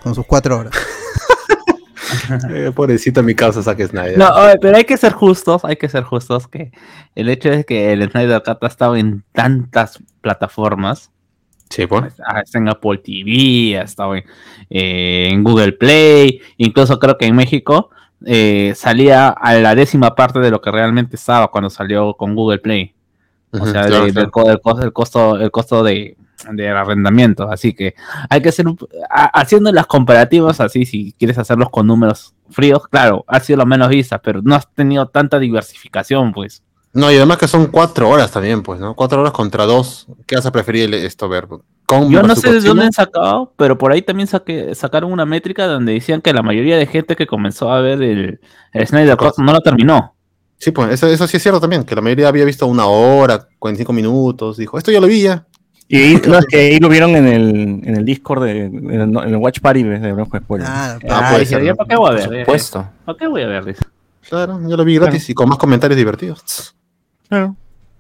con 0.01 0.15
sus 0.15 0.25
cuatro 0.25 0.57
horas. 0.57 0.73
eh, 2.49 2.71
pobrecito 2.73 3.21
mi 3.21 3.35
causa 3.35 3.61
saque 3.61 3.87
Snyder. 3.87 4.17
No, 4.17 4.29
pero 4.61 4.77
hay 4.77 4.85
que 4.85 4.97
ser 4.97 5.13
justos, 5.13 5.63
hay 5.65 5.75
que 5.75 5.89
ser 5.89 6.03
justos 6.03 6.47
que 6.47 6.71
el 7.15 7.29
hecho 7.29 7.49
de 7.49 7.63
que 7.63 7.93
el 7.93 8.09
Snyder 8.09 8.41
Cut 8.43 8.63
ha 8.63 8.67
estado 8.67 8.95
en 8.95 9.23
tantas 9.33 9.99
plataformas 10.21 11.11
Sí, 11.69 11.85
pues. 11.87 12.13
Ha 12.25 12.39
estado 12.41 12.63
en 12.63 12.69
Apple 12.69 12.97
TV, 12.99 13.77
ha 13.79 13.83
estado 13.83 14.15
en, 14.15 14.23
eh, 14.69 15.29
en 15.31 15.43
Google 15.43 15.73
Play, 15.73 16.39
incluso 16.57 16.97
creo 16.99 17.17
que 17.17 17.25
en 17.25 17.35
México 17.35 17.89
eh, 18.25 18.73
salía 18.75 19.29
a 19.29 19.53
la 19.55 19.75
décima 19.75 20.15
parte 20.15 20.39
de 20.39 20.49
lo 20.51 20.61
que 20.61 20.71
realmente 20.71 21.15
estaba 21.17 21.49
cuando 21.49 21.69
salió 21.69 22.13
con 22.15 22.35
Google 22.35 22.59
Play. 22.59 22.93
O 23.51 23.65
sea, 23.65 23.85
claro, 23.87 24.05
de- 24.05 24.11
claro. 24.11 24.21
del 24.21 24.31
co- 24.31 24.43
del 24.47 24.61
costo, 24.61 24.83
el 24.85 24.93
costo, 24.93 25.35
el 25.39 25.51
costo 25.51 25.83
de, 25.83 26.17
del 26.51 26.75
arrendamiento. 26.75 27.49
Así 27.49 27.73
que 27.73 27.95
hay 28.29 28.41
que 28.41 28.49
hacer 28.49 28.67
un, 28.67 28.77
a- 29.09 29.25
haciendo 29.39 29.71
las 29.71 29.87
comparativas 29.87 30.59
así, 30.61 30.85
si 30.85 31.13
quieres 31.17 31.37
hacerlos 31.37 31.69
con 31.69 31.85
números 31.87 32.33
fríos, 32.49 32.87
claro, 32.87 33.23
ha 33.27 33.39
sido 33.39 33.57
lo 33.57 33.65
menos 33.65 33.89
vista, 33.89 34.19
pero 34.19 34.41
no 34.41 34.55
has 34.55 34.71
tenido 34.73 35.07
tanta 35.07 35.37
diversificación, 35.39 36.31
pues. 36.33 36.63
No, 36.93 37.11
y 37.11 37.15
además 37.15 37.37
que 37.37 37.47
son 37.47 37.67
cuatro 37.67 38.09
horas 38.09 38.31
también, 38.31 38.63
pues, 38.63 38.79
¿no? 38.79 38.95
Cuatro 38.95 39.21
horas 39.21 39.31
contra 39.33 39.65
dos. 39.65 40.07
¿Qué 40.25 40.35
vas 40.35 40.45
a 40.45 40.51
preferir 40.51 40.93
esto 40.95 41.29
ver? 41.29 41.47
¿Con 41.85 42.09
Yo 42.09 42.21
no 42.23 42.35
sé 42.35 42.51
de 42.53 42.59
dónde 42.61 42.85
han 42.85 42.91
sacado, 42.91 43.53
pero 43.55 43.77
por 43.77 43.91
ahí 43.91 44.01
también 44.01 44.27
saqué- 44.27 44.73
sacaron 44.75 45.11
una 45.11 45.25
métrica 45.25 45.67
donde 45.67 45.93
decían 45.93 46.21
que 46.21 46.33
la 46.33 46.41
mayoría 46.41 46.75
de 46.77 46.85
gente 46.85 47.15
que 47.15 47.27
comenzó 47.27 47.71
a 47.71 47.81
ver 47.81 48.01
el, 48.01 48.39
el 48.73 48.87
Snyder 48.87 49.15
Cut 49.15 49.37
no 49.37 49.53
lo 49.53 49.61
terminó. 49.61 50.15
Sí, 50.57 50.71
pues, 50.71 50.89
eso, 50.91 51.07
eso 51.07 51.27
sí 51.27 51.37
es 51.37 51.43
cierto 51.43 51.61
también, 51.61 51.83
que 51.83 51.93
la 51.95 52.01
mayoría 52.01 52.27
había 52.29 52.43
visto 52.43 52.65
una 52.65 52.87
hora, 52.87 53.47
45 53.59 53.93
minutos, 53.93 54.57
dijo, 54.57 54.77
esto 54.77 54.91
yo 54.91 54.99
lo 54.99 55.07
vi 55.07 55.21
ya. 55.21 55.45
Y 55.87 55.97
ahí, 55.97 56.21
no, 56.27 56.39
es 56.39 56.45
que 56.47 56.57
ahí 56.57 56.79
lo 56.79 56.89
vieron 56.89 57.11
en 57.15 57.27
el, 57.27 57.49
en 57.85 57.95
el 57.95 58.03
Discord, 58.03 58.43
de, 58.43 58.65
en, 58.65 58.89
el, 58.91 59.01
en 59.01 59.17
el 59.29 59.35
Watch 59.37 59.59
Party 59.61 59.83
de 59.83 60.11
Blanco 60.13 60.37
Spoiler. 60.37 60.67
Ah, 60.67 60.97
Ah, 61.07 61.19
Ah, 61.23 61.29
puede 61.29 61.39
dije, 61.41 61.53
ser, 61.55 61.63
¿ya 61.63 61.71
¿no? 61.71 61.75
¿para 61.77 61.87
qué 61.87 61.95
voy 61.95 62.07
a 62.07 62.09
Por 62.23 62.29
ver? 62.31 62.39
supuesto. 62.45 62.89
¿Para 63.05 63.17
qué 63.17 63.27
voy 63.27 63.41
a 63.43 63.47
ver? 63.47 63.65
Dice. 63.65 63.81
Claro, 64.29 64.59
yo 64.67 64.75
lo 64.77 64.83
vi 64.85 64.95
gratis 64.95 65.29
y 65.29 65.33
con 65.33 65.49
más 65.49 65.57
comentarios 65.57 65.97
divertidos. 65.97 66.75
Claro. 67.29 67.55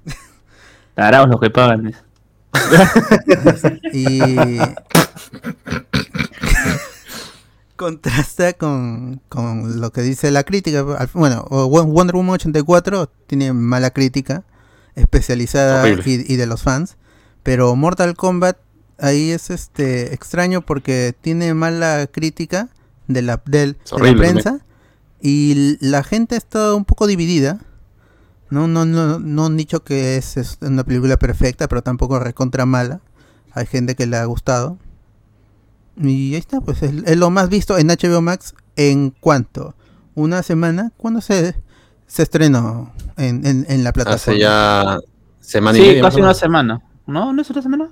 Taraos 0.95 1.29
los 1.29 1.39
que 1.39 1.49
pagan. 1.49 1.93
y 3.93 4.19
contrasta 7.75 8.53
con, 8.53 9.21
con 9.29 9.79
lo 9.79 9.91
que 9.91 10.01
dice 10.01 10.31
la 10.31 10.43
crítica. 10.43 10.83
Bueno, 11.13 11.43
Wonder 11.49 12.15
Woman 12.15 12.35
84 12.35 13.09
tiene 13.27 13.53
mala 13.53 13.91
crítica 13.91 14.43
especializada 14.95 15.83
y, 15.89 16.25
y 16.33 16.35
de 16.37 16.47
los 16.47 16.63
fans, 16.63 16.97
pero 17.43 17.75
Mortal 17.75 18.15
Kombat 18.15 18.57
ahí 18.99 19.29
es 19.29 19.51
este 19.51 20.13
extraño 20.13 20.61
porque 20.61 21.13
tiene 21.21 21.53
mala 21.53 22.07
crítica 22.11 22.69
de 23.07 23.21
la, 23.21 23.41
del- 23.45 23.73
de 23.73 24.11
la 24.13 24.17
prensa 24.17 24.59
y 25.21 25.77
la 25.85 26.03
gente 26.03 26.35
está 26.35 26.73
un 26.75 26.85
poco 26.85 27.07
dividida. 27.07 27.59
No, 28.49 28.67
no, 28.67 28.85
no, 28.85 29.19
no 29.19 29.45
han 29.45 29.57
dicho 29.57 29.83
que 29.83 30.15
es, 30.17 30.37
es 30.37 30.57
una 30.61 30.83
película 30.83 31.17
perfecta, 31.17 31.67
pero 31.67 31.81
tampoco 31.81 32.19
recontra 32.19 32.65
mala. 32.65 33.01
Hay 33.51 33.65
gente 33.65 33.95
que 33.95 34.05
le 34.07 34.17
ha 34.17 34.25
gustado. 34.25 34.77
Y 35.97 36.33
ahí 36.33 36.39
está, 36.39 36.61
pues 36.61 36.81
es, 36.83 36.93
es 37.05 37.17
lo 37.17 37.29
más 37.29 37.49
visto 37.49 37.77
en 37.77 37.87
HBO 37.87 38.21
Max 38.21 38.53
en 38.75 39.09
cuanto 39.09 39.75
una 40.15 40.43
semana. 40.43 40.91
¿Cuándo 40.95 41.21
se, 41.21 41.55
se 42.05 42.23
estrenó 42.23 42.93
en, 43.17 43.45
en, 43.45 43.65
en 43.67 43.83
la 43.83 43.91
plataforma? 43.91 44.15
Hace 44.33 44.39
ya 44.39 44.99
semana 45.41 45.77
y 45.77 45.81
Sí, 45.81 45.87
media. 45.87 46.01
casi 46.03 46.21
una 46.21 46.33
semana. 46.33 46.81
¿No? 47.07 47.33
¿No 47.33 47.41
es 47.41 47.49
una 47.49 47.61
semana? 47.61 47.89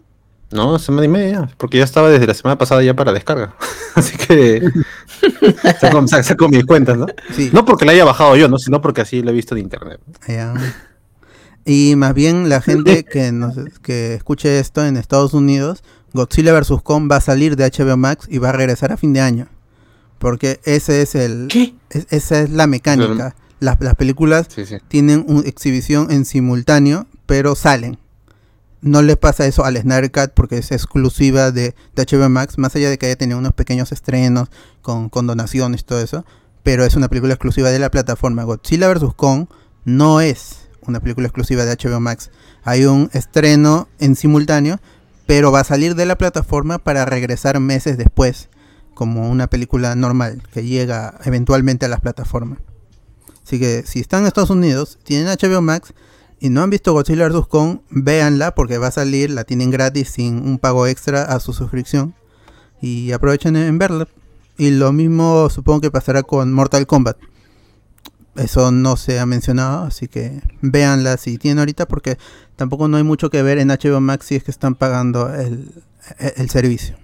No, 0.52 0.78
semana 0.78 1.06
y 1.06 1.10
media, 1.10 1.50
porque 1.58 1.80
ya 1.80 1.84
estaba 1.84 2.10
desde 2.10 2.28
la 2.28 2.34
semana 2.36 2.58
pasada 2.58 2.84
ya 2.84 2.94
para 2.94 3.12
descarga. 3.12 3.56
Así 3.96 4.16
que 4.16 4.62
saco, 5.80 6.08
sa- 6.08 6.24
saco 6.24 6.50
mis 6.50 6.66
cuentas, 6.66 6.98
¿no? 6.98 7.06
Sí, 7.36 7.50
No 7.54 7.66
porque 7.66 7.86
la 7.86 7.92
haya 7.92 8.06
bajado 8.06 8.36
yo, 8.36 8.48
¿no? 8.48 8.58
Sino 8.58 8.82
porque 8.82 9.02
así 9.02 9.22
lo 9.22 9.32
he 9.32 9.34
visto 9.34 9.56
en 9.56 9.62
internet. 9.64 10.00
ya. 10.28 10.54
Y 11.66 11.96
más 11.96 12.14
bien 12.14 12.48
la 12.48 12.62
gente 12.62 13.04
que 13.06 13.32
nos 13.32 13.56
que 13.82 14.14
escuche 14.14 14.60
esto 14.60 14.86
en 14.86 14.98
Estados 14.98 15.34
Unidos, 15.34 15.84
Godzilla 16.14 16.54
vs. 16.58 16.82
Kong 16.84 17.10
va 17.12 17.16
a 17.18 17.22
salir 17.22 17.56
de 17.56 17.66
HBO 17.66 17.98
Max 17.98 18.28
y 18.30 18.38
va 18.38 18.50
a 18.50 18.52
regresar 18.52 18.92
a 18.92 18.98
fin 18.98 19.14
de 19.14 19.22
año. 19.22 19.48
Porque 20.20 20.60
ese 20.64 21.02
es 21.02 21.16
el 21.16 21.48
¿Qué? 21.50 21.74
es- 21.90 22.08
esa 22.12 22.40
es 22.42 22.52
la 22.52 22.68
mecánica. 22.68 23.36
Las, 23.60 23.80
las 23.82 23.96
películas 23.96 24.48
Sí, 24.54 24.66
sí. 24.66 24.78
tienen 24.88 25.26
una 25.28 25.42
exhibición 25.48 26.12
en 26.12 26.26
simultáneo, 26.26 27.08
pero 27.26 27.56
salen. 27.56 27.98
No 28.86 29.02
le 29.02 29.18
pasa 29.18 29.48
eso 29.48 29.66
al 29.66 29.78
Snyder 29.78 30.12
Cut 30.12 30.34
porque 30.36 30.60
es 30.60 30.72
exclusiva 30.72 31.52
de, 31.52 31.74
HBO 31.96 32.30
Max, 32.30 32.60
más 32.60 32.76
allá 32.76 32.88
de 32.92 33.00
que 33.00 33.08
haya 33.08 33.16
tenido 33.16 33.40
unos 33.40 33.54
pequeños 33.54 33.92
estrenos 33.92 34.50
con, 34.84 35.10
con 35.10 35.26
donaciones 35.26 35.82
y 35.82 35.84
todo 35.86 36.02
eso, 36.02 36.24
pero 36.62 36.86
es 36.86 36.94
una 36.94 37.08
película 37.08 37.34
exclusiva 37.34 37.72
de 37.72 37.80
la 37.80 37.90
plataforma. 37.90 38.44
Godzilla 38.44 38.88
vs. 38.94 39.16
Kong 39.16 39.48
no 39.86 40.22
es 40.22 40.68
una 40.86 41.00
película 41.00 41.26
exclusiva 41.26 41.66
de 41.66 41.76
HBO 41.76 42.00
Max. 42.00 42.30
Hay 42.64 42.86
un 42.86 43.10
estreno 43.14 43.88
en 43.98 44.16
simultáneo, 44.16 44.80
pero 45.26 45.52
va 45.52 45.62
a 45.62 45.64
salir 45.64 45.96
de 45.96 46.06
la 46.06 46.16
plataforma 46.16 46.78
para 46.78 47.06
regresar 47.06 47.60
meses 47.60 47.98
después, 47.98 48.50
como 48.94 49.32
una 49.32 49.48
película 49.48 49.96
normal 49.96 50.44
que 50.54 50.64
llega 50.64 51.20
eventualmente 51.26 51.88
a 51.88 51.90
las 51.90 52.02
plataformas. 52.02 52.60
Así 53.44 53.60
que 53.60 53.82
si 53.82 54.00
están 54.00 54.22
en 54.22 54.28
Estados 54.28 54.52
Unidos, 54.52 55.00
tienen 55.04 55.26
HBO 55.26 55.64
Max 55.64 55.96
y 56.40 56.50
no 56.50 56.62
han 56.62 56.70
visto 56.70 56.94
Godzilla 56.94 57.28
vs. 57.30 57.48
Kong, 57.48 57.80
véanla 57.90 58.54
porque 58.56 58.78
va 58.78 58.88
a 58.88 58.92
salir, 58.92 59.30
la 59.32 59.44
tienen 59.46 59.72
gratis 59.72 60.10
sin 60.10 60.46
un 60.48 60.58
pago 60.60 60.86
extra 60.88 61.24
a 61.24 61.40
su 61.40 61.54
suscripción. 61.54 62.14
Y 62.82 63.12
aprovechen 63.14 63.56
en 63.56 63.78
verla. 63.78 64.08
Y 64.58 64.72
lo 64.72 64.92
mismo 64.94 65.50
supongo 65.50 65.82
que 65.82 65.92
pasará 65.92 66.24
con 66.24 66.52
Mortal 66.54 66.86
Kombat. 66.88 67.18
Eso 68.36 68.72
no 68.72 68.98
se 68.98 69.20
ha 69.20 69.26
mencionado, 69.26 69.86
así 69.86 70.08
que 70.10 70.42
véanla 70.62 71.16
si 71.18 71.38
tienen 71.38 71.60
ahorita 71.60 71.88
porque 71.88 72.18
tampoco 72.58 72.88
no 72.90 72.98
hay 72.98 73.04
mucho 73.04 73.30
que 73.30 73.42
ver 73.42 73.58
en 73.60 73.70
HBO 73.70 74.02
Max 74.02 74.26
si 74.26 74.36
es 74.36 74.44
que 74.44 74.52
están 74.52 74.76
pagando 74.76 75.34
el, 75.34 75.72
el- 76.20 76.34
el 76.36 76.50
servicio. 76.50 76.98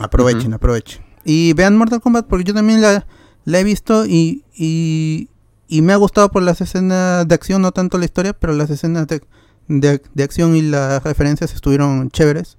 Aprovechen, 0.00 0.54
aprovechen. 0.54 1.02
Y 1.24 1.52
vean 1.52 1.76
Mortal 1.76 2.00
Kombat 2.00 2.26
porque 2.26 2.44
yo 2.44 2.54
también 2.54 2.80
la, 2.80 3.06
la 3.44 3.60
he 3.60 3.64
visto 3.64 4.06
y, 4.06 4.42
y, 4.56 5.28
y 5.76 5.82
me 5.82 5.92
ha 5.92 5.96
gustado 5.96 6.30
por 6.30 6.42
las 6.42 6.60
escenas 6.60 7.26
de 7.26 7.34
acción, 7.34 7.62
no 7.62 7.72
tanto 7.72 7.98
la 7.98 8.04
historia, 8.04 8.32
pero 8.32 8.52
las 8.52 8.68
escenas 8.70 9.06
de, 9.06 9.22
de, 9.68 10.02
de 10.12 10.22
acción 10.22 10.54
y 10.56 10.62
las 10.62 11.02
referencias 11.02 11.54
estuvieron 11.54 12.10
chéveres. 12.10 12.58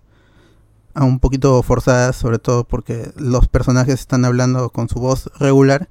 A 0.96 1.04
un 1.06 1.20
poquito 1.20 1.62
forzadas, 1.64 2.16
sobre 2.16 2.38
todo 2.38 2.66
porque 2.66 3.12
los 3.18 3.48
personajes 3.48 4.00
están 4.00 4.26
hablando 4.26 4.70
con 4.70 4.90
su 4.90 5.00
voz 5.00 5.30
regular. 5.40 5.90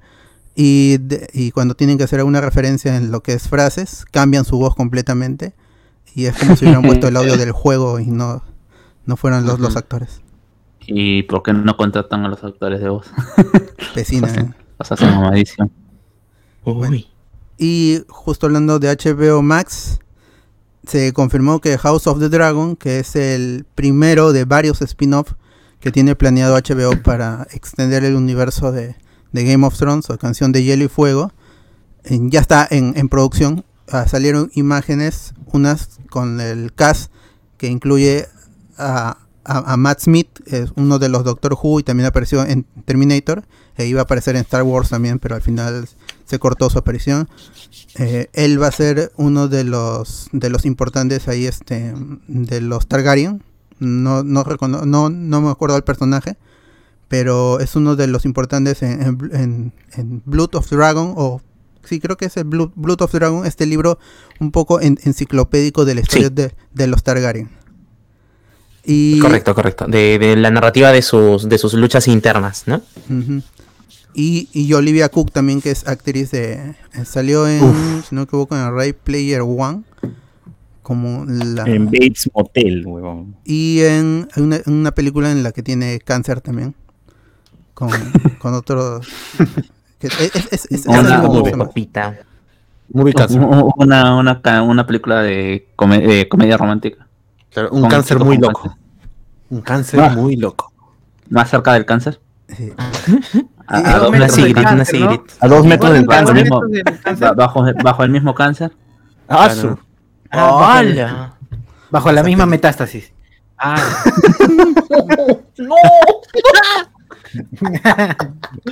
Y, 0.55 0.97
de- 0.99 1.27
y 1.33 1.51
cuando 1.51 1.75
tienen 1.75 1.97
que 1.97 2.03
hacer 2.05 2.19
alguna 2.19 2.39
referencia 2.41 2.95
en 2.95 3.11
lo 3.11 3.21
que 3.21 3.33
es 3.33 3.49
frases, 3.49 4.05
cambian 4.11 4.45
su 4.45 4.57
voz 4.57 4.75
completamente. 4.75 5.53
Y 6.15 6.25
es 6.25 6.37
como 6.37 6.55
si 6.55 6.63
hubieran 6.65 6.83
puesto 6.83 7.07
el 7.07 7.17
audio 7.17 7.35
del 7.37 7.51
juego 7.51 7.99
y 7.99 8.07
no, 8.07 8.43
no 9.05 9.17
fueran 9.17 9.45
los, 9.45 9.59
los 9.59 9.75
actores. 9.75 10.21
¿Y 10.85 11.23
por 11.23 11.41
qué 11.43 11.53
no 11.53 11.75
contratan 11.75 12.23
a 12.25 12.29
los 12.29 12.43
actores 12.43 12.79
de 12.81 12.89
voz? 12.89 13.07
¿eh? 14.49 14.53
Los 14.79 14.91
hacen 14.91 15.09
mamadísimo. 15.11 15.69
Uy. 16.65 17.07
Y 17.57 18.01
justo 18.07 18.47
hablando 18.47 18.79
de 18.79 18.89
HBO 18.89 19.41
Max, 19.41 19.99
se 20.87 21.13
confirmó 21.13 21.61
que 21.61 21.77
House 21.77 22.07
of 22.07 22.19
the 22.19 22.29
Dragon, 22.29 22.75
que 22.75 22.99
es 22.99 23.15
el 23.15 23.65
primero 23.75 24.33
de 24.33 24.45
varios 24.45 24.81
spin-off 24.81 25.33
que 25.79 25.91
tiene 25.91 26.15
planeado 26.15 26.55
HBO 26.55 27.01
para 27.03 27.47
extender 27.51 28.03
el 28.03 28.15
universo 28.15 28.71
de, 28.71 28.95
Game 29.31 29.65
of 29.65 29.77
Thrones 29.77 30.09
o 30.09 30.17
Canción 30.17 30.51
de 30.51 30.63
Hielo 30.63 30.85
y 30.85 30.87
Fuego, 30.87 31.31
ya 32.03 32.39
está 32.39 32.67
en, 32.69 32.93
en 32.95 33.09
producción. 33.09 33.65
Ah, 33.89 34.07
salieron 34.07 34.51
imágenes, 34.53 35.33
unas 35.45 35.99
con 36.09 36.39
el 36.39 36.73
cast 36.73 37.11
que 37.57 37.67
incluye 37.67 38.27
a, 38.77 39.22
a- 39.45 39.73
a 39.73 39.77
Matt 39.77 39.99
Smith, 40.01 40.27
es 40.45 40.71
uno 40.75 40.99
de 40.99 41.09
los 41.09 41.23
Doctor 41.23 41.53
Who 41.61 41.79
y 41.79 41.83
también 41.83 42.07
apareció 42.07 42.45
en 42.45 42.65
Terminator, 42.85 43.43
e 43.77 43.85
iba 43.87 44.01
a 44.01 44.03
aparecer 44.03 44.35
en 44.35 44.41
Star 44.43 44.63
Wars 44.63 44.89
también, 44.89 45.19
pero 45.19 45.35
al 45.35 45.41
final 45.41 45.87
se 46.25 46.39
cortó 46.39 46.69
su 46.69 46.77
aparición. 46.77 47.27
Eh, 47.97 48.27
él 48.33 48.61
va 48.61 48.67
a 48.67 48.71
ser 48.71 49.11
uno 49.17 49.47
de 49.47 49.63
los 49.63 50.29
de 50.31 50.49
los 50.49 50.65
importantes 50.65 51.27
ahí 51.27 51.45
este 51.45 51.93
de 52.27 52.61
los 52.61 52.87
Targaryen. 52.87 53.43
No 53.79 54.23
no, 54.23 54.43
no 54.85 55.09
no 55.09 55.41
me 55.41 55.49
acuerdo 55.49 55.75
del 55.75 55.83
personaje, 55.83 56.37
pero 57.07 57.59
es 57.59 57.75
uno 57.75 57.95
de 57.95 58.07
los 58.07 58.25
importantes 58.25 58.81
en, 58.83 59.01
en- 59.01 59.31
en- 59.33 59.73
en 59.95 60.21
Blood 60.25 60.55
of 60.55 60.69
Dragon 60.69 61.13
o 61.17 61.41
sí 61.83 61.99
creo 61.99 62.15
que 62.15 62.25
es 62.25 62.37
el 62.37 62.45
Blood, 62.45 62.71
Blood 62.75 63.01
of 63.01 63.11
Dragon, 63.11 63.45
este 63.45 63.65
libro 63.65 63.99
un 64.39 64.51
poco 64.51 64.79
en- 64.81 64.99
enciclopédico 65.03 65.83
de 65.85 65.95
la 65.95 66.01
historia 66.01 66.29
Sí. 66.29 66.33
de, 66.33 66.55
de 66.73 66.87
los 66.87 67.03
Targaryen. 67.03 67.49
Y 68.85 69.19
Correcto, 69.19 69.55
correcto. 69.55 69.85
De, 69.87 70.19
de 70.19 70.35
la 70.35 70.51
narrativa 70.51 70.91
de 70.91 71.01
sus, 71.01 71.47
de 71.47 71.57
sus 71.57 71.73
luchas 71.73 72.07
internas, 72.07 72.63
¿no? 72.67 72.81
Y, 74.13 74.49
y 74.53 74.71
Olivia 74.73 75.09
Cook 75.09 75.31
también, 75.31 75.61
que 75.61 75.71
es 75.71 75.87
actriz 75.87 76.31
de... 76.31 76.53
eh, 76.93 77.05
salió 77.05 77.47
en, 77.47 77.61
si 78.07 78.13
no 78.13 78.21
me 78.21 78.23
equivoco, 78.25 78.55
en 78.55 78.75
Ray 78.75 78.93
Player 78.93 79.41
One. 79.41 79.83
Como 80.81 81.23
la... 81.25 81.63
En 81.63 81.85
Bates 81.85 82.29
Motel, 82.35 82.85
huevón. 82.85 83.35
y 83.45 83.79
en 83.83 84.27
una, 84.35 84.57
en 84.57 84.73
una 84.73 84.91
película 84.91 85.31
en 85.31 85.41
la 85.41 85.53
que 85.53 85.63
tiene 85.63 85.99
cáncer 85.99 86.41
también. 86.41 86.75
Con, 87.73 87.89
con 88.39 88.53
otros... 88.53 89.07
es, 90.01 90.19
es- 90.35 90.47
es- 90.51 90.67
es- 90.71 90.85
Una- 90.85 91.21
una- 91.21 91.57
Papita. 91.57 92.19
Una, 93.77 94.15
una, 94.17 94.41
ca- 94.41 94.61
una 94.61 94.85
película 94.85 95.21
de, 95.23 95.69
come- 95.77 96.01
de 96.01 96.27
comedia 96.27 96.57
romántica. 96.57 97.07
Claro, 97.53 97.69
un 97.71 97.87
cáncer 97.87 98.19
muy 98.19 98.37
loco. 98.37 98.75
Un 99.49 99.61
cáncer 99.61 99.99
Ah. 99.99 100.09
muy 100.09 100.35
loco. 100.35 100.71
Más 101.29 101.49
cerca 101.49 101.73
del 101.73 101.85
cáncer. 101.85 102.19
Sí. 102.47 102.71
A, 103.67 103.77
a 103.77 103.99
dos 103.99 104.11
metros 104.11 104.53
cáncer, 104.53 104.99
¿no? 105.01 105.23
A 105.39 105.47
dos 105.47 105.65
metros 105.65 105.93
del 105.93 106.05
¿Cuántos 106.05 106.33
cáncer. 106.33 106.43
mismo. 106.43 106.61
bajo, 107.35 107.65
bajo 107.83 108.03
el 108.03 108.09
mismo 108.09 108.35
cáncer. 108.35 108.71
Ah, 109.27 109.45
Claro. 109.51 109.55
su. 109.61 109.79
Ah, 110.31 110.83
bajo, 110.83 111.35
bajo 111.91 112.11
la 112.11 112.23
misma 112.23 112.45
metástasis. 112.45 113.13
Ah, 113.57 113.75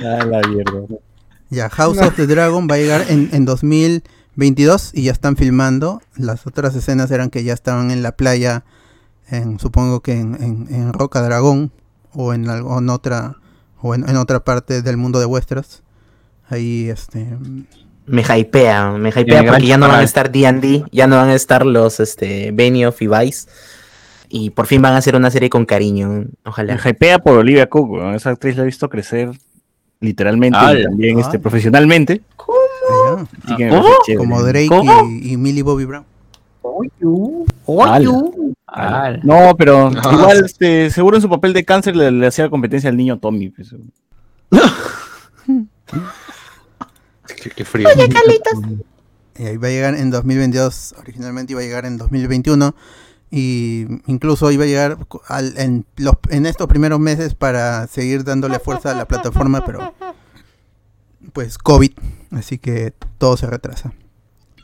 Ah, 0.02 0.24
la 0.26 0.40
mierda. 0.48 0.80
Ya, 1.50 1.68
House 1.70 1.98
of 1.98 2.14
the 2.16 2.26
Dragon 2.26 2.66
va 2.70 2.74
a 2.76 2.78
llegar 2.78 3.04
en, 3.08 3.28
en 3.32 3.44
2022 4.36 4.92
y 4.94 5.04
ya 5.04 5.12
están 5.12 5.36
filmando. 5.36 6.00
Las 6.16 6.46
otras 6.46 6.74
escenas 6.74 7.10
eran 7.10 7.30
que 7.30 7.44
ya 7.44 7.52
estaban 7.52 7.90
en 7.90 8.02
la 8.02 8.12
playa, 8.12 8.64
en, 9.28 9.58
supongo 9.58 10.00
que 10.00 10.12
en, 10.12 10.34
en- 10.42 10.66
en 10.74 10.92
Roca 10.92 11.20
Dragón 11.22 11.70
o 12.14 12.32
en, 12.34 12.48
algo, 12.48 12.78
en 12.78 12.88
otra 12.88 13.36
o 13.80 13.94
en, 13.94 14.08
en 14.08 14.16
otra 14.16 14.40
parte 14.44 14.82
del 14.82 14.96
mundo 14.96 15.18
de 15.20 15.26
Westeros. 15.26 15.82
Ahí, 16.48 16.88
este, 16.88 17.26
Me 18.06 18.22
hypea, 18.22 18.92
me 18.92 19.08
hypea 19.10 19.44
porque 19.44 19.66
ya 19.66 19.76
no 19.78 19.88
van 19.88 20.00
a 20.00 20.02
estar 20.02 20.30
D&D, 20.30 20.84
ya 20.92 21.06
no 21.06 21.16
van 21.16 21.28
a 21.30 21.34
estar 21.34 21.64
los 21.66 22.00
este, 22.00 22.50
Benioff 22.52 23.00
y 23.02 23.06
Vice. 23.08 23.48
Y 24.28 24.50
por 24.50 24.66
fin 24.66 24.80
van 24.80 24.94
a 24.94 24.98
hacer 24.98 25.14
una 25.14 25.30
serie 25.30 25.50
con 25.50 25.66
cariño. 25.66 26.08
Me 26.08 26.26
Ojalá. 26.44 26.78
hypea 26.82 27.18
por 27.18 27.36
Olivia 27.38 27.68
Cook. 27.68 27.98
Esa 28.14 28.30
actriz 28.30 28.56
la 28.56 28.62
he 28.62 28.66
visto 28.66 28.88
crecer 28.88 29.30
literalmente 30.00 30.58
y 30.58 30.64
¡Hala! 30.64 30.82
también 30.84 31.18
este, 31.18 31.36
Ah. 31.36 31.40
profesionalmente. 31.40 32.22
allá, 32.38 32.52
Como 34.16 34.42
Drake 34.42 34.68
¿Cómo? 34.68 35.08
y, 35.08 35.32
y 35.32 35.36
Millie 35.36 35.62
Bobby 35.62 35.84
Brown. 35.84 36.04
No, 39.24 39.54
pero 39.56 39.90
igual, 40.12 40.44
este, 40.44 40.90
seguro 40.90 41.16
en 41.16 41.22
su 41.22 41.28
papel 41.28 41.52
de 41.52 41.64
cáncer 41.64 41.96
le, 41.96 42.10
le 42.10 42.26
hacía 42.26 42.48
competencia 42.50 42.88
al 42.90 42.96
niño 42.96 43.18
Tommy. 43.18 43.50
pues. 43.50 43.74
Qué, 47.42 47.50
qué 47.50 47.64
frío. 47.64 47.88
Y 49.38 49.44
ahí 49.46 49.56
va 49.56 49.68
a 49.68 49.70
llegar 49.70 49.94
en 49.94 50.10
2022, 50.10 50.94
originalmente 50.98 51.52
iba 51.52 51.60
a 51.62 51.64
llegar 51.64 51.86
en 51.86 51.96
2021 51.96 52.74
y 53.30 53.86
incluso 54.06 54.50
iba 54.50 54.64
a 54.64 54.66
llegar 54.66 54.98
al- 55.28 55.54
en, 55.56 55.86
los, 55.96 56.14
en 56.28 56.44
estos 56.46 56.66
primeros 56.66 57.00
meses 57.00 57.34
para 57.34 57.86
seguir 57.86 58.24
dándole 58.24 58.58
fuerza 58.58 58.90
a 58.90 58.94
la 58.94 59.06
plataforma, 59.08 59.64
pero 59.64 59.94
pues 61.32 61.58
COVID, 61.58 61.92
así 62.30 62.58
que 62.58 62.92
todo 63.18 63.36
se 63.36 63.46
retrasa. 63.46 63.92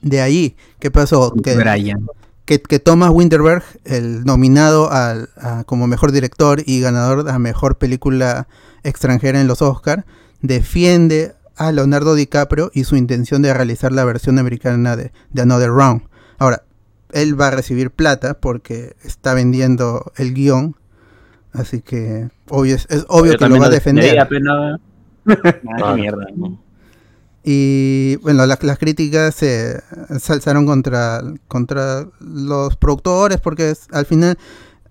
De 0.02 0.20
ahí, 0.20 0.56
¿qué 0.78 0.90
pasó? 0.90 1.32
Que, 1.32 1.56
Brian. 1.56 2.06
que, 2.44 2.60
que 2.62 2.78
Thomas 2.78 3.10
Winterberg, 3.10 3.62
el 3.84 4.24
nominado 4.24 4.90
al, 4.92 5.28
a- 5.36 5.64
como 5.64 5.86
mejor 5.86 6.12
director 6.12 6.62
y 6.64 6.80
ganador 6.80 7.28
a 7.28 7.38
mejor 7.38 7.78
película 7.78 8.46
extranjera 8.84 9.40
en 9.40 9.46
los 9.48 9.60
Oscar, 9.62 10.04
defiende 10.40 11.34
a 11.56 11.72
Leonardo 11.72 12.14
DiCaprio 12.14 12.70
y 12.72 12.84
su 12.84 12.94
intención 12.96 13.42
de 13.42 13.52
realizar 13.52 13.90
la 13.92 14.04
versión 14.04 14.38
americana 14.38 14.94
de, 14.96 15.10
de 15.32 15.42
Another 15.42 15.70
Round. 15.70 16.02
Ahora, 16.38 16.62
él 17.10 17.40
va 17.40 17.48
a 17.48 17.50
recibir 17.50 17.90
plata 17.90 18.34
porque 18.34 18.94
está 19.02 19.34
vendiendo 19.34 20.12
el 20.16 20.34
guion, 20.34 20.76
así 21.52 21.80
que 21.80 22.28
obvio, 22.48 22.76
es, 22.76 22.86
es 22.90 23.04
obvio 23.08 23.32
que 23.38 23.48
lo 23.48 23.54
va 23.60 23.66
a 23.66 23.70
defender. 23.74 24.04
Ah. 25.82 25.94
Y 27.44 28.16
bueno, 28.16 28.44
la- 28.46 28.58
las 28.60 28.78
críticas 28.78 29.34
se 29.34 29.80
se 30.18 30.32
alzaron 30.32 30.66
contra, 30.66 31.22
contra 31.46 32.06
los 32.20 32.76
productores 32.76 33.40
porque 33.40 33.70
es- 33.70 33.86
al 33.92 34.06
final 34.06 34.36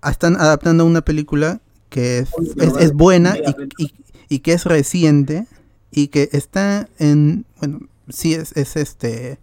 están 0.08 0.36
adaptando 0.36 0.84
una 0.84 1.02
película 1.02 1.60
que 1.90 2.18
es, 2.18 2.30
es- 2.56 2.76
es 2.80 2.92
buena 2.92 3.36
y, 3.78 3.84
y- 3.84 3.94
y 4.28 4.38
que 4.40 4.52
es 4.54 4.64
reciente 4.64 5.46
y 5.90 6.08
que 6.08 6.28
está 6.32 6.88
en, 6.98 7.44
bueno, 7.60 7.80
sí 8.08 8.34
es, 8.34 8.52
es 8.56 8.76
este, 8.76 9.38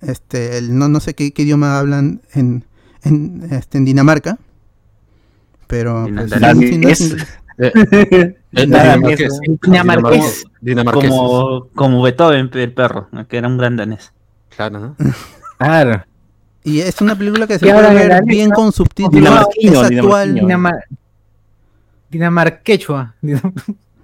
este, 0.00 0.58
el- 0.58 0.76
no, 0.76 0.88
no 0.88 1.00
sé 1.00 1.14
qué, 1.14 1.32
qué 1.32 1.42
idioma 1.42 1.78
hablan 1.78 2.20
en, 2.32 2.64
en, 3.02 3.46
este, 3.50 3.78
en 3.78 3.84
Dinamarca, 3.84 4.38
pero 5.66 6.06
pues, 6.14 6.30
sí, 6.60 6.68
sí, 6.68 6.78
no 6.78 6.88
inglés. 7.58 7.72
Eh, 8.12 8.36
Dinamarqués. 8.52 9.40
Dinamarqués. 9.62 10.44
Dinamarqués. 10.60 11.10
como, 11.10 11.68
como 11.74 12.02
Beethoven, 12.02 12.50
el 12.52 12.72
perro, 12.72 13.08
que 13.28 13.36
era 13.36 13.48
un 13.48 13.58
gran 13.58 13.76
danés. 13.76 14.12
Claro, 14.54 14.78
¿no? 14.78 14.96
Claro. 15.58 16.04
Y 16.64 16.80
es 16.80 17.00
una 17.00 17.16
película 17.16 17.46
que 17.46 17.58
se 17.58 17.64
¿Qué 17.64 17.72
puede 17.72 17.94
ver 17.94 18.24
bien 18.24 18.50
con 18.50 18.72
subtítulos. 18.72 19.14
Dinamarquino, 19.14 19.84
es 19.84 19.90
actual. 19.90 20.34
Dinamar 20.34 20.84
Dinamarquechua. 22.10 23.14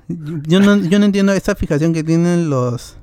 Yo 0.08 0.60
no, 0.60 0.76
yo 0.76 0.98
no 0.98 1.06
entiendo 1.06 1.32
esa 1.32 1.54
fijación 1.54 1.94
que 1.94 2.04
tienen 2.04 2.50
los 2.50 2.98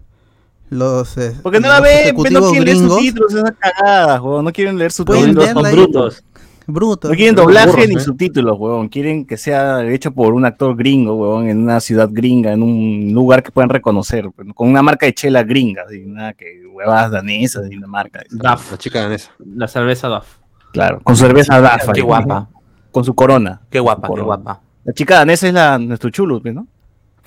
los 0.70 1.18
eh, 1.18 1.36
Porque 1.41 1.60
no 1.60 1.68
la 1.68 1.82
ven, 1.82 2.16
no 2.16 2.52
quieren 2.52 2.66
leer 2.66 2.78
subtítulos, 2.78 3.34
esas 3.34 3.52
cagadas. 3.58 4.22
No 4.22 4.52
quieren 4.54 4.78
leer 4.78 4.91
subtítulos. 4.91 5.50
Son 5.50 5.72
brutos. 5.72 6.24
Brutos. 6.70 7.09
No 7.09 7.15
quieren 7.15 7.36
doblaje 7.36 7.72
burros, 7.72 7.88
ni 7.88 7.95
¿eh? 7.95 7.99
subtítulos, 7.99 8.57
huevón. 8.59 8.89
Quieren 8.89 9.26
que 9.26 9.38
sea 9.38 9.86
hecho 9.86 10.11
por 10.11 10.34
un 10.34 10.45
actor 10.45 10.76
gringo, 10.76 11.15
huevón, 11.15 11.49
en 11.49 11.59
una 11.63 11.80
ciudad 11.80 12.09
gringa, 12.11 12.53
en 12.53 12.63
un 12.63 13.11
lugar 13.13 13.43
que 13.43 13.51
puedan 13.51 13.70
reconocer, 13.70 14.30
pues, 14.36 14.47
con 14.53 14.70
una 14.70 14.82
marca 14.82 15.05
de 15.05 15.13
chela 15.13 15.43
gringa, 15.43 15.84
así, 15.88 16.03
nada 16.05 16.34
que 16.34 16.61
huevas 16.72 17.11
danesas 17.11 17.63
de 17.63 17.70
Dinamarca. 17.70 18.22
Duff, 18.30 18.72
La 18.72 18.78
chica 18.78 19.01
danesa. 19.01 19.32
la 19.39 19.67
cerveza 19.67 20.07
Duff. 20.07 20.38
Claro, 20.72 21.01
con 21.01 21.15
su 21.15 21.26
cerveza 21.26 21.59
Dafa. 21.59 21.93
Qué 21.93 22.01
guapa. 22.01 22.49
Con 22.91 23.03
su 23.03 23.13
corona. 23.15 23.61
Qué 23.70 23.80
guapa, 23.80 24.09
qué 24.13 24.22
guapa. 24.22 24.61
La 24.84 24.93
chica 24.93 25.15
danesa 25.15 25.47
es 25.47 25.53
la 25.53 25.78
nuestro 25.78 26.09
chulo, 26.09 26.41
pues, 26.41 26.53
¿no? 26.53 26.67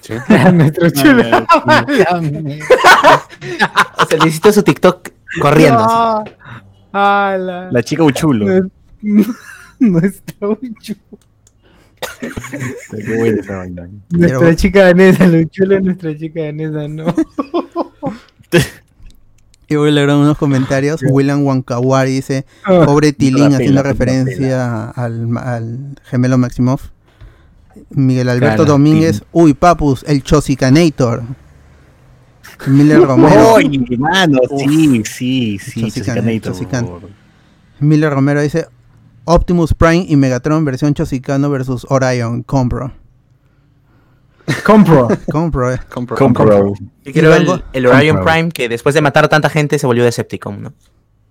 Sí. 0.01 0.14
Nuestro 0.53 0.90
chulo. 0.90 1.22
O 3.99 4.07
sea, 4.07 4.18
le 4.18 4.28
hiciste 4.28 4.53
su 4.53 4.62
TikTok 4.62 5.09
corriendo. 5.40 5.84
Ala. 6.93 7.68
La 7.70 7.82
chica 7.82 8.03
Uchulo. 8.03 8.68
Esa 13.32 13.57
vaina. 13.57 13.88
Nuestra 14.11 14.38
Pero- 14.40 14.55
chica 14.55 14.84
danesa, 14.86 15.26
lo 15.26 15.42
chulo 15.44 15.76
es 15.76 15.82
nuestra 15.82 16.16
chica 16.16 16.42
danesa, 16.42 16.88
no. 16.88 17.14
Y 19.68 19.76
voy 19.76 19.88
a 19.88 19.92
leer 19.92 20.11
unos 20.11 20.36
comentarios. 20.36 21.00
William 21.09 21.46
Wankawari 21.46 22.11
dice, 22.11 22.44
pobre 22.66 23.14
Tilín, 23.14 23.53
la 23.53 23.57
haciendo 23.57 23.82
referencia 23.82 24.90
al, 24.90 25.34
al 25.38 25.96
gemelo 26.05 26.36
Maximoff. 26.36 26.90
Miguel 27.88 28.28
Alberto 28.28 28.57
Claro, 28.57 28.72
Domínguez, 28.72 29.22
uy, 29.32 29.55
papus, 29.55 30.05
el 30.07 30.22
Chosicanator. 30.22 31.22
Miller 32.66 33.00
Romero. 33.07 33.55
Oye, 33.55 33.80
mano, 33.96 34.40
sí, 34.59 35.03
sí, 35.07 35.59
sí. 35.59 35.90
Chosican. 36.42 36.90
Miller 37.80 38.12
Romero 38.12 38.42
dice, 38.42 38.66
Optimus 39.25 39.75
Prime 39.75 40.05
y 40.09 40.16
Megatron 40.16 40.64
versión 40.64 40.95
Chosicano 40.95 41.49
versus 41.51 41.87
Orion. 41.89 42.43
Compro. 42.43 42.93
Compro. 44.64 45.09
Compro, 45.31 45.73
eh. 45.73 45.81
Compro. 45.89 46.16
Compro. 46.16 46.75
Yo 47.05 47.12
quiero 47.12 47.35
el, 47.35 47.62
el 47.73 47.87
Orion 47.87 48.16
Compro. 48.16 48.33
Prime 48.33 48.49
que 48.51 48.68
después 48.68 48.95
de 48.95 49.01
matar 49.01 49.25
a 49.25 49.29
tanta 49.29 49.49
gente 49.49 49.79
se 49.79 49.87
volvió 49.87 50.05
Decepticon, 50.05 50.62
¿no? 50.62 50.73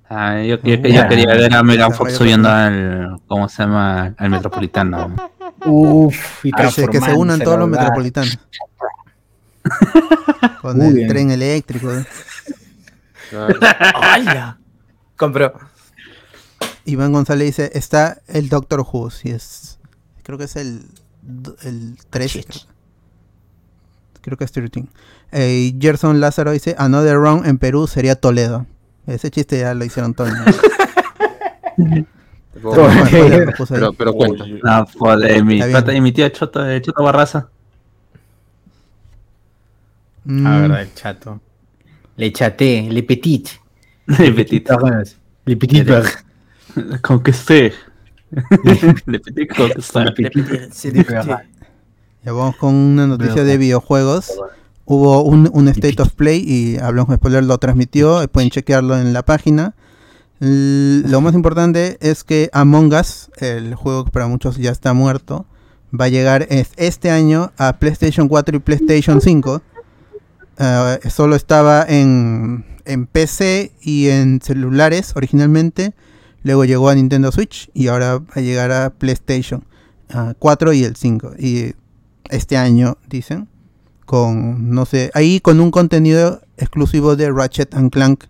Ah, 0.10 0.42
yo, 0.42 0.58
yo- 0.64 0.76
yo 0.76 0.88
Ya. 0.90 1.08
quería 1.08 1.26
ver 1.28 1.54
a 1.54 1.64
Megan 1.64 1.94
Fox 1.94 2.14
subiendo 2.16 2.50
al, 2.50 3.18
¿cómo 3.28 3.48
se 3.50 3.64
llama? 3.64 4.14
Al 4.18 4.30
Metropolitano. 4.30 5.16
Uff, 5.66 6.44
y 6.46 6.52
Que 6.52 6.70
se, 6.72 6.88
que 6.88 7.00
se 7.00 7.14
unan 7.14 7.40
todos 7.42 7.60
los 7.60 7.70
metropolitanos. 7.70 8.38
Con 10.62 10.78
Muy 10.78 10.88
el 10.88 10.94
bien. 10.96 11.08
tren 11.08 11.32
eléctrico. 11.32 11.92
eh. 11.94 12.06
Claro. 13.30 13.60
¡Hala! 14.02 14.58
Compró. 15.16 15.54
Iván 16.86 17.14
González 17.14 17.48
dice, 17.48 17.72
está 17.74 18.22
el 18.28 18.50
Doctor 18.50 18.82
Who, 18.82 19.12
si 19.12 19.30
es... 19.30 19.80
Creo 20.24 20.38
que 20.38 20.46
es 20.46 20.56
el, 20.56 20.84
el 21.64 21.98
13. 22.10 22.40
Shit. 22.40 22.48
Creo, 22.48 22.62
creo 24.22 24.38
que 24.38 24.44
es 24.46 24.52
13. 24.52 24.86
Eh, 25.32 25.72
y 25.74 25.78
Gerson 25.80 26.20
Lázaro 26.20 26.52
dice, 26.52 26.76
Another 26.78 27.18
Round 27.18 27.48
en 27.48 27.58
Perú 27.58 27.88
sería 27.88 28.16
Toledo. 28.16 28.66
Ese 29.08 29.32
chiste 29.32 29.60
ya 29.60 29.74
lo 29.74 29.84
hicieron 29.84 30.14
todos. 30.14 30.32
¿no? 31.78 32.08
Pero, 33.94 34.14
cuenta. 34.14 34.46
No, 34.46 35.44
mi, 35.44 35.60
y 35.60 36.12
tío 36.12 36.30
Choto, 36.30 36.70
eh, 36.70 36.82
Choto 36.82 37.04
Barraza. 37.04 37.50
Mm, 40.26 40.48
Ah, 40.48 40.60
verdad, 40.60 40.82
el 40.82 40.94
chato. 40.94 41.42
Le 42.18 42.32
chaté, 42.32 42.88
le 42.92 43.04
petit. 43.04 43.50
Le 44.06 44.32
petit. 44.34 44.68
Le 45.46 45.58
petit. 45.58 45.88
Con 45.88 46.04
que 46.04 46.31
esté. 47.32 47.74
Le 49.06 49.20
petit 49.20 49.48
con 49.48 49.70
que 49.70 49.80
esté. 49.80 51.06
Ya 52.24 52.34
vamos 52.34 52.56
con 52.58 52.76
una 52.76 53.08
noticia 53.08 53.44
de 53.44 53.58
videojuegos. 53.58 54.32
Hubo 54.86 55.24
un, 55.24 55.50
un 55.54 55.68
State 55.70 56.00
of 56.04 56.14
Play 56.14 56.44
y 56.46 56.78
hablamos 56.78 57.10
de 57.10 57.16
spoiler, 57.16 57.44
lo 57.44 57.58
transmitió. 57.58 58.28
Pueden 58.28 58.52
chequearlo 58.52 58.96
en 58.96 59.12
la 59.12 59.24
página. 59.24 59.74
lo 60.40 61.20
más 61.22 61.34
importante 61.34 61.98
es 62.00 62.24
que 62.24 62.52
Among 62.54 62.94
Us, 62.94 63.32
el 63.38 63.74
juego 63.74 64.06
que 64.06 64.12
para 64.12 64.28
muchos 64.28 64.58
ya 64.58 64.70
está 64.70 64.94
muerto, 64.94 65.48
va 66.00 66.06
a 66.06 66.10
llegar 66.10 66.46
este 66.50 67.10
año 67.10 67.52
a 67.58 67.80
PlayStation 67.80 68.28
4 68.28 68.58
y 68.58 68.60
PlayStation 68.60 69.20
5. 69.20 69.62
Eh, 70.60 71.00
solo 71.10 71.36
estaba 71.36 71.84
en, 71.88 72.66
en 72.86 73.08
PC 73.08 73.72
y 73.82 74.10
en 74.10 74.42
celulares 74.42 75.14
originalmente. 75.16 75.94
Luego 76.44 76.66
llegó 76.66 76.90
a 76.90 76.96
Nintendo 76.96 77.32
Switch 77.32 77.70
y 77.74 77.88
ahora 77.88 78.18
va 78.18 78.26
a 78.34 78.42
llegar 78.42 78.72
a 78.72 78.90
PlayStation 78.90 79.64
4 80.40 80.74
y 80.74 80.84
el 80.84 80.96
5. 80.96 81.34
Y 81.38 81.74
este 82.30 82.58
año, 82.58 82.98
dicen, 83.08 83.48
con, 84.06 84.72
no 84.72 84.86
sé, 84.86 85.12
ahí 85.14 85.40
con 85.40 85.60
un 85.60 85.72
contenido 85.72 86.42
exclusivo 86.58 87.16
de 87.16 87.32
Ratchet 87.32 87.74
and 87.76 87.92
Clank 87.92 88.26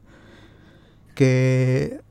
que 1.16 2.02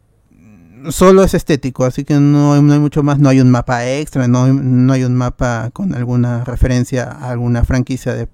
solo 0.90 1.22
es 1.22 1.34
estético, 1.34 1.84
así 1.84 2.05
que 2.05 2.14
no 2.14 2.55
hay, 2.55 2.61
mucho 2.62 3.03
más, 3.03 3.18
no 3.18 3.28
hay 3.28 3.40
un 3.40 3.51
mapa 3.51 3.86
extra, 3.86 4.28
no, 4.28 4.44
hay 4.92 5.05
un 5.05 5.14
mapa 5.14 5.70
con 5.72 5.94
alguna 5.94 6.44
referencia 6.44 7.05
a 7.05 7.30
alguna 7.30 7.64
franquicia 7.64 8.14
de, 8.14 8.28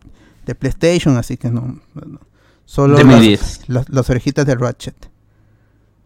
PlayStation, 0.55 1.17
así 1.17 1.37
que 1.37 1.51
no, 1.51 1.81
solo 2.65 2.99
los, 3.67 4.11
orejitas 4.11 4.47
de 4.47 4.55
Ratchet. 4.55 4.95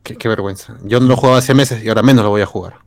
Qué, 0.03 0.29
vergüenza. 0.29 0.77
Yo 0.83 1.01
no 1.01 1.07
lo 1.07 1.17
jugaba 1.17 1.39
hace 1.39 1.55
meses 1.55 1.85
y 1.85 1.89
ahora 1.89 2.03
menos 2.03 2.25
lo 2.25 2.31
voy 2.31 2.43
a 2.43 2.47
jugar. 2.47 2.79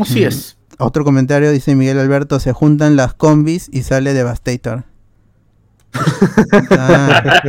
Así 0.00 0.22
es. 0.22 0.56
Otro 0.78 1.04
comentario 1.04 1.50
dice 1.50 1.74
Miguel 1.74 1.98
Alberto, 1.98 2.40
se 2.40 2.52
juntan 2.52 2.96
las 2.96 3.12
combis 3.14 3.68
y 3.70 3.82
sale 3.82 4.14
Devastator. 4.14 4.84
ah. 6.70 7.40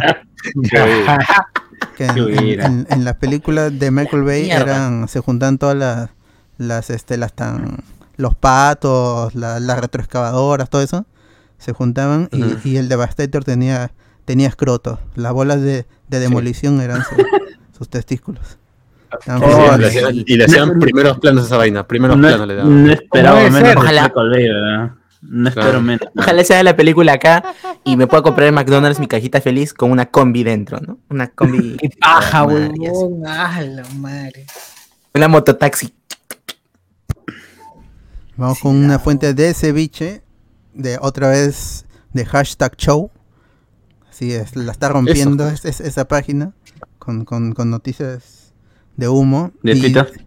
que 1.96 2.06
en, 2.06 3.04
las 3.04 3.16
películas 3.16 3.78
de 3.78 3.92
Michael 3.92 4.24
Bay 4.24 4.50
eran 4.50 5.08
se 5.08 5.20
juntan 5.20 5.58
todas 5.60 5.76
las 5.76 6.10
las 6.58 6.90
este 6.90 7.18
las 7.18 7.34
tan 7.34 7.84
los 8.18 8.36
patos 8.36 9.36
las 9.36 9.80
retroexcavadoras 9.80 10.70
todo 10.70 10.82
eso 10.82 11.06
se 11.58 11.74
juntaban 11.74 12.30
y, 12.32 12.78
el 12.78 12.90
Devastator 12.90 13.44
tenía 13.44 13.92
tenía 14.26 14.48
escroto 14.48 15.00
las 15.16 15.34
bolas 15.34 15.62
de, 15.62 15.86
demolición 16.10 16.82
eran 16.82 17.04
sus 17.82 17.90
testículos 17.90 18.60
oh, 19.42 19.78
y 20.14 20.36
le 20.36 20.46
hacían 20.46 20.78
primeros 20.80 21.18
planos 21.18 21.46
a 21.46 21.48
esa 21.48 21.58
vaina 21.58 21.88
primeros 21.88 22.16
planos 22.16 22.48
le 22.48 22.56
daban 22.56 22.86
no 22.86 22.94
esperaba 22.94 23.50
menos. 23.50 24.94
No 25.22 25.50
espero 25.50 25.82
menos. 25.82 26.08
Ojalá 26.18 26.44
sea 26.44 26.64
la 26.64 26.76
película 26.76 27.14
acá 27.14 27.44
y 27.84 27.96
me 27.96 28.08
pueda 28.08 28.24
comprar 28.24 28.48
en 28.48 28.56
McDonald's 28.56 29.00
mi 29.00 29.08
cajita 29.08 29.40
feliz 29.40 29.72
con 29.72 29.92
una 29.92 30.08
combi 30.08 30.44
dentro, 30.44 30.80
¿no? 30.80 30.98
Una 31.10 31.28
combi. 31.28 31.78
¡Qué 31.80 31.92
paja! 32.00 32.48
¡Ah, 33.28 33.62
la 33.62 33.84
madre! 33.96 34.48
Una 35.14 35.28
mototaxi. 35.28 35.94
Vamos 38.36 38.60
con 38.60 38.76
una 38.76 38.98
fuente 38.98 39.36
de 39.36 39.54
ceviche, 39.54 40.24
de 40.74 40.98
otra 41.00 41.30
vez 41.30 41.86
de 42.14 42.26
hashtag 42.26 42.76
show. 42.78 43.12
Así 44.10 44.34
es, 44.34 44.56
la 44.56 44.72
está 44.72 44.90
rompiendo 44.90 45.48
esa 45.48 46.08
página 46.08 46.54
con, 47.02 47.26
con, 47.26 47.54
con, 47.54 47.72
noticias 47.72 48.54
de 48.96 49.10
humo. 49.10 49.52
De 49.64 49.76
Twitter. 49.76 50.26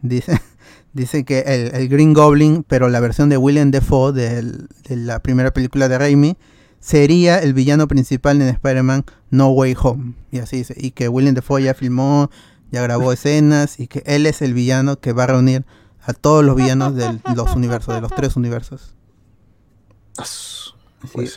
Dice. 0.00 0.40
Dice 0.94 1.24
que 1.24 1.40
el, 1.74 1.88
Green 1.88 2.14
Goblin, 2.14 2.64
pero 2.66 2.88
la 2.88 3.00
versión 3.00 3.28
de 3.28 3.36
William 3.36 3.72
Defoe 3.72 4.12
de 4.12 4.66
la 4.88 5.20
primera 5.20 5.52
película 5.52 5.88
de 5.88 5.98
Raimi, 5.98 6.36
sería 6.78 7.40
el 7.40 7.52
villano 7.52 7.88
principal 7.88 8.40
en 8.40 8.48
Spider-Man 8.48 9.04
No 9.30 9.48
Way 9.50 9.74
Home. 9.82 10.14
Y 10.30 10.38
así 10.38 10.58
dice. 10.58 10.74
Y 10.76 10.92
que 10.92 11.08
William 11.08 11.34
Defoe 11.34 11.64
ya 11.64 11.74
filmó, 11.74 12.30
ya 12.70 12.80
grabó 12.82 13.12
escenas 13.12 13.80
y 13.80 13.88
que 13.88 14.04
él 14.06 14.24
es 14.24 14.40
el 14.40 14.54
villano 14.54 15.00
que 15.00 15.12
va 15.12 15.24
a 15.24 15.28
reunir 15.28 15.66
a 16.00 16.12
todos 16.12 16.44
los 16.44 16.54
villanos 16.54 16.94
de 16.94 17.20
los 17.34 17.54
universos, 17.56 17.94
de 17.94 18.00
los 18.00 18.14
tres 18.14 18.36
universos. 18.36 18.94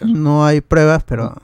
no 0.06 0.46
hay 0.46 0.62
pruebas, 0.62 1.04
pero 1.04 1.42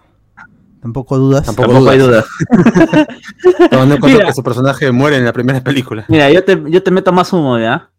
tampoco 0.84 1.18
dudas. 1.18 1.46
Tampoco, 1.46 1.90
hay 1.90 1.98
dudas. 1.98 2.26
no, 3.72 3.86
no 3.88 3.98
que 3.98 4.34
su 4.34 4.44
personaje 4.44 4.92
muere 4.92 5.18
en 5.18 5.26
la 5.26 5.34
primera 5.34 5.64
película. 5.64 6.06
Mira, 6.10 6.30
yo 6.30 6.44
te, 6.44 6.62
yo 6.68 6.84
te 6.84 6.92
meto 6.92 7.12
más 7.12 7.34
humo, 7.34 7.58
¿ya? 7.58 7.90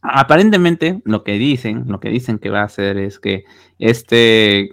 aparentemente 0.00 1.00
lo 1.04 1.24
que 1.24 1.32
dicen, 1.32 1.84
lo 1.88 2.00
que 2.00 2.08
dicen 2.08 2.38
que 2.38 2.50
va 2.50 2.60
a 2.60 2.64
hacer 2.64 2.98
es 2.98 3.18
que 3.18 3.44
este 3.78 4.70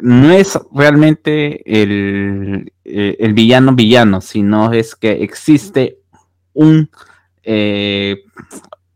no 0.00 0.30
es 0.30 0.58
realmente 0.72 1.82
el, 1.82 2.72
eh, 2.84 3.16
el 3.18 3.34
villano 3.34 3.74
villano, 3.74 4.20
sino 4.20 4.72
es 4.72 4.94
que 4.94 5.22
existe 5.22 5.98
un 6.52 6.90
eh, 7.42 8.22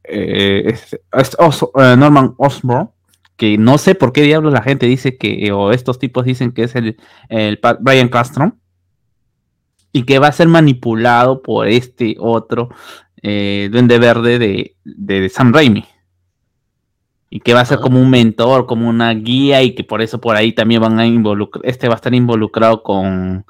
eh, 0.04 0.78
Norman 1.96 2.34
Osborn 2.36 2.90
que 3.36 3.58
no 3.58 3.78
sé 3.78 3.94
por 3.94 4.12
qué 4.12 4.22
diablos 4.22 4.52
la 4.52 4.62
gente 4.62 4.86
dice 4.86 5.16
que, 5.16 5.52
o 5.52 5.72
estos 5.72 5.98
tipos 5.98 6.24
dicen 6.24 6.52
que 6.52 6.64
es 6.64 6.74
el, 6.74 6.96
el 7.28 7.60
Brian 7.80 8.08
Castro, 8.08 8.56
y 9.92 10.02
que 10.04 10.18
va 10.18 10.28
a 10.28 10.32
ser 10.32 10.48
manipulado 10.48 11.40
por 11.42 11.68
este 11.68 12.16
otro 12.18 12.68
eh, 13.22 13.70
Duende 13.72 13.98
Verde 13.98 14.38
de, 14.38 14.76
de, 14.84 15.28
Sam 15.30 15.54
Raimi. 15.54 15.86
Y 17.30 17.40
que 17.40 17.54
va 17.54 17.60
a 17.60 17.64
ser 17.64 17.80
como 17.80 18.00
un 18.00 18.10
mentor, 18.10 18.66
como 18.66 18.88
una 18.88 19.12
guía, 19.14 19.62
y 19.62 19.74
que 19.74 19.84
por 19.84 20.02
eso 20.02 20.20
por 20.20 20.36
ahí 20.36 20.52
también 20.52 20.82
van 20.82 20.98
a 20.98 21.06
involucrar, 21.06 21.64
este 21.64 21.88
va 21.88 21.94
a 21.94 21.96
estar 21.96 22.14
involucrado 22.14 22.82
con, 22.82 23.46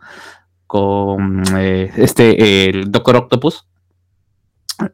con 0.69 1.43
eh, 1.57 1.91
este, 1.97 2.69
el 2.69 2.93
Doctor 2.93 3.17
Octopus. 3.17 3.67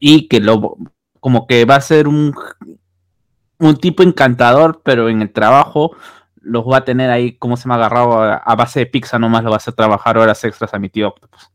Y 0.01 0.28
que 0.28 0.40
lo, 0.40 0.76
como 1.20 1.47
que 1.47 1.66
va 1.66 1.76
a 1.76 1.80
ser 1.82 2.09
un, 2.09 2.34
un 3.62 3.76
tipo 3.76 4.02
encantador, 4.02 4.80
pero 4.84 5.08
en 5.08 5.22
el 5.22 5.32
trabajo 5.32 5.96
los 6.40 6.64
va 6.64 6.78
a 6.78 6.84
tener 6.84 7.10
ahí, 7.10 7.32
como 7.32 7.56
se 7.56 7.68
me 7.68 7.74
ha 7.74 7.76
agarrado 7.76 8.20
a, 8.20 8.54
base 8.56 8.80
de 8.80 8.86
pizza, 8.86 9.18
nomás 9.18 9.44
lo 9.44 9.50
va 9.50 9.56
a 9.56 9.58
hacer 9.58 9.74
trabajar 9.74 10.18
horas 10.18 10.42
extras 10.44 10.74
a 10.74 10.78
mi 10.78 10.88
tío 10.88 11.08
Octopus 11.08 11.52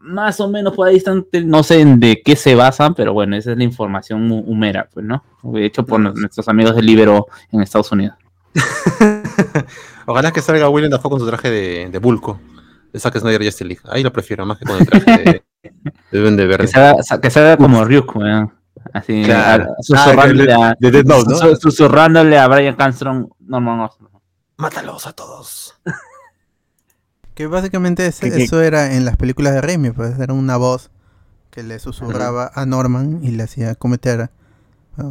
más 0.00 0.40
o 0.40 0.48
menos 0.48 0.74
por 0.74 0.88
ahí 0.88 0.96
están, 0.96 1.26
no 1.44 1.62
sé 1.62 1.84
de 1.84 2.22
qué 2.24 2.34
se 2.34 2.54
basan, 2.54 2.94
pero 2.94 3.12
bueno, 3.12 3.36
esa 3.36 3.52
es 3.52 3.58
la 3.58 3.64
información 3.64 4.30
humera, 4.46 4.88
pues, 4.92 5.04
¿no? 5.04 5.22
Hecho 5.56 5.84
por 5.84 6.00
nuestros 6.00 6.48
amigos 6.48 6.74
del 6.74 6.86
Libero 6.86 7.26
en 7.52 7.60
Estados 7.60 7.92
Unidos. 7.92 8.16
Ojalá 10.06 10.32
que 10.32 10.40
salga 10.40 10.68
William 10.68 10.90
Dafoe 10.90 11.10
con 11.10 11.20
su 11.20 11.26
traje 11.26 11.50
de, 11.50 11.90
de 11.90 11.98
Bulco. 11.98 12.40
De 12.92 12.98
Zack 12.98 13.18
Snyder 13.18 13.44
Justice 13.44 13.64
League. 13.64 13.82
Ahí 13.88 14.02
lo 14.02 14.12
prefiero 14.12 14.44
más 14.44 14.58
que 14.58 14.64
con 14.64 14.78
el 14.78 14.86
traje 14.86 15.42
de, 16.10 16.20
de 16.20 16.20
Verde. 16.46 16.68
Que 17.22 17.30
salga, 17.30 17.56
como 17.56 17.84
Ryuk, 17.84 18.16
weón. 18.16 18.52
Así, 18.92 19.24
susurrándole, 19.82 20.52
a, 20.52 20.76
susurrándole 21.60 22.38
a 22.38 22.48
Brian 22.48 22.74
Cranston. 22.74 23.30
No, 23.40 23.60
no, 23.60 23.76
no. 23.76 23.90
Mátalos 24.56 25.06
a 25.06 25.12
todos. 25.12 25.74
Que 27.34 27.46
básicamente 27.46 28.06
eso 28.06 28.60
era 28.60 28.94
en 28.94 29.06
las 29.06 29.16
películas 29.16 29.54
de 29.54 29.62
Raimi, 29.62 29.92
pues 29.92 30.18
era 30.18 30.34
una 30.34 30.58
voz 30.58 30.90
que 31.50 31.62
le 31.62 31.78
susurraba 31.78 32.50
a 32.54 32.66
Norman 32.66 33.20
y 33.22 33.30
le 33.30 33.44
hacía 33.44 33.74
cometer 33.76 34.28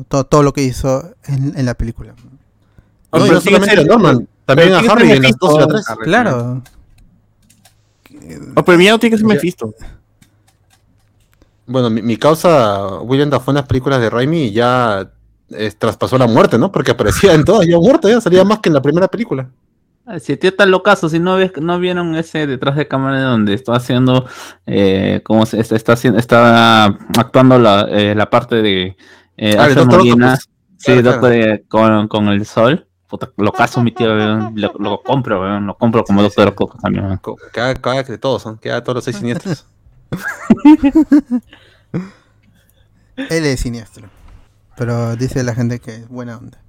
todo, 0.07 0.25
todo 0.25 0.43
lo 0.43 0.53
que 0.53 0.61
hizo 0.61 1.15
en, 1.25 1.65
la 1.65 1.73
película. 1.73 2.13
No, 3.11 3.25
pero 3.25 3.41
solamente 3.41 3.79
a 3.79 3.83
Norman, 3.83 4.27
también 4.45 4.73
a 4.73 4.79
Harry 4.79 5.11
en 5.11 5.23
las 5.23 5.37
2 5.37 5.55
y 5.55 5.57
las 5.57 5.67
3. 5.69 5.85
Claro. 6.03 6.61
No, 8.55 8.65
pero 8.65 8.77
mira, 8.77 8.91
no 8.91 8.99
tiene 8.99 9.15
que 9.15 9.17
ser 9.17 9.27
Mephisto. 9.27 9.73
Bueno, 11.69 11.89
mi, 11.89 12.17
causa, 12.17 12.99
William 13.01 13.29
Dafoe 13.29 13.51
en 13.51 13.57
las 13.57 13.67
películas 13.67 14.01
de 14.01 14.09
Raimi 14.09 14.51
ya 14.51 15.11
eh, 15.51 15.71
traspasó 15.77 16.17
la 16.17 16.25
muerte, 16.25 16.57
¿no? 16.57 16.71
Porque 16.71 16.91
aparecía 16.91 17.33
en 17.33 17.45
todas, 17.45 17.67
ya 17.67 17.77
muerto, 17.77 18.09
ya 18.09 18.19
salía 18.19 18.43
más 18.43 18.59
que 18.59 18.69
en 18.69 18.73
la 18.73 18.81
primera 18.81 19.07
película. 19.07 19.47
Si 20.19 20.35
tío 20.37 20.49
está 20.49 20.65
locazo, 20.65 21.07
si 21.07 21.19
no 21.19 21.35
ves, 21.35 21.51
no 21.61 21.79
vieron 21.79 22.15
ese 22.15 22.47
detrás 22.47 22.75
de 22.75 22.87
cámara 22.87 23.21
donde 23.21 23.53
está 23.53 23.75
haciendo, 23.75 24.25
eh, 24.65 25.21
como 25.23 25.45
se 25.45 25.59
está, 25.59 25.93
haciendo, 25.93 26.17
está 26.17 26.85
actuando 27.15 27.59
la, 27.59 27.81
eh, 27.91 28.15
la 28.15 28.27
parte 28.27 28.63
de 28.63 28.97
eh, 29.37 29.55
ah, 29.59 29.69
Molina, 29.85 30.39
sí, 30.77 31.03
doctor 31.03 31.61
con, 31.67 32.07
con, 32.07 32.27
el 32.29 32.43
sol. 32.47 32.87
Puta, 33.07 33.31
locazo 33.37 33.83
mi 33.83 33.91
tío, 33.91 34.15
lo, 34.15 34.73
lo, 34.79 35.01
compro, 35.03 35.59
lo 35.59 35.77
compro 35.77 36.03
como 36.03 36.23
doctor 36.23 36.55
Coco 36.55 36.79
también. 36.81 37.19
Cada, 37.51 37.75
cada 37.75 38.01
de 38.01 38.17
todos, 38.17 38.41
son, 38.41 38.57
queda 38.57 38.83
todos 38.83 38.95
los 38.95 39.03
seis 39.03 39.17
siniestros. 39.17 39.67
Él 43.29 43.45
es 43.45 43.59
siniestro. 43.59 44.09
Pero 44.77 45.15
dice 45.15 45.43
la 45.43 45.53
gente 45.53 45.79
que 45.79 45.95
es 45.95 46.07
buena 46.07 46.37
onda. 46.37 46.61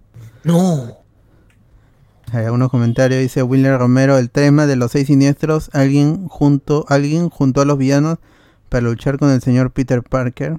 No. 0.42 0.98
Hay 2.32 2.44
algunos 2.44 2.70
comentarios, 2.70 3.20
dice 3.20 3.42
William 3.42 3.78
Romero, 3.78 4.18
el 4.18 4.30
tema 4.30 4.66
de 4.66 4.76
los 4.76 4.92
seis 4.92 5.06
siniestros, 5.08 5.70
alguien 5.72 6.28
junto, 6.28 6.84
alguien 6.88 7.28
junto 7.28 7.60
a 7.60 7.64
los 7.64 7.76
villanos 7.76 8.18
para 8.68 8.82
luchar 8.82 9.18
con 9.18 9.30
el 9.30 9.40
señor 9.42 9.72
Peter 9.72 10.02
Parker. 10.02 10.58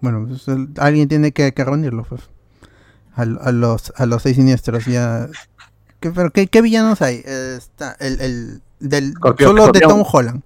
Bueno, 0.00 0.26
pues, 0.28 0.46
alguien 0.78 1.08
tiene 1.08 1.32
que, 1.32 1.52
que 1.54 1.64
reunirlos, 1.64 2.06
pues. 2.08 2.22
A, 3.14 3.24
los, 3.24 3.92
a 3.96 4.06
los 4.06 4.22
seis 4.22 4.36
siniestros, 4.36 4.84
ya. 4.86 5.28
¿Qué, 5.98 6.10
pero, 6.10 6.30
¿qué, 6.30 6.62
villanos 6.62 7.02
hay? 7.02 7.22
está 7.26 7.96
el, 7.98 8.20
el 8.20 8.62
del, 8.78 9.14
solo 9.38 9.72
de 9.72 9.80
Tom 9.80 10.04
Holland. 10.10 10.42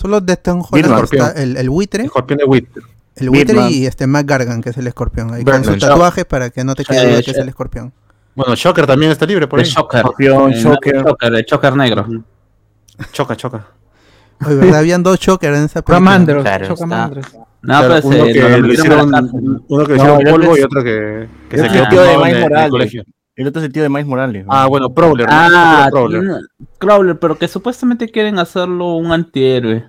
Solo 0.00 0.20
de 0.20 0.36
Tom 0.36 0.62
Birdman. 0.72 0.92
Holland 0.92 1.08
está 1.12 1.42
el, 1.42 1.56
el 1.56 1.68
buitre, 1.70 2.04
Escorpión 2.04 2.38
de 2.38 2.44
Wit. 2.44 2.68
el 3.16 3.28
buitre 3.30 3.54
Birdman. 3.54 3.72
y 3.72 3.86
este 3.86 4.06
Mac 4.06 4.26
Gargan, 4.26 4.62
que 4.62 4.70
es 4.70 4.76
el 4.78 4.86
escorpión. 4.86 5.34
Ahí 5.34 5.44
con 5.44 5.54
Birdman. 5.60 5.80
su 5.80 5.86
tatuaje 5.86 6.24
para 6.24 6.50
que 6.50 6.64
no 6.64 6.74
te 6.74 6.84
quede 6.84 7.02
Eh, 7.02 7.10
duda 7.10 7.22
que 7.22 7.30
es 7.32 7.36
el 7.36 7.48
escorpión. 7.48 7.92
Bueno, 8.34 8.54
Shocker 8.54 8.86
también 8.86 9.10
está 9.12 9.26
libre 9.26 9.46
por 9.46 9.58
El 9.58 9.66
ahí. 9.66 9.70
Shocker. 9.70 9.98
Escorpión, 10.00 10.52
El 10.52 10.58
Shocker. 10.62 10.96
Shocker, 11.04 11.34
el 11.34 11.44
Shocker 11.44 11.76
negro. 11.76 12.06
Choca, 13.12 13.36
choca. 13.36 13.66
Oye, 14.46 14.54
¿verdad? 14.56 14.74
Habían 14.78 15.02
dos 15.02 15.18
Chokers 15.18 15.56
en 15.58 15.64
esa 15.64 15.82
película. 15.82 15.98
Ramandros, 15.98 16.42
Claro, 16.42 16.66
Chocamandros. 16.68 17.26
No, 17.34 17.46
Claro, 17.62 17.88
pues 17.88 18.04
uno 18.06 18.24
eh, 18.24 18.32
que 18.32 18.40
lo 18.58 18.72
hicieron, 18.72 19.62
uno 19.68 19.86
que 19.86 19.92
le 19.92 19.98
No, 19.98 20.04
hicieron 20.04 20.20
el 20.20 20.26
otro 20.28 20.32
polvo 20.32 20.54
es- 20.54 20.60
y 20.60 20.62
otro 20.64 20.82
que, 20.82 21.28
que 21.50 21.56
el 21.56 21.62
se 21.62 21.68
quedó 21.90 22.02
de 22.02 22.12
en 22.14 22.36
el- 22.36 22.52
el 22.56 22.70
colegio. 22.70 23.04
El 23.40 23.46
otro 23.46 23.62
es 23.62 23.66
el 23.68 23.72
tío 23.72 23.82
de 23.82 23.88
Miles 23.88 24.04
Morales. 24.04 24.44
Ah, 24.50 24.66
bueno, 24.66 24.90
Prowler. 24.92 25.26
¿no? 25.26 25.32
Ah, 25.34 25.88
Prowler. 25.90 26.22
no, 26.22 26.40
Crawler, 26.76 27.18
pero 27.18 27.38
que 27.38 27.48
supuestamente 27.48 28.06
quieren 28.10 28.38
hacerlo 28.38 28.96
un 28.96 29.12
antihéroe. 29.12 29.82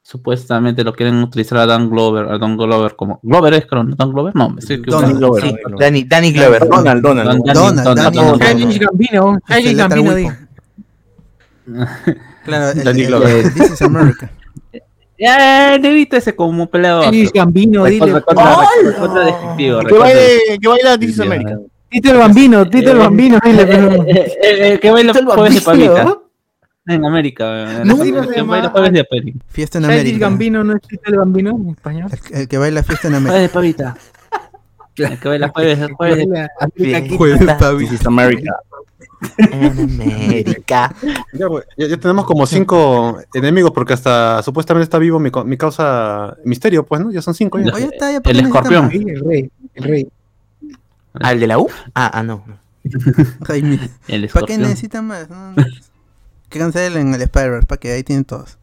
Supuestamente 0.00 0.82
lo 0.82 0.94
quieren 0.94 1.16
utilizar 1.22 1.58
a 1.58 1.66
Dan 1.66 1.90
Glover, 1.90 2.24
a 2.32 2.38
Don 2.38 2.56
Glover 2.56 2.96
como. 2.96 3.20
Glover 3.22 3.52
es, 3.52 3.66
creo, 3.66 3.84
¿no? 3.84 3.94
Dan 3.94 4.10
Glover, 4.10 4.34
no, 4.34 4.48
me 4.48 4.60
estoy 4.60 4.78
Donald. 4.78 5.18
Glover. 5.18 5.42
Sí. 5.42 5.54
Danny, 5.78 6.04
Danny 6.04 6.32
Glover. 6.32 6.66
Donald, 6.66 7.02
Donald. 7.02 7.28
Don- 7.28 7.42
Donald, 7.42 7.84
Don- 7.84 7.94
Danny 7.94 8.16
Don- 8.16 8.24
Glover. 8.38 8.56
Childish 8.56 8.78
Gambino, 8.78 9.38
el 9.50 9.76
Gambino. 9.76 10.36
Claro, 12.46 12.70
el, 12.74 12.84
Danny 12.84 13.00
el- 13.02 13.06
Glover. 13.06 13.36
el 13.36 13.52
This 13.52 13.70
is 13.72 13.82
America. 13.82 14.30
Ya, 15.20 15.74
evita 15.74 16.16
ese 16.16 16.34
como 16.34 16.70
peleador. 16.70 17.12
Gambino, 17.34 17.84
dile. 17.84 18.06
Descriptivo, 18.14 19.80
Que 19.80 19.98
baile, 19.98 20.98
This 20.98 21.10
is 21.10 21.20
America. 21.20 21.58
Tito 21.90 22.10
el 22.12 22.18
Bambino, 22.18 22.68
Tito 22.68 22.90
el 22.92 22.98
Bambino, 22.98 23.38
dile. 23.44 23.62
Eh, 23.62 23.66
pero- 23.66 23.92
eh, 24.04 24.10
eh, 24.10 24.72
eh, 24.74 24.78
que 24.80 24.90
baila 24.90 25.12
el 25.12 25.24
jueves 25.24 25.54
de 25.54 25.60
pavita. 25.62 26.18
En 26.86 27.04
América. 27.04 27.82
No, 27.84 27.96
de 27.96 28.12
pavita. 28.72 29.04
Fiesta 29.48 29.78
en 29.78 29.84
América. 29.84 30.18
Gambino 30.18 30.64
no 30.64 30.74
es 30.76 30.82
Tito 30.82 31.02
el 31.10 31.16
Bambino 31.18 31.50
en 31.50 31.70
español. 31.70 32.10
El, 32.30 32.40
el 32.40 32.48
que 32.48 32.58
baila 32.58 32.82
fiesta 32.82 33.08
en 33.08 33.14
América. 33.14 33.32
Jueves 33.32 33.48
de 33.50 33.54
pavita. 33.54 33.96
El 34.96 35.18
que 35.20 35.28
baila 35.28 35.48
jueves, 35.50 35.78
jueves 35.96 36.26
de. 36.28 37.16
Jueves, 37.16 37.54
Pavi. 37.58 37.84
This 37.84 38.00
is 38.00 38.06
America. 38.06 38.52
En 39.38 39.78
América. 39.80 40.94
Ya, 41.32 41.46
ya- 41.76 41.86
ya 41.88 41.96
tenemos 41.96 42.24
como 42.24 42.46
cinco 42.46 43.18
enemigos 43.34 43.70
porque 43.72 43.92
hasta 43.92 44.42
supuestamente 44.42 44.84
está 44.84 44.98
vivo 44.98 45.18
mi, 45.18 45.30
mi 45.44 45.56
causa 45.56 46.36
misterio, 46.44 46.84
pues, 46.84 47.00
¿no? 47.00 47.10
Ya 47.10 47.20
son 47.22 47.34
cinco 47.34 47.58
ya. 47.58 47.72
Oye, 47.74 47.84
está, 47.92 48.12
ya, 48.12 48.20
¿para 48.20 48.38
El 48.38 48.44
necesitan 48.44 48.72
escorpión. 48.84 49.08
El 49.08 49.24
rey, 49.24 49.50
el 49.74 49.84
rey. 49.84 50.08
¿Al 51.20 51.40
de 51.40 51.46
la 51.46 51.58
U? 51.58 51.68
Ah, 51.94 52.10
ah, 52.14 52.22
no. 52.22 52.44
Jaime, 53.46 53.90
El 54.06 54.28
¿Para 54.28 54.46
qué 54.46 54.56
necesitan 54.58 55.06
más? 55.06 55.28
No, 55.28 55.52
no. 55.52 55.64
Que 56.48 56.58
cancelen 56.58 57.12
el 57.14 57.20
Spider-Verse, 57.22 57.66
para 57.66 57.78
que 57.78 57.92
ahí 57.92 58.02
tienen 58.02 58.24
todos. 58.24 58.56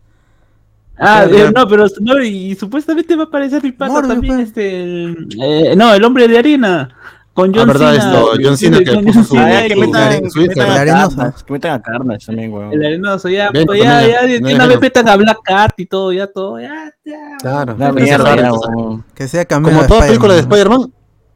Ah, 0.97 1.25
Claro. 1.27 1.49
eh, 1.49 1.51
no, 1.53 1.67
pero 1.67 1.85
no, 2.01 2.23
y 2.23 2.55
supuestamente 2.55 3.15
va 3.15 3.23
a 3.23 3.25
aparecer 3.25 3.61
mi 3.61 3.71
pata 3.73 3.91
Morbius, 3.91 4.13
también, 4.13 4.35
pues. 4.37 4.47
este, 4.47 4.83
el- 4.83 5.27
eh, 5.41 5.75
no, 5.75 5.93
el 5.93 6.03
hombre 6.05 6.27
de 6.27 6.37
arena, 6.37 6.95
con 7.33 7.49
Ah, 7.49 7.53
John 7.53 7.67
verdad, 7.67 7.91
Cena. 7.91 8.05
esto, 8.05 8.31
John 8.41 8.57
Cena 8.57 8.79
que 8.79 8.97
puso 9.03 9.23
su- 9.25 9.33
Cena 9.35 9.45
Ah, 9.45 9.65
y- 9.65 9.67
que 9.67 9.75
metan, 9.75 10.31
su 10.31 10.39
metan 10.39 10.71
a. 10.71 10.85
Carnage, 10.85 11.43
que 11.45 11.53
metan 11.53 11.71
a 11.73 11.81
Carnage 11.81 12.25
también, 12.27 12.49
el 12.49 12.55
weón. 12.57 12.85
arenoso, 12.85 13.27
ya, 13.29 13.51
Bien, 13.51 13.65
pues, 13.65 13.83
ya, 13.83 14.01
ya, 14.07 14.07
ya, 14.07 14.27
ya, 14.39 14.39
una 14.39 14.49
ya. 14.63 14.67
vez 14.67 14.79
metan 14.81 15.09
a 15.09 15.15
Black 15.17 15.37
Cat 15.43 15.73
y 15.77 15.85
todo, 15.85 16.13
ya, 16.13 16.27
todo, 16.27 16.59
ya, 16.61 16.93
ya. 17.03 17.37
Claro. 17.41 17.75
Una 17.75 17.87
Esa 17.87 17.93
mierda, 17.93 18.29
es 18.29 18.35
ya, 18.41 18.41
rara. 18.47 18.53
weón. 18.53 19.03
Que 19.13 19.27
sea 19.27 19.43
cameo 19.43 19.73
Como 19.73 19.85
toda 19.87 20.07
película 20.07 20.33
de 20.33 20.39
Spider-Man. 20.39 20.93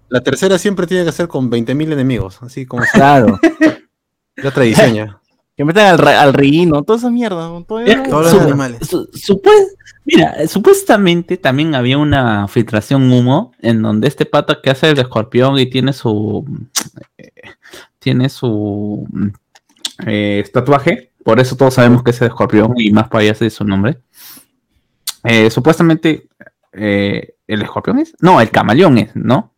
La 0.09 0.21
tercera 0.21 0.57
siempre 0.57 0.87
tiene 0.87 1.05
que 1.05 1.11
ser 1.11 1.27
con 1.27 1.49
20.000 1.51 1.93
enemigos, 1.93 2.41
así 2.41 2.65
como 2.65 2.83
Claro. 2.93 3.39
ya 4.43 4.51
tradiseña. 4.51 5.19
Que 5.55 5.65
metan 5.65 5.87
al, 5.87 5.97
re- 5.97 6.15
al 6.15 6.33
Rino, 6.33 6.83
toda 6.83 6.97
esa 6.99 7.09
mierda. 7.09 7.49
todo 7.67 7.81
Es 7.81 7.95
que 7.99 8.09
Todos 8.09 8.33
los 8.33 8.41
animales. 8.43 8.79
su- 8.87 9.41
mira, 10.05 10.47
supuestamente 10.47 11.35
también 11.37 11.75
había 11.75 11.97
una 11.97 12.47
filtración 12.47 13.11
humo 13.11 13.51
en 13.59 13.81
donde 13.81 14.07
este 14.07 14.25
pata 14.25 14.59
que 14.63 14.69
hace 14.69 14.89
el 14.91 14.99
escorpión 14.99 15.59
y 15.59 15.65
tiene 15.69 15.91
su 15.91 16.45
eh, 17.17 17.31
tiene 17.99 18.29
su 18.29 19.05
eh, 20.07 20.45
tatuaje, 20.53 21.11
por 21.25 21.41
eso 21.41 21.57
todos 21.57 21.73
sabemos 21.73 22.01
que 22.03 22.11
es 22.11 22.21
el 22.21 22.27
escorpión 22.29 22.73
y 22.77 22.91
más 22.91 23.09
para 23.09 23.23
allá 23.25 23.33
de 23.33 23.49
su 23.49 23.65
nombre. 23.65 23.97
Eh, 25.25 25.49
supuestamente 25.51 26.29
eh, 26.71 27.33
el 27.47 27.61
escorpión 27.61 27.99
es, 27.99 28.13
no, 28.21 28.39
el 28.39 28.49
camaleón 28.49 28.97
es, 28.97 29.13
¿no? 29.13 29.53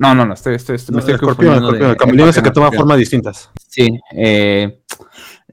No, 0.00 0.14
no, 0.14 0.24
no, 0.24 0.32
estoy, 0.32 0.54
estoy- 0.54 0.76
estoy- 0.76 0.94
No, 0.94 0.96
me 0.96 1.00
estoy 1.00 1.12
el 1.12 1.20
escorpión, 1.20 1.54
escorpión. 1.56 1.82
de- 1.82 1.90
El 1.90 1.96
camaleón 1.98 2.28
es 2.30 2.36
el 2.38 2.42
que 2.42 2.50
toma 2.50 2.72
formas 2.72 2.96
distintas. 2.96 3.50
Sí, 3.68 3.86
eh, 4.12 4.80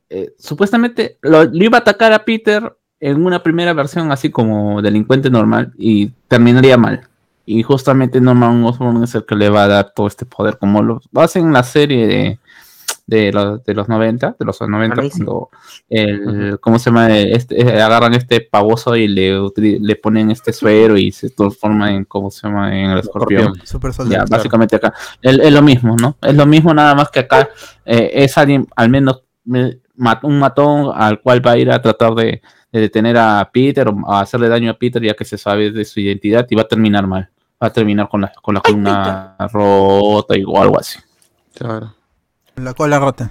eh, 0.10 0.30
supuestamente 0.40 1.18
lo, 1.22 1.44
lo 1.44 1.64
iba 1.66 1.78
a 1.78 1.82
atacar 1.82 2.14
a 2.14 2.24
Peter 2.24 2.74
en 3.02 3.26
una 3.26 3.44
primera 3.44 3.74
versión 3.74 4.10
así 4.12 4.32
como 4.32 4.82
delincuente 4.82 5.30
normal 5.30 5.74
y 5.78 6.12
terminaría 6.30 6.78
mal. 6.78 7.02
Y 7.46 7.62
justamente 7.64 8.22
Norman 8.22 8.64
Osborn 8.64 9.04
es 9.04 9.16
el 9.16 9.26
que 9.26 9.36
le 9.36 9.50
va 9.50 9.66
a 9.66 9.68
dar 9.68 9.92
todo 9.94 10.08
este 10.08 10.26
poder, 10.26 10.58
como 10.58 10.82
lo 10.82 11.02
hacen 11.16 11.48
en 11.48 11.54
la 11.54 11.64
serie 11.64 12.08
de, 12.08 12.40
de, 13.08 13.32
los, 13.32 13.64
de 13.64 13.74
los 13.74 13.88
90, 13.90 14.36
de 14.38 14.46
los 14.46 14.60
90, 14.62 14.94
Amazing. 14.94 15.26
cuando 15.26 15.50
el, 15.90 16.60
¿cómo 16.60 16.78
se 16.78 16.90
llama? 16.90 17.18
Este, 17.18 17.62
eh, 17.62 17.82
agarran 17.82 18.14
este 18.14 18.42
pavoso 18.42 18.96
y 18.96 19.08
le, 19.08 19.40
le 19.58 19.96
ponen 19.96 20.30
este 20.30 20.52
suero 20.54 20.98
y 20.98 21.12
se 21.12 21.30
transforma 21.30 21.92
en, 21.94 22.04
¿cómo 22.06 22.30
se 22.30 22.46
llama? 22.48 22.78
En 22.78 22.92
el 22.92 23.00
escorpión. 23.00 23.54
Super 23.64 23.92
Ya, 23.92 23.96
soldado. 23.96 24.26
básicamente 24.30 24.76
acá. 24.76 24.94
Es, 25.22 25.38
es 25.40 25.52
lo 25.54 25.62
mismo, 25.62 25.96
¿no? 26.00 26.18
Es 26.22 26.36
lo 26.36 26.46
mismo, 26.46 26.74
nada 26.74 26.94
más 26.96 27.10
que 27.10 27.20
acá 27.20 27.50
eh, 27.86 28.12
es 28.14 28.38
alguien, 28.38 28.68
al 28.76 28.90
menos 28.90 29.24
me- 29.46 29.80
mat- 29.96 30.24
un 30.26 30.38
matón 30.40 30.92
al 30.94 31.22
cual 31.22 31.46
va 31.46 31.52
a 31.52 31.58
ir 31.58 31.72
a 31.72 31.82
tratar 31.82 32.14
de, 32.14 32.42
de 32.72 32.80
detener 32.82 33.18
a 33.18 33.50
Peter 33.54 33.88
o 33.88 34.12
a 34.12 34.20
hacerle 34.20 34.50
daño 34.50 34.70
a 34.70 34.74
Peter 34.78 35.02
ya 35.02 35.14
que 35.14 35.24
se 35.26 35.38
sabe 35.38 35.72
de 35.72 35.86
su 35.86 36.02
identidad 36.02 36.46
y 36.50 36.56
va 36.56 36.64
a 36.64 36.68
terminar 36.68 37.08
mal. 37.08 37.30
Va 37.64 37.68
a 37.68 37.74
terminar 37.74 38.08
con 38.10 38.22
la, 38.22 38.32
con 38.42 38.54
la 38.54 38.60
columna 38.62 39.36
rota 39.52 40.38
y- 40.38 40.44
o 40.46 40.62
algo 40.62 40.78
así. 40.78 41.00
Claro. 41.56 41.94
La 42.58 42.74
cola 42.74 43.00
rota. 43.00 43.30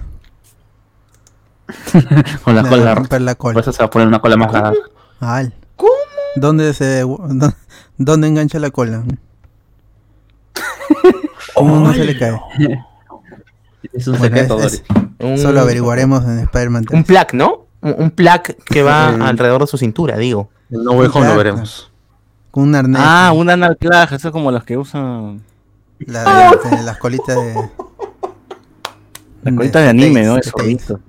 Con 2.43 2.55
la 2.55 2.63
cola 2.63 2.75
rota. 2.77 2.95
romper 2.95 3.21
la 3.21 3.35
Por 3.35 3.37
cola. 3.53 3.59
eso 3.59 3.71
se 3.73 3.79
va 3.79 3.85
a 3.85 3.89
poner 3.89 4.07
una 4.07 4.19
cola 4.19 4.37
más 4.37 4.51
larga. 4.53 4.73
Al. 5.19 5.53
¿Cómo? 5.75 5.91
¿Dónde 6.37 6.73
se 6.73 7.03
dó- 7.03 7.53
dónde 7.97 8.27
engancha 8.27 8.59
la 8.59 8.69
cola? 8.71 9.03
¿Cómo 11.55 11.79
no 11.79 11.93
se 11.93 12.05
le 12.05 12.17
cae? 12.17 12.39
Es 13.93 14.07
un 14.07 14.17
Bueno, 14.17 14.35
secreto, 14.35 14.59
es- 14.61 14.83
Solo 15.41 15.61
averiguaremos 15.61 16.23
en 16.25 16.39
Spider-Man 16.39 16.85
3. 16.85 16.97
Un 16.97 17.03
plaque, 17.03 17.37
¿no? 17.37 17.65
Un, 17.81 17.95
un 17.99 18.11
plaque 18.11 18.55
que 18.65 18.83
va 18.83 19.07
alrededor 19.09 19.61
de 19.61 19.67
su 19.67 19.77
cintura, 19.77 20.17
digo. 20.17 20.49
En 20.69 20.83
No 20.83 20.91
Home 20.91 21.07
lo 21.27 21.37
veremos. 21.37 21.91
Con 22.51 22.63
un 22.63 22.75
arnés. 22.75 23.01
Ah, 23.03 23.31
un 23.35 23.49
anclaje, 23.49 24.15
eso 24.15 24.27
es 24.27 24.31
como 24.31 24.51
los 24.51 24.63
que 24.63 24.77
usan. 24.77 25.41
La 25.99 26.51
de, 26.63 26.77
de 26.77 26.83
las 26.83 26.97
colitas 26.97 27.35
de. 27.35 27.69
Las 29.43 29.53
colitas 29.55 29.83
de 29.83 29.89
anime, 29.89 30.23
¿no? 30.23 30.35
De 30.35 30.41
Tails, 30.41 30.51
zorritos. 30.51 30.99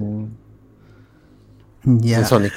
Ya. 1.85 2.19
En 2.19 2.27
Sonic. 2.27 2.53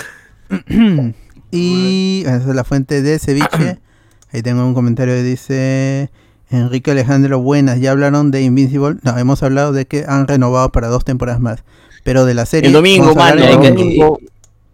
y 1.52 2.24
esa 2.26 2.38
es 2.38 2.46
la 2.48 2.64
fuente 2.64 3.02
de 3.02 3.20
ceviche. 3.20 3.80
Ahí 4.34 4.42
tengo 4.42 4.66
un 4.66 4.74
comentario 4.74 5.14
que 5.14 5.24
dice 5.24 6.10
Enrique 6.50 6.92
Alejandro, 6.92 7.42
buenas, 7.42 7.80
ya 7.80 7.92
hablaron 7.92 8.32
de 8.32 8.42
Invincible. 8.44 8.98
No, 9.04 9.18
hemos 9.18 9.44
hablado 9.44 9.72
de 9.74 9.86
que 9.86 10.06
han 10.08 10.28
renovado 10.28 10.72
para 10.72 10.88
dos 10.88 11.04
temporadas 11.06 11.42
más. 11.42 11.64
Pero 12.04 12.26
de 12.26 12.34
la 12.34 12.46
serie. 12.46 12.68
El 12.68 12.74
domingo, 12.74 13.14
mano. 13.14 13.42
El 13.44 13.62
domingo, 13.62 14.20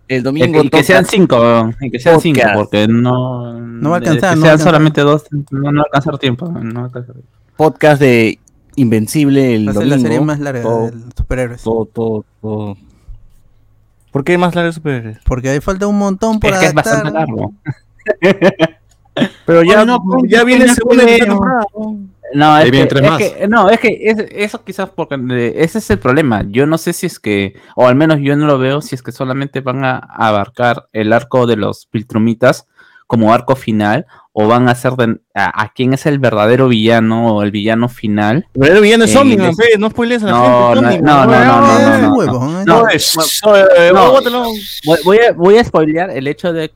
el 0.08 0.24
domingo 0.24 0.64
Y 0.64 0.70
que 0.70 0.84
sean 0.84 1.06
cinco, 1.06 1.72
y 1.82 1.92
que 1.92 2.00
sean 2.00 2.22
cinco, 2.22 2.42
porque 2.56 2.88
no, 2.88 3.60
No 3.60 3.90
va 3.90 3.98
a 3.98 4.00
alcanzar, 4.00 4.34
que 4.34 4.40
no 4.40 4.46
va 4.46 4.54
a 4.54 4.58
sean 4.58 4.60
alcanzar. 4.60 4.60
solamente 4.60 5.02
dos, 5.02 5.24
no, 5.32 5.72
no 5.72 5.74
va 5.74 5.82
a 5.82 5.84
alcanzar 5.86 6.18
tiempo. 6.18 6.48
No 6.48 6.74
va 6.76 6.82
a 6.82 6.86
alcanzar 6.86 7.14
tiempo. 7.16 7.32
podcast 7.58 8.02
de 8.02 8.40
Invencible 8.78 9.56
el 9.56 9.68
Va 9.68 9.72
a 9.72 9.74
ser 9.74 9.84
domingo. 9.84 9.96
la 9.98 10.02
serie 10.02 10.22
más 10.22 10.40
larga 10.40 10.62
todo, 10.62 10.86
de 10.92 10.98
superhéroes. 11.18 11.62
todo, 11.64 11.86
todo, 11.86 12.26
todo. 12.42 12.78
¿Por 14.12 14.24
qué 14.24 14.38
más 14.38 14.56
larga 14.56 14.68
de 14.70 14.74
superhéroes? 14.74 15.18
Porque 15.26 15.50
ahí 15.50 15.60
falta 15.60 15.86
un 15.88 15.98
montón 15.98 16.40
por 16.40 16.54
Es 16.54 16.60
que 16.60 16.66
es 16.68 16.74
bastante 16.74 17.12
largo. 17.12 17.54
Pero 19.46 19.64
ya, 19.64 19.78
Bueno, 19.78 20.00
pues, 20.04 20.24
ya 20.32 20.44
viene 20.44 20.66
tercera 20.66 21.26
temporada. 21.26 21.66
No, 22.34 22.58
es 22.60 22.70
que, 22.72 23.38
es 23.40 23.50
no, 23.50 23.70
es 23.70 23.80
que 23.80 23.98
es- 24.02 24.26
eso 24.32 24.64
quizás 24.64 24.90
porque 24.90 25.16
eh, 25.32 25.54
ese 25.58 25.80
es 25.80 25.90
el 25.90 25.98
problema. 25.98 26.44
Yo 26.48 26.66
no 26.68 26.78
sé 26.78 26.94
si 26.94 27.06
es 27.08 27.20
que, 27.20 27.56
o 27.76 27.88
al 27.88 27.96
menos 27.96 28.20
yo 28.22 28.36
no 28.36 28.46
lo 28.46 28.60
veo, 28.60 28.82
si 28.82 28.96
es 28.96 29.02
que 29.02 29.12
solamente 29.14 29.62
van 29.62 29.84
a 29.86 29.98
abarcar 29.98 30.88
el 30.94 31.14
arco 31.14 31.48
de 31.48 31.56
los 31.56 31.86
Piltrumitas 31.88 32.68
como 33.08 33.34
arco 33.34 33.56
final, 33.56 34.06
o 34.40 34.48
van 34.48 34.68
a 34.70 34.74
hacer 34.74 34.92
de, 34.94 35.18
a, 35.34 35.64
a, 35.64 35.74
quién 35.74 35.96
es 35.96 36.06
el 36.06 36.20
verdadero 36.20 36.68
villano 36.68 37.34
o 37.34 37.42
el 37.42 37.50
villano 37.50 37.90
final. 37.90 38.46
El 38.54 38.60
verdadero 38.62 38.82
villano 38.84 39.04
es 39.06 39.16
Eh, 39.16 39.18
Omniman, 39.18 39.52
les- 39.58 39.80
no 39.80 39.90
spoilees 39.90 40.22
a 40.22 40.26
la 40.28 40.32
No, 40.32 40.74
gente. 40.76 41.02
no, 41.02 41.26
no, 41.26 41.44
no, 41.44 42.26
no, 42.26 42.64
no, 42.66 42.88
¿eh? 42.88 42.98
Eh. 43.78 43.92
Voy, 45.04 45.18
a, 45.18 45.32
voy 45.34 45.58
a 45.58 45.64
spoilear 45.64 46.12
el 46.12 46.28
hecho 46.28 46.54
de 46.54 46.70
que, 46.70 46.74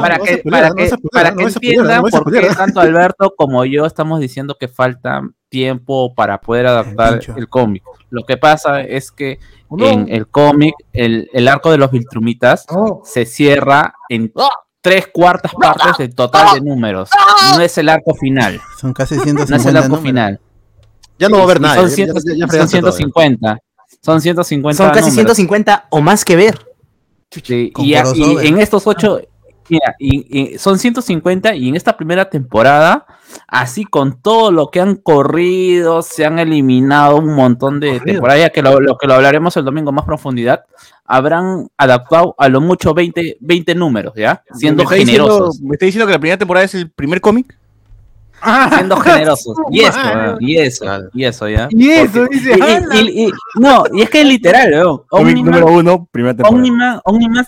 para 0.00 1.34
que, 1.34 1.42
entiendan 1.42 2.02
por 2.02 2.32
qué 2.32 2.48
tanto 2.56 2.80
Alberto 2.80 3.34
como 3.36 3.64
yo 3.64 3.86
estamos 3.86 4.20
diciendo 4.20 4.56
que 4.58 4.68
falta 4.68 5.22
tiempo 5.48 6.14
para 6.14 6.40
poder 6.40 6.66
adaptar 6.66 7.20
el 7.36 7.48
cómic. 7.48 7.82
Lo 8.10 8.24
que 8.24 8.36
pasa 8.36 8.80
es 8.82 9.10
que 9.12 9.38
No. 9.70 9.86
en 9.86 10.08
el 10.08 10.28
cómic, 10.28 10.74
el, 10.92 11.28
el 11.32 11.48
arco 11.48 11.70
de 11.70 11.78
los 11.78 11.90
Viltrumitas 11.90 12.66
se 13.04 13.24
cierra 13.26 13.94
en 14.14 14.32
tres 14.80 15.08
cuartas 15.12 15.52
partes 15.60 15.98
del 15.98 16.14
total 16.14 16.54
de 16.54 16.60
números. 16.60 17.10
No 17.56 17.60
es 17.62 17.76
el 17.78 17.88
arco 17.88 18.14
final. 18.14 18.60
Son 18.80 18.92
casi 18.92 19.14
No 19.16 19.22
es 19.22 19.26
el 19.28 19.34
150 19.36 19.78
arco 19.78 19.88
números. 19.88 20.04
final. 20.06 20.40
Ya 21.18 21.28
no 21.28 21.36
va 21.36 21.42
a 21.42 21.44
haber 21.44 21.60
nada. 21.60 21.74
Son, 21.76 21.88
ya- 21.88 21.94
ciento- 21.94 22.14
ya- 22.24 22.34
ya 22.34 22.38
son 22.40 22.48
fregaste 22.48 22.80
todo, 22.80 22.90
ya. 22.90 22.96
150. 22.96 23.58
Son 24.02 24.20
150 24.20 24.76
Son 24.84 24.88
casi 24.92 25.10
números. 25.10 25.36
150 25.36 25.86
o 25.90 26.00
más 26.00 26.24
que 26.24 26.36
ver. 26.36 26.58
Sí, 27.30 27.72
y, 27.78 27.94
a- 27.94 28.04
y 28.14 28.46
en 28.46 28.58
estos 28.58 28.86
ocho, 28.86 29.20
mira, 29.68 29.94
y, 29.98 30.52
y 30.54 30.58
son 30.58 30.78
150 30.78 31.54
y 31.54 31.68
en 31.68 31.74
esta 31.76 31.96
primera 31.96 32.28
temporada, 32.30 33.06
así 33.48 33.84
con 33.84 34.20
todo 34.20 34.52
lo 34.52 34.70
que 34.70 34.80
han 34.80 34.96
corrido, 34.96 36.02
se 36.02 36.24
han 36.26 36.38
eliminado 36.38 37.16
un 37.16 37.34
montón 37.34 37.80
de 37.80 37.98
temporadas, 38.00 38.42
ya 38.42 38.50
que 38.50 38.62
lo, 38.62 38.78
lo 38.80 38.96
que 38.98 39.06
lo 39.06 39.14
hablaremos 39.14 39.56
el 39.56 39.64
domingo 39.64 39.90
más 39.90 40.04
profundidad, 40.04 40.64
habrán 41.04 41.68
adaptado 41.76 42.34
a 42.38 42.48
lo 42.48 42.60
mucho 42.60 42.94
20, 42.94 43.36
20 43.40 43.74
números, 43.74 44.14
¿ya? 44.16 44.42
Siendo 44.54 44.84
¿Me 44.84 44.96
diciendo- 44.96 45.24
generosos. 45.24 45.60
¿Me 45.60 45.74
está 45.74 45.86
diciendo 45.86 46.06
que 46.06 46.12
la 46.12 46.18
primera 46.18 46.38
temporada 46.38 46.64
es 46.64 46.74
el 46.74 46.90
primer 46.90 47.20
cómic? 47.20 47.56
Siendo 48.74 48.96
generosos. 48.96 49.56
Y 49.70 49.80
eso, 49.80 49.98
y 50.40 50.56
eso, 50.58 50.84
y 51.14 51.24
eso, 51.24 51.48
¿ya? 51.48 51.68
Y 51.70 51.90
eso, 51.90 52.12
Porque- 52.20 52.36
dice, 52.36 52.50
y- 52.56 52.58
y- 52.58 52.62
"Ala". 52.62 53.00
y- 53.00 53.24
y- 53.28 53.32
no, 53.60 53.84
y 53.92 54.02
es 54.02 54.10
que 54.10 54.20
es 54.22 54.26
literal, 54.26 54.70
weón. 54.72 55.02
Cómic 55.08 55.36
Omniman- 55.36 55.44
número 55.44 55.66
uno, 55.66 56.08
primera 56.10 56.34
temporada. 56.34 56.56
Omniman, 56.56 57.00
Omniman 57.04 57.46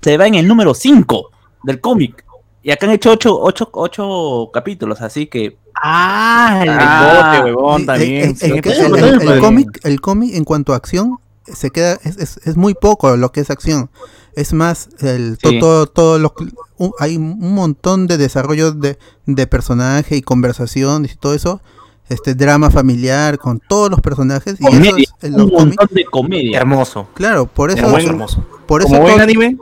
se 0.00 0.16
va 0.16 0.26
en 0.26 0.34
el 0.36 0.48
número 0.48 0.74
5 0.74 1.30
del 1.64 1.80
cómic. 1.80 2.24
Y 2.64 2.70
acá 2.70 2.86
han 2.86 2.92
hecho 2.92 3.10
8 3.10 3.36
ocho, 3.40 3.68
ocho 3.72 4.50
capítulos, 4.52 5.00
así 5.02 5.26
que. 5.26 5.58
Ah, 5.82 6.60
el 6.62 6.68
Ah, 6.70 7.38
bote, 7.40 7.44
huevón, 7.54 7.80
Sí, 7.80 7.86
también. 7.86 8.36
el- 8.40 8.52
el- 8.52 9.04
el- 9.04 9.28
el 9.32 9.40
cómic, 9.40 9.80
el 9.84 10.00
cómic 10.00 10.34
en 10.34 10.44
cuanto 10.44 10.72
a 10.72 10.76
acción 10.76 11.18
se 11.46 11.70
queda 11.70 11.98
es, 12.04 12.16
es, 12.18 12.40
es 12.44 12.56
muy 12.56 12.74
poco 12.74 13.16
lo 13.16 13.32
que 13.32 13.40
es 13.40 13.50
acción. 13.50 13.90
Es 14.34 14.52
más 14.52 14.88
el 15.00 15.38
to- 15.38 15.50
Sí. 15.50 15.58
todo 15.60 15.86
todo 15.86 16.18
lo 16.18 16.34
un- 16.78 16.92
hay 16.98 17.16
un 17.16 17.38
montón 17.54 18.06
de 18.06 18.16
desarrollo 18.16 18.72
de, 18.72 18.98
de 19.26 19.46
personaje 19.46 20.16
y 20.16 20.22
conversación 20.22 21.04
y 21.04 21.08
todo 21.08 21.34
eso. 21.34 21.60
Este 22.08 22.34
drama 22.34 22.70
familiar 22.70 23.38
con 23.38 23.60
todos 23.60 23.90
los 23.90 24.00
personajes 24.00 24.56
y 24.60 24.64
eso 24.66 24.72
comedia, 24.72 25.06
es 25.20 25.30
un 25.30 25.50
montón 25.50 25.88
de 25.92 26.04
comedia. 26.04 26.58
Hermoso. 26.58 27.08
Claro, 27.14 27.46
por 27.46 27.70
eso 27.70 27.96
hermoso. 27.98 28.44
por 28.66 28.80
eso 28.82 28.88
Como 28.88 29.02
buen 29.02 29.14
todo- 29.14 29.22
anime, 29.22 29.56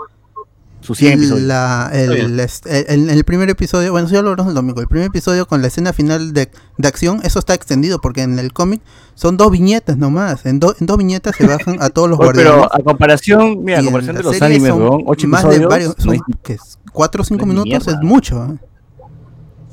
sus 0.94 0.98
100 0.98 1.12
episodios. 1.20 1.46
la- 1.46 1.90
el, 1.92 2.38
este, 2.40 2.92
el- 2.94 3.10
el 3.10 3.24
primer 3.24 3.48
episodio, 3.50 3.90
bueno, 3.92 4.06
eso 4.06 4.14
ya 4.16 4.22
lo 4.22 4.30
hablamos 4.30 4.50
el 4.50 4.54
domingo. 4.54 4.80
El 4.80 4.88
primer 4.88 5.06
episodio 5.06 5.46
con 5.46 5.60
la 5.62 5.68
escena 5.68 5.92
final 5.92 6.32
de, 6.32 6.50
de 6.78 6.88
acción, 6.88 7.20
eso 7.24 7.38
está 7.38 7.54
extendido 7.54 8.00
porque 8.00 8.22
en 8.22 8.38
el 8.38 8.52
cómic 8.52 8.80
son 9.14 9.36
dos 9.36 9.50
viñetas 9.50 9.96
nomás. 9.96 10.46
En, 10.46 10.60
do- 10.60 10.74
en 10.80 10.86
dos 10.86 10.98
viñetas 10.98 11.34
se 11.36 11.46
bajan 11.46 11.76
a 11.80 11.90
todos 11.90 12.08
los 12.10 12.18
Oye, 12.18 12.26
guardianes. 12.26 12.52
pero 12.52 12.74
a 12.74 12.78
comparación, 12.82 13.64
mira, 13.64 13.80
a 13.80 13.82
comparación 13.84 14.16
de 14.16 14.22
los 14.22 14.42
animes, 14.42 14.68
son 14.70 15.02
8 15.06 15.28
más 15.28 15.40
episodios. 15.44 15.60
de 15.60 15.66
varios, 15.66 15.98
no 15.98 16.04
son 16.04 16.12
hay- 16.14 16.20
que 16.42 16.56
4 16.92 17.22
o 17.22 17.24
5 17.24 17.38
no 17.46 17.52
es 17.52 17.54
minutos 17.58 17.86
mierda. 17.86 18.00
es 18.00 18.06
mucho. 18.06 18.44
¿eh? 18.44 18.56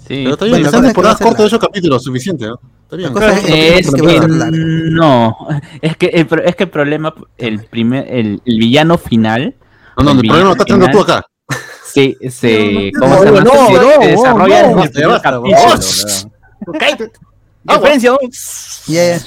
Sí. 0.07 0.21
Pero 0.23 0.33
está 0.33 0.45
bien, 0.45 0.51
Bueno, 0.51 0.63
la 0.63 0.67
esta 0.69 0.77
cosa 0.77 0.87
es 0.87 0.93
que 0.93 1.01
va 1.01 1.11
a 1.11 1.15
temporada 1.15 1.17
ser 1.17 1.27
corta 1.27 1.43
de 1.43 1.47
8 1.47 1.59
capítulos, 1.59 2.03
suficiente, 2.03 2.45
¿no? 2.47 2.59
Bien. 2.89 3.11
Es 3.17 3.49
Eh, 3.49 3.79
es 3.79 3.91
que 3.91 4.19
no, 4.91 5.35
es 5.81 5.97
que 5.97 6.05
el, 6.07 6.27
es 6.45 6.55
que 6.55 6.63
el 6.63 6.69
problema, 6.69 7.13
el 7.37 7.65
primer, 7.65 8.05
el, 8.09 8.41
el 8.45 8.57
villano 8.59 8.97
final, 8.97 9.55
No, 9.97 10.03
no, 10.03 10.11
el 10.11 10.17
problema 10.27 10.43
lo 10.45 10.51
estás 10.51 10.65
teniendo 10.67 10.91
tú 10.97 11.01
acá. 11.01 11.25
se, 11.85 12.15
se, 12.29 12.91
No, 12.93 12.99
¿cómo 12.99 13.13
no, 13.15 13.19
se 13.19 13.25
llama? 13.25 13.39
no, 13.41 13.53
no, 13.53 13.67
se 14.01 14.07
desarrolla 14.07 14.59
en 14.71 14.79
el 14.79 14.91
primer 14.91 15.21
capítulo. 15.21 15.57
Diferencia, 17.63 18.11
¿no? 18.11 18.17
Ya, 18.87 19.17
ya. 19.17 19.21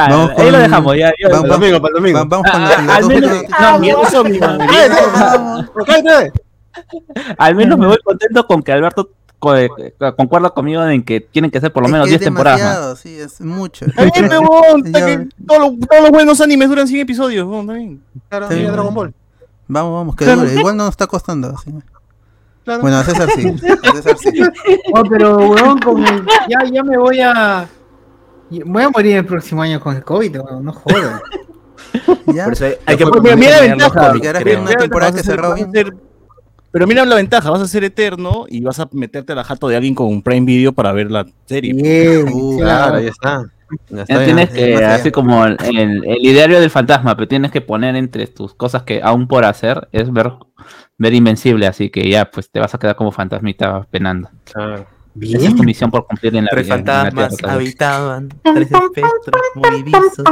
Ah, 0.00 0.06
Vamos 0.10 0.30
ahí 0.38 0.46
lo 0.46 0.52
con- 0.52 0.62
dejamos, 0.62 0.96
ya, 0.96 1.12
vamos- 1.28 1.42
Para 1.42 1.42
el 1.42 1.48
domingo, 1.60 1.80
para 1.82 1.88
el 1.88 1.94
domingo. 1.94 2.18
Va- 2.18 2.24
vamos 2.24 2.50
con 2.52 2.62
Ah, 2.62 3.00
menos- 3.02 3.06
últimas 3.06 3.42
no, 3.72 3.78
Mierda, 3.80 4.02
eso, 4.02 4.24
mi. 4.24 4.38
Al 7.38 7.54
menos 7.56 7.78
me 7.78 7.86
voy 7.88 7.98
contento 8.04 8.46
con 8.46 8.62
que 8.62 8.70
Alberto 8.72 9.10
co- 9.40 9.56
eh, 9.56 9.68
concuerda 10.16 10.50
conmigo 10.50 10.84
en 10.86 11.02
que 11.02 11.20
tienen 11.20 11.50
que 11.50 11.60
ser 11.60 11.72
por 11.72 11.82
lo 11.82 11.88
menos 11.88 12.06
que 12.06 12.10
10 12.10 12.20
es 12.20 12.24
temporadas 12.26 13.00
Sí, 13.00 13.18
es 13.18 13.40
mucho. 13.40 13.86
Todos 15.46 15.72
los- 16.00 16.10
buenos 16.12 16.40
animes 16.40 16.68
duran 16.68 16.86
100 16.86 17.00
episodios. 17.00 17.48
Claro. 18.28 18.48
Dragon 18.48 18.94
Ball. 18.94 19.12
Vamos, 19.68 19.92
vamos, 19.94 20.16
que 20.16 20.24
Claro. 20.24 20.40
dure. 20.42 20.54
Igual 20.54 20.76
no 20.76 20.84
nos 20.84 20.92
está 20.92 21.06
costando. 21.06 21.56
sí. 21.58 21.72
Claro. 22.64 22.82
Bueno, 22.82 22.98
a 22.98 23.04
César 23.04 23.28
sí. 23.34 23.46
a 23.48 23.92
César 23.96 24.16
sí. 24.18 24.42
Oh, 24.94 25.02
pero, 25.08 25.36
weón, 25.38 25.78
con 25.78 26.06
el- 26.06 26.26
ya, 26.48 26.64
ya 26.70 26.82
me 26.82 26.98
voy 26.98 27.20
a. 27.20 27.66
Voy 28.64 28.82
a 28.82 28.90
morir 28.90 29.16
el 29.18 29.26
próximo 29.26 29.62
año 29.62 29.78
con 29.80 29.94
el 29.96 30.04
COVID, 30.04 30.40
weón, 30.40 30.64
no 30.64 30.72
jodas. 30.72 31.22
Ya. 32.26 32.44
Por 32.44 32.52
eso 32.52 32.66
hay, 32.66 32.74
hay 32.84 32.96
que 32.98 33.06
Mira, 33.06 33.20
mira, 33.20 33.36
mira 33.36 33.50
la 33.56 33.60
ventaja. 33.62 34.60
una 34.60 34.74
temporada 34.74 35.12
que 35.12 35.22
cerró 35.22 35.54
bien. 35.54 35.72
ser- 35.72 35.94
Pero 36.70 36.86
mira 36.86 37.04
la 37.06 37.14
ventaja, 37.14 37.50
vas 37.50 37.62
a 37.62 37.66
ser 37.68 37.84
eterno 37.84 38.44
y 38.48 38.60
vas 38.62 38.78
a 38.80 38.88
meterte 38.92 39.32
a 39.32 39.36
la 39.36 39.44
jato 39.44 39.68
de 39.68 39.76
alguien 39.76 39.94
con 39.94 40.06
un 40.08 40.20
Prime 40.22 40.44
Video 40.44 40.72
para 40.74 40.92
ver 40.92 41.10
la 41.10 41.24
serie. 41.46 41.72
Bien, 41.72 42.28
Uh, 42.30 42.58
Claro, 42.58 42.92
la- 42.94 42.98
ahí 42.98 43.06
está. 43.06 43.50
Bien. 43.90 44.06
tienes 44.06 44.50
que, 44.50 44.76
así 44.84 45.10
como 45.10 45.44
el, 45.44 45.56
el, 45.64 46.04
el 46.04 46.24
ideario 46.24 46.60
del 46.60 46.70
fantasma, 46.70 47.16
pero 47.16 47.28
tienes 47.28 47.50
que 47.50 47.60
poner 47.60 47.96
entre 47.96 48.26
tus 48.26 48.54
cosas 48.54 48.82
que 48.82 49.00
aún 49.02 49.28
por 49.28 49.44
hacer 49.44 49.88
es 49.92 50.12
ver, 50.12 50.32
ver 50.96 51.14
Invencible, 51.14 51.66
así 51.66 51.90
que 51.90 52.08
ya, 52.08 52.30
pues 52.30 52.50
te 52.50 52.60
vas 52.60 52.74
a 52.74 52.78
quedar 52.78 52.96
como 52.96 53.12
fantasmita 53.12 53.82
penando. 53.90 54.30
Claro. 54.44 54.86
Esa 55.20 55.48
es 55.48 55.56
tu 55.56 55.64
misión 55.64 55.90
por 55.90 56.06
cumplir 56.06 56.36
en 56.36 56.44
la 56.44 56.50
Tres 56.50 56.66
vida, 56.66 56.76
en 56.76 56.84
la 56.84 57.02
fantasmas 57.02 57.44
habitaban, 57.44 58.28
tres 58.42 58.70
espectros 58.70 59.42
movidizos. 59.54 60.24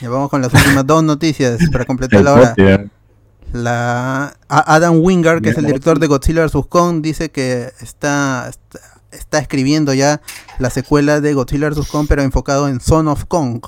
Ya 0.00 0.08
vamos 0.08 0.28
con 0.28 0.42
las 0.42 0.52
últimas 0.52 0.86
dos 0.86 1.04
noticias 1.04 1.60
para 1.70 1.84
completar 1.84 2.22
la 2.22 2.34
hora. 2.34 2.54
La 3.52 4.34
Adam 4.48 5.00
Wingard, 5.00 5.40
que 5.40 5.50
es 5.50 5.58
el 5.58 5.66
director 5.66 5.98
de 5.98 6.06
Godzilla 6.06 6.44
vs 6.44 6.66
Kong, 6.68 7.00
dice 7.00 7.30
que 7.30 7.70
está, 7.80 8.48
está 8.48 8.97
está 9.12 9.38
escribiendo 9.38 9.94
ya 9.94 10.20
la 10.58 10.70
secuela 10.70 11.20
de 11.20 11.34
Godzilla 11.34 11.68
vs 11.70 11.88
Kong, 11.88 12.06
pero 12.08 12.22
enfocado 12.22 12.68
en 12.68 12.80
Son 12.80 13.08
of 13.08 13.24
Kong. 13.26 13.60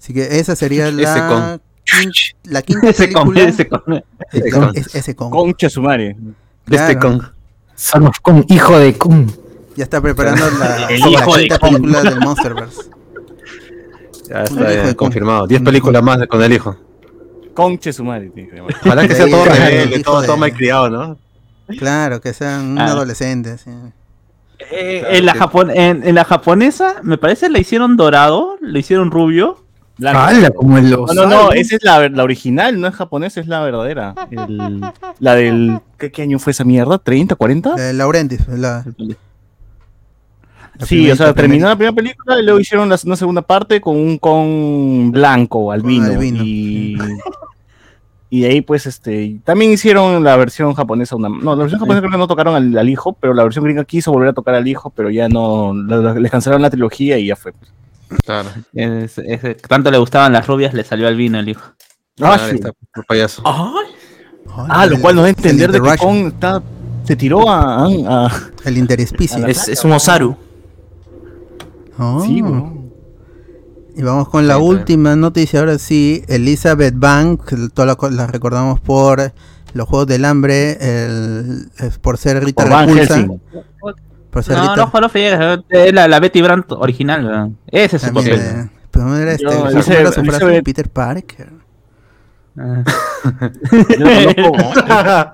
Así 0.00 0.12
que 0.14 0.38
esa 0.38 0.54
sería 0.56 0.90
la 0.92 1.28
Kong. 1.28 1.60
la 2.44 2.62
quinta 2.62 2.88
Ese 2.90 3.12
con, 3.12 3.32
película. 3.32 3.48
ese 3.50 3.68
con. 3.68 4.04
Ese 4.32 4.50
Kong. 4.50 4.70
es- 4.74 4.94
ese 4.94 5.16
Kong. 5.16 5.30
Concha 5.30 5.68
madre. 5.80 6.16
Claro. 6.66 6.82
Este 6.92 6.98
Kong. 6.98 7.22
Son 7.74 8.06
of 8.06 8.18
Kong, 8.20 8.44
hijo 8.48 8.78
de 8.78 8.96
Kong. 8.98 9.30
Ya 9.76 9.84
está 9.84 10.00
preparando 10.00 10.50
la, 10.58 10.86
El 10.88 11.00
la 11.00 11.08
hijo 11.08 11.32
quinta 11.34 11.58
Kong. 11.58 11.72
película 11.74 12.02
del 12.02 12.18
Monsterverse. 12.20 12.82
Ya 14.28 14.42
está 14.42 14.74
ya 14.74 14.82
Kong. 14.84 14.96
confirmado. 14.96 15.46
10 15.46 15.62
películas 15.62 16.02
más 16.02 16.18
con 16.26 16.42
el 16.42 16.52
hijo. 16.52 16.76
Concha 17.54 17.92
su 17.92 18.04
madre. 18.04 18.28
tiene 18.30 18.50
que 18.50 18.56
llamar. 18.56 18.74
Ojalá 18.84 19.08
que 19.08 19.14
sea 19.14 19.26
todo 19.28 19.44
Claro, 19.44 19.60
rebelde, 19.64 19.94
hijo 20.00 20.02
todo, 20.10 20.20
de- 20.20 20.26
todo 20.26 20.36
malcriado, 20.36 20.90
¿no? 20.90 21.18
Claro, 21.78 22.20
que 22.20 22.32
sean 22.32 22.66
un 22.66 22.78
Ah. 22.78 22.86
adolescente. 22.86 23.58
sí. 23.58 23.70
Eh, 24.70 25.04
en, 25.10 25.24
la 25.26 25.34
Japon 25.34 25.70
en, 25.70 26.06
en 26.06 26.14
la 26.14 26.24
japonesa, 26.24 26.96
me 27.02 27.16
parece, 27.16 27.48
le 27.48 27.60
hicieron 27.60 27.96
dorado, 27.96 28.56
le 28.60 28.80
hicieron 28.80 29.10
rubio. 29.10 29.64
Blanco. 29.98 30.20
¡Hala! 30.20 30.50
Como 30.50 30.78
el 30.78 30.90
No, 30.90 31.06
no, 31.14 31.26
no, 31.26 31.52
esa 31.52 31.76
es 31.76 31.82
la, 31.82 32.08
la 32.08 32.22
original, 32.22 32.80
no 32.80 32.86
es 32.86 32.94
japonesa, 32.94 33.40
es 33.40 33.48
la 33.48 33.60
verdadera. 33.60 34.14
El- 34.30 34.80
la 35.18 35.34
del. 35.34 35.80
¿qué, 35.98 36.10
qué 36.12 36.22
año 36.22 36.38
fue 36.38 36.52
esa 36.52 36.64
mierda? 36.64 37.02
¿30, 37.02 37.36
40? 37.36 37.90
Eh, 37.90 37.92
Laurentiis, 37.94 38.46
la, 38.48 38.84
la 38.96 39.14
Sí, 40.86 41.10
o 41.10 41.16
sea, 41.16 41.34
terminó 41.34 41.66
la 41.68 41.74
primera 41.74 41.92
película 41.94 42.38
y 42.38 42.44
luego 42.44 42.60
hicieron 42.60 42.88
la, 42.88 42.96
una 43.04 43.16
segunda 43.16 43.42
parte 43.42 43.80
con 43.80 43.96
un 43.96 44.18
con 44.18 45.10
blanco, 45.10 45.72
albino. 45.72 46.06
albino. 46.06 46.42
Y, 46.44 46.96
y 48.30 48.42
de 48.42 48.48
ahí, 48.48 48.60
pues, 48.60 48.86
este. 48.86 49.38
También 49.44 49.72
hicieron 49.72 50.22
la 50.22 50.36
versión 50.36 50.74
japonesa. 50.74 51.16
Una, 51.16 51.28
no, 51.28 51.54
la 51.56 51.62
versión 51.62 51.80
japonesa 51.80 52.00
creo 52.00 52.12
que 52.12 52.18
no 52.18 52.26
tocaron 52.28 52.54
al, 52.54 52.76
al 52.76 52.88
hijo, 52.88 53.14
pero 53.14 53.32
la 53.34 53.42
versión 53.44 53.64
gringa 53.64 53.84
quiso 53.84 54.12
volver 54.12 54.28
a 54.28 54.32
tocar 54.34 54.54
al 54.54 54.66
hijo, 54.68 54.90
pero 54.90 55.08
ya 55.10 55.28
no. 55.28 55.72
les 55.74 56.30
cancelaron 56.30 56.62
la 56.62 56.70
trilogía 56.70 57.18
y 57.18 57.26
ya 57.26 57.36
fue. 57.36 57.52
Claro. 58.24 58.48
Es- 58.74 59.18
es- 59.18 59.56
tanto 59.62 59.90
le 59.90 59.98
gustaban 59.98 60.32
las 60.32 60.46
rubias, 60.46 60.72
le 60.74 60.84
salió 60.84 61.08
al 61.08 61.16
vino 61.16 61.38
el 61.38 61.48
hijo. 61.48 61.62
Ah, 62.20 62.34
Ahí 62.40 62.50
sí. 62.50 62.54
está, 62.56 62.72
por 62.94 63.06
payaso. 63.06 63.42
Ah, 63.46 64.86
lo 64.86 64.98
cual 65.00 65.14
nos 65.14 65.22
da 65.22 65.26
a 65.26 65.30
entender 65.30 65.70
de 65.70 65.80
que 65.80 65.96
Kong 65.98 66.26
está, 66.28 66.62
se 67.04 67.16
tiró 67.16 67.48
a. 67.48 67.84
a- 67.84 68.26
a- 68.26 68.32
El 68.64 68.76
interespecies. 68.78 69.44
Es, 69.46 69.68
es 69.68 69.84
un 69.84 69.92
Osaru. 69.92 70.36
Oh. 71.98 72.20
Sí, 72.24 72.42
weón. 72.42 72.77
Y 73.98 74.02
vamos 74.02 74.28
con 74.28 74.46
la 74.46 74.54
Sí, 74.56 74.60
última 74.62 75.16
noticia. 75.16 75.58
Ahora 75.60 75.76
sí, 75.78 76.22
Elizabeth 76.28 76.94
Banks, 76.96 77.44
que 77.44 77.56
todas 77.74 77.96
la, 78.00 78.08
la 78.10 78.26
recordamos 78.28 78.80
por 78.80 79.32
los 79.74 79.88
Juegos 79.88 80.06
del 80.06 80.24
Hambre, 80.24 80.78
el, 80.80 81.68
es 81.78 81.98
por 81.98 82.16
ser 82.16 82.42
Rita 82.44 82.64
Por 82.64 82.72
Repulsa. 82.86 83.26
Por 84.30 84.44
ser 84.44 84.56
No, 84.56 84.62
Rita. 84.62 84.76
no, 84.76 84.86
Jolo 84.86 85.08
Figueres, 85.08 85.60
es 85.68 85.92
la, 85.92 86.06
la 86.08 86.20
Betty 86.20 86.40
Brandt 86.40 86.70
original, 86.72 87.26
weón. 87.26 87.58
Ese 87.66 87.96
es 87.96 88.02
su 88.02 88.12
papel. 88.14 88.40
eh, 88.40 88.68
pero 88.90 89.06
no 89.06 89.16
era 89.16 89.32
este, 89.32 89.44
Yo, 89.44 89.50
¿cómo 89.50 89.70
dice- 89.72 90.00
era 90.00 90.12
su 90.12 90.24
frase? 90.24 90.62
Peter 90.62 90.88
Parker. 90.88 91.50
Ah. 92.56 92.84
Yo 94.36 95.32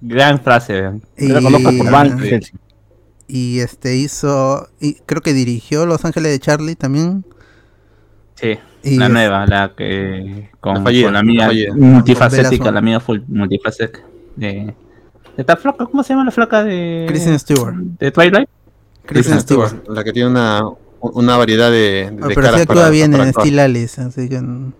Gran 0.00 0.40
frase, 0.40 0.80
weón. 0.80 1.02
yo 1.16 1.28
lo 1.40 1.42
conozco 1.42 1.70
por 1.78 1.90
Van 1.90 2.18
y, 2.24 2.28
Helsing. 2.28 2.58
Y 3.36 3.58
este 3.58 3.96
hizo, 3.96 4.68
y 4.80 4.94
creo 5.06 5.20
que 5.20 5.32
dirigió 5.32 5.86
Los 5.86 6.04
Ángeles 6.04 6.30
de 6.30 6.38
Charlie 6.38 6.76
también. 6.76 7.24
Sí, 8.36 8.56
Y 8.84 8.96
la 8.96 9.06
es- 9.06 9.12
nueva, 9.12 9.44
la 9.46 9.72
que 9.76 10.50
con, 10.60 10.74
La 10.74 10.82
fallida, 10.82 11.06
con 11.06 11.14
la 11.14 11.46
fallida. 11.46 11.74
multifacética, 11.74 12.70
la 12.70 12.78
amiga 12.78 13.00
full 13.00 13.20
multifacética 13.26 14.00
de, 14.36 14.46
de 14.46 14.74
esta 15.36 15.56
flaca, 15.56 15.84
¿cómo 15.86 16.04
se 16.04 16.12
llama 16.12 16.24
la 16.26 16.30
flaca 16.30 16.62
de 16.62 17.06
Kristen 17.08 17.36
Stewart. 17.40 17.74
de 17.74 18.10
Twilight? 18.12 18.48
Kristen 19.04 19.40
Stewart. 19.40 19.82
La 19.88 20.04
que 20.04 20.12
tiene 20.12 20.28
una, 20.30 20.62
una 21.00 21.36
variedad 21.36 21.70
de, 21.72 22.10
de 22.12 22.18
Ah, 22.22 22.26
pero 22.28 22.40
caras 22.42 22.54
sí 22.56 22.60
actúa 22.62 22.74
para- 22.76 22.90
bien 22.90 23.10
para 23.10 23.24
en. 23.24 23.32
Steel 23.32 23.58
Alice, 23.58 24.00
así 24.00 24.28
que 24.28 24.40
mm, 24.40 24.72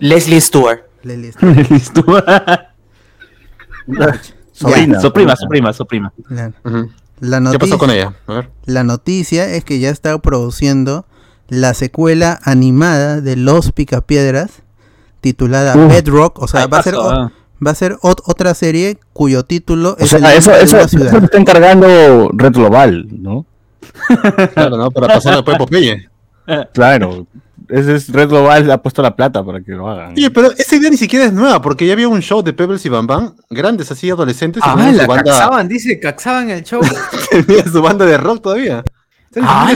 Leslie 0.00 0.40
Stewart. 0.40 0.80
Listo. 1.02 2.04
Sobrina. 4.52 5.00
su 5.00 5.12
prima, 5.12 5.36
su 5.36 5.46
prima, 5.46 5.72
su 5.72 5.86
prima. 5.86 6.12
Ujú. 6.64 6.90
La 7.20 7.38
¿Qué 7.38 7.42
noticia, 7.44 7.58
pasó 7.60 7.78
con 7.78 7.90
ella? 7.90 8.14
A 8.26 8.32
ver. 8.32 8.50
la 8.66 8.84
noticia 8.84 9.46
es 9.48 9.64
que 9.64 9.78
ya 9.80 9.90
está 9.90 10.16
produciendo 10.18 11.04
la 11.48 11.74
secuela 11.74 12.38
animada 12.44 13.20
de 13.20 13.36
Los 13.36 13.72
Picapiedras 13.72 14.62
titulada 15.20 15.76
Uf. 15.76 15.92
Bedrock, 15.92 16.38
o 16.40 16.46
sea, 16.48 16.66
va 16.66 16.78
a 16.78 16.82
ser 16.82 16.94
ah. 16.96 17.32
va 17.66 17.70
a 17.70 17.74
ser 17.74 17.96
ot- 18.02 18.22
otra 18.26 18.54
serie 18.54 18.98
cuyo 19.12 19.42
título 19.44 19.96
O 19.98 20.04
es 20.04 20.10
sea, 20.10 20.18
el 20.18 20.38
eso, 20.38 20.50
de 20.52 20.62
eso, 20.62 20.76
una 20.76 20.84
eso 20.84 20.88
ciudad. 20.88 21.10
se 21.10 21.24
está 21.24 21.38
encargando 21.38 22.30
Red 22.34 22.52
Global, 22.52 23.06
¿no? 23.10 23.46
Claro, 24.54 24.76
¿no? 24.76 24.90
Para 24.90 25.14
pasar 25.14 25.34
después 25.36 25.54
de 25.56 25.58
Popeye. 25.58 26.08
Claro. 26.72 27.26
Ese 27.68 27.96
es 27.96 28.08
Red 28.12 28.28
Global 28.30 28.70
ha 28.70 28.80
puesto 28.82 29.02
la 29.02 29.14
plata 29.14 29.44
para 29.44 29.60
que 29.60 29.72
lo 29.72 29.88
hagan. 29.88 30.12
Oye, 30.12 30.30
pero 30.30 30.50
esa 30.52 30.76
idea 30.76 30.90
ni 30.90 30.96
siquiera 30.96 31.26
es 31.26 31.32
nueva, 31.32 31.60
porque 31.60 31.86
ya 31.86 31.92
había 31.92 32.08
un 32.08 32.20
show 32.22 32.42
de 32.42 32.52
Pebbles 32.52 32.84
y 32.86 32.88
Bam 32.88 33.06
Bam, 33.06 33.34
grandes 33.50 33.90
así, 33.90 34.08
adolescentes, 34.10 34.62
y 34.64 34.68
Ah, 34.68 34.74
tenían 34.74 34.96
la 34.96 35.02
su 35.04 35.08
banda, 35.08 35.24
caxaban, 35.24 35.68
dice, 35.68 36.00
caxaban 36.00 36.50
el 36.50 36.62
show. 36.64 36.80
tenían 37.46 37.70
su 37.70 37.82
banda 37.82 38.06
de 38.06 38.16
rock 38.16 38.42
todavía. 38.42 38.82
Ah. 39.42 39.70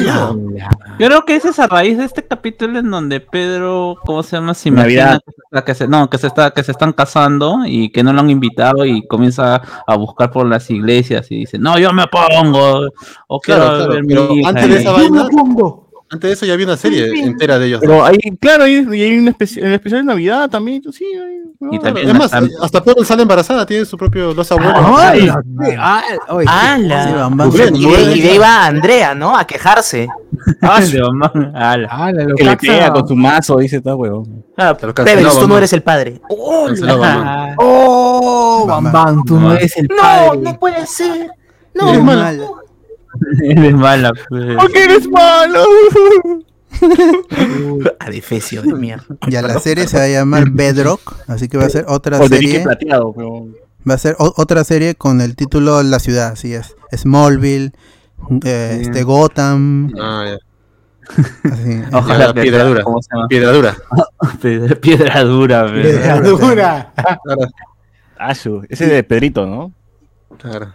Yo 0.98 1.06
creo 1.06 1.24
que 1.26 1.36
ese 1.36 1.50
es 1.50 1.58
a 1.58 1.66
raíz 1.66 1.98
de 1.98 2.04
este 2.06 2.26
capítulo 2.26 2.78
en 2.78 2.90
donde 2.90 3.20
Pedro, 3.20 3.96
¿cómo 4.04 4.22
se 4.22 4.36
llama? 4.36 4.54
Se 4.54 4.70
imagina 4.70 5.18
que 5.24 5.30
se, 5.30 5.42
está- 5.44 5.64
que 5.64 5.74
se- 5.74 5.88
no, 5.88 6.08
que 6.10 6.18
se 6.18 6.26
está, 6.26 6.50
que 6.52 6.64
se 6.64 6.72
están 6.72 6.92
casando 6.94 7.58
y 7.66 7.90
que 7.92 8.02
no 8.02 8.14
lo 8.14 8.20
han 8.20 8.30
invitado 8.30 8.86
y 8.86 9.06
comienza 9.06 9.60
a 9.86 9.96
buscar 9.96 10.30
por 10.30 10.46
las 10.46 10.70
iglesias 10.70 11.26
y 11.30 11.40
dice, 11.40 11.58
no, 11.58 11.78
yo 11.78 11.92
me 11.92 12.06
pongo, 12.06 12.88
o 13.28 13.40
quiero 13.40 13.60
Claro, 13.60 13.76
claro, 13.76 13.92
ver 13.92 14.04
pero 14.08 14.28
mi 14.28 14.40
hija", 14.40 14.48
antes 14.48 14.68
de 14.68 14.74
y- 14.74 14.76
esa 14.78 14.92
vaina, 14.92 15.28
antes 16.12 16.28
de 16.28 16.32
eso 16.32 16.46
ya 16.46 16.52
había 16.54 16.66
una 16.66 16.76
serie 16.76 17.06
entera 17.24 17.58
de 17.58 17.66
ellos. 17.66 17.80
Pero 17.80 18.04
hay, 18.04 18.18
claro, 18.40 18.64
hay, 18.64 18.86
y 18.92 19.02
hay 19.02 19.18
un 19.18 19.28
especial, 19.28 19.72
especial 19.72 20.02
de 20.02 20.06
Navidad 20.06 20.48
también, 20.50 20.82
sí. 20.92 21.04
Hay, 21.06 21.42
Y 21.70 21.76
no, 21.76 21.80
también 21.80 22.08
Es 22.08 22.14
más, 22.14 22.24
están- 22.26 22.48
hasta 22.60 22.82
Pebbles 22.82 23.06
sale 23.08 23.22
embarazada, 23.22 23.64
tiene 23.64 23.84
su 23.84 23.96
propio, 23.96 24.34
los 24.34 24.50
abuelos. 24.52 24.74
Ay, 24.98 25.28
ah. 25.78 26.02
Sí. 26.08 27.12
Google, 27.44 27.70
Y 27.74 27.86
de, 27.86 28.16
y 28.18 28.28
ahí 28.28 28.38
va 28.38 28.66
Andrea, 28.66 29.14
¿no? 29.14 29.36
A 29.36 29.46
quejarse. 29.46 30.08
mamá, 30.60 31.30
ala. 31.54 31.88
ala, 31.88 32.24
lo 32.24 32.34
que 32.34 32.44
le 32.44 32.56
pega 32.56 32.92
con 32.92 33.06
su 33.06 33.14
mazo, 33.14 33.58
dice 33.58 33.80
todo 33.80 33.96
huevón. 33.96 34.44
Ah, 34.56 34.76
Pero 34.78 34.92
Pebbles, 34.94 35.28
tú 35.34 35.40
no 35.42 35.48
mamá. 35.48 35.58
eres 35.58 35.72
el 35.72 35.82
padre. 35.82 36.20
Ah, 36.30 37.54
Oh, 37.58 38.66
Bam 38.66 38.84
Bam 38.84 38.92
Bam. 38.92 39.16
Bam, 39.16 39.24
tú 39.24 39.38
no 39.38 39.54
eres 39.54 39.76
el 39.76 39.88
No, 39.88 39.96
padre. 39.96 40.38
no 40.40 40.58
puede 40.58 40.86
ser. 40.86 41.30
No. 41.74 42.61
Eres 43.42 43.74
mala, 43.74 44.12
pues. 44.28 44.56
qué 44.72 44.84
eres 44.84 45.08
malo? 45.10 45.64
Adefesio 47.98 48.62
de 48.62 48.72
mierda. 48.74 49.04
Ya 49.28 49.42
la 49.42 49.58
serie 49.60 49.86
se 49.86 49.96
va 49.98 50.04
a 50.04 50.08
llamar 50.08 50.50
Bedrock, 50.50 51.14
así 51.28 51.48
que 51.48 51.58
va 51.58 51.64
a 51.66 51.70
ser 51.70 51.84
otra 51.88 52.18
O 52.20 52.28
serie. 52.28 52.60
plateado, 52.60 53.12
pero... 53.14 53.46
Va 53.88 53.94
a 53.94 53.98
ser 53.98 54.14
otra 54.18 54.62
serie 54.64 54.94
con 54.94 55.20
el 55.20 55.34
título 55.34 55.82
La 55.82 55.98
ciudad, 55.98 56.32
así 56.32 56.54
es. 56.54 56.76
Smallville, 56.96 57.72
eh, 58.44 58.78
este 58.80 59.02
Gotham, 59.02 59.92
Ah, 60.00 60.24
ya. 60.28 60.38
así. 61.52 61.82
Ojalá 61.92 62.32
piedra 62.32 62.64
dura. 62.64 62.82
¿cómo 62.84 63.02
se 63.02 63.08
llama? 63.12 63.26
Piedra 63.28 63.50
dura. 63.52 63.76
Piedra, 64.40 64.74
piedra 64.76 65.24
dura. 65.24 65.66
Piedra 65.72 66.20
dura. 66.20 66.92
Ah, 68.16 68.34
su- 68.36 68.64
ese 68.68 68.86
de 68.86 69.02
Pedrito, 69.02 69.46
¿no? 69.46 69.72
Claro. 70.38 70.72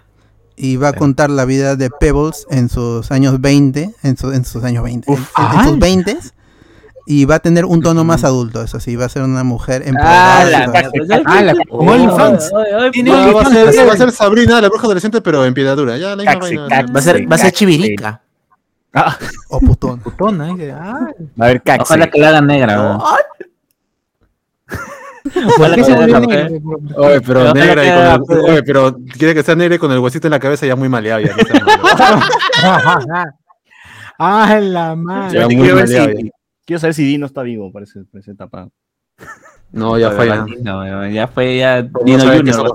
Y 0.60 0.76
va 0.78 0.90
a 0.90 0.94
contar 0.94 1.30
la 1.30 1.46
vida 1.46 1.76
de 1.76 1.90
Pebbles 1.92 2.48
en 2.50 2.68
sus 2.70 3.12
años 3.12 3.40
20, 3.40 3.94
en, 4.04 4.18
su- 4.18 4.32
en 4.34 4.44
sus 4.44 4.64
años 4.64 4.84
20, 4.84 5.12
en- 5.12 5.18
en, 5.18 5.60
en 5.60 5.66
sus 5.66 5.80
20 5.80 6.18
y 7.10 7.24
va 7.26 7.36
a 7.36 7.40
tener 7.40 7.64
un 7.64 7.82
tono 7.82 8.04
más 8.04 8.24
adulto, 8.26 8.62
eso 8.62 8.80
sí, 8.82 8.96
va 8.98 9.06
a 9.06 9.10
ser 9.10 9.22
una 9.22 9.44
mujer 9.46 9.84
Ah, 9.98 10.44
empoderada. 10.52 10.92
Ah, 11.26 11.42
la 11.42 11.54
como 11.70 11.92
OnlyFans. 11.92 12.52
Ay, 12.54 12.74
ay, 12.84 12.92
Tiene 12.92 13.12
ay, 13.14 13.32
Va, 13.34 13.42
a 13.94 13.96
ser, 13.98 14.12
Sabrina, 14.12 14.60
la 14.60 14.68
bruja 14.68 14.86
adolescente, 14.88 15.22
pero 15.22 15.46
en 15.46 15.54
piedra 15.54 15.76
dura. 15.76 15.96
Ya 15.98 16.10
la 16.10 16.16
misma 16.18 16.34
Caxe, 16.34 16.58
vaina. 16.58 16.68
caxe. 16.68 16.92
Va 16.94 17.00
a 17.00 17.02
ser, 17.04 17.32
va 17.32 17.36
a 17.36 17.40
ser 17.40 17.52
chivirica. 17.54 18.22
Ah, 18.94 19.16
o 19.50 19.60
putón. 19.60 20.00
Putona, 20.00 20.48
dice, 20.48 20.72
ah, 20.72 21.08
va 21.40 21.48
a 21.48 21.60
caxe. 21.60 21.84
Ojalá 21.84 22.10
que 22.10 22.20
la 22.20 22.30
hagan 22.30 22.48
negra, 22.48 22.82
weón. 22.82 23.02
Oye, 26.96 27.22
pero 27.22 27.54
negra 27.54 27.84
y 27.84 27.88
que 27.88 27.94
con 28.26 28.38
el, 28.38 28.46
oye, 28.52 28.64
pero 28.64 28.98
quiere 29.18 29.34
que 29.34 29.44
sea 29.44 29.56
negra 29.56 29.76
y 29.76 29.80
con 29.80 29.92
el 29.92 30.00
huesito 30.00 30.28
en 30.28 30.32
la 30.32 30.40
cabeza 30.40 30.66
ya 30.66 30.76
muy 30.76 30.90
maleado. 30.90 31.22
Ya. 31.22 31.36
Ah, 34.20 34.60
la 34.60 34.96
madre. 34.96 35.40
Ya 35.42 35.48
Quiero 35.48 35.76
ver 35.76 35.88
si- 35.88 36.32
Quiero 36.66 36.80
saber 36.80 36.94
si 36.96 37.04
Dino 37.06 37.28
está 37.28 37.44
vivo 37.44 37.72
para, 37.72 37.84
ese- 37.84 38.04
para 38.12 38.20
esa 38.20 38.32
etapa. 38.32 38.68
No, 39.72 39.98
ya 39.98 40.10
fue. 40.12 40.28
ya. 40.28 40.46
Ya 41.12 41.28
fue 41.28 41.58
ya 41.58 41.84
no 41.84 42.00
Dino 42.04 42.24
Junior. 42.26 42.74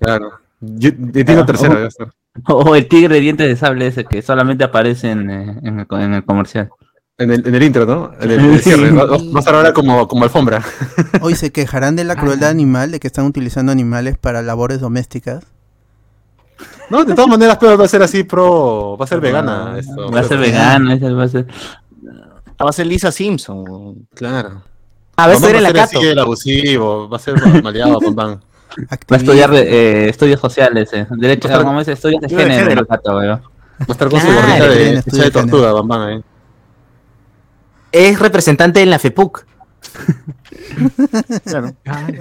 Claro. 0.00 0.32
Yo- 0.60 0.90
De 0.96 1.24
Tino 1.24 1.46
tercero, 1.46 1.80
ya 1.80 1.86
está. 1.86 2.06
O 2.48 2.74
el 2.74 2.88
tigre 2.88 3.14
de 3.16 3.20
dientes 3.20 3.46
de 3.46 3.56
sable 3.56 3.86
ese 3.86 4.04
que 4.06 4.22
solamente 4.22 4.64
aparece 4.64 5.10
en, 5.10 5.30
eh, 5.30 5.58
en 5.62 5.80
el, 5.80 5.86
en 6.00 6.14
el 6.14 6.24
comercial. 6.24 6.70
En 7.22 7.30
el, 7.30 7.46
en 7.46 7.54
el 7.54 7.62
intro, 7.62 7.86
¿no? 7.86 8.12
En 8.20 8.30
el, 8.30 8.40
en 8.40 8.52
el 8.52 8.60
cierre. 8.60 8.90
Va, 8.90 9.04
va 9.04 9.16
a 9.16 9.38
estar 9.38 9.54
ahora 9.54 9.72
como, 9.72 10.08
como 10.08 10.24
alfombra. 10.24 10.62
Hoy 11.20 11.36
se 11.36 11.52
quejarán 11.52 11.94
de 11.94 12.04
la 12.04 12.16
crueldad 12.16 12.50
animal, 12.50 12.90
de 12.90 13.00
que 13.00 13.06
están 13.06 13.26
utilizando 13.26 13.70
animales 13.70 14.18
para 14.18 14.42
labores 14.42 14.80
domésticas. 14.80 15.44
No, 16.90 17.04
de 17.04 17.14
todas 17.14 17.28
maneras, 17.28 17.58
pero 17.60 17.78
va 17.78 17.84
a 17.84 17.88
ser 17.88 18.02
así 18.02 18.24
pro. 18.24 18.96
Va 18.98 19.04
a 19.04 19.08
ser 19.08 19.20
vegana. 19.20 19.78
Esto. 19.78 20.10
Va 20.10 20.20
a 20.20 20.24
ser 20.24 20.38
vegano, 20.38 20.92
ese 20.92 21.12
va 21.12 21.24
a 21.24 21.28
ser. 21.28 21.46
Ah, 22.58 22.64
va 22.64 22.70
a 22.70 22.72
ser 22.72 22.86
Lisa 22.86 23.10
Simpson. 23.10 24.06
Claro. 24.14 24.62
A 25.16 25.26
ver, 25.26 25.36
Mamá 25.36 25.46
estoy 25.46 25.50
en 25.50 25.64
va 25.64 25.68
a 25.68 25.70
ser 25.70 25.74
cato. 25.74 25.98
así 25.98 26.06
el 26.06 26.18
abusivo. 26.18 27.08
Va 27.08 27.16
a 27.16 27.20
ser 27.20 27.62
maleado, 27.62 27.98
pam. 28.14 28.40
Va 28.78 29.16
a 29.16 29.16
estudiar 29.16 29.54
eh, 29.54 30.08
estudios 30.08 30.40
sociales, 30.40 30.90
eh. 30.92 31.06
Derecho, 31.10 31.48
¿cómo 31.62 31.80
es? 31.80 31.88
Estudios 31.88 32.20
de 32.20 32.28
género, 32.28 32.70
el 32.80 32.84
gato, 32.84 33.16
weón. 33.16 33.40
Va 33.40 33.86
a 33.88 33.92
estar 33.92 34.08
con 34.08 34.20
su 34.20 34.26
gorrita 34.26 34.68
de, 34.68 35.30
tortuga, 35.30 35.72
bam, 35.72 35.88
bam, 35.88 36.00
ahí. 36.02 36.24
Es 37.92 38.18
representante 38.18 38.82
en 38.82 38.90
la 38.90 38.98
FEPUC. 38.98 39.46
Claro. 41.44 41.72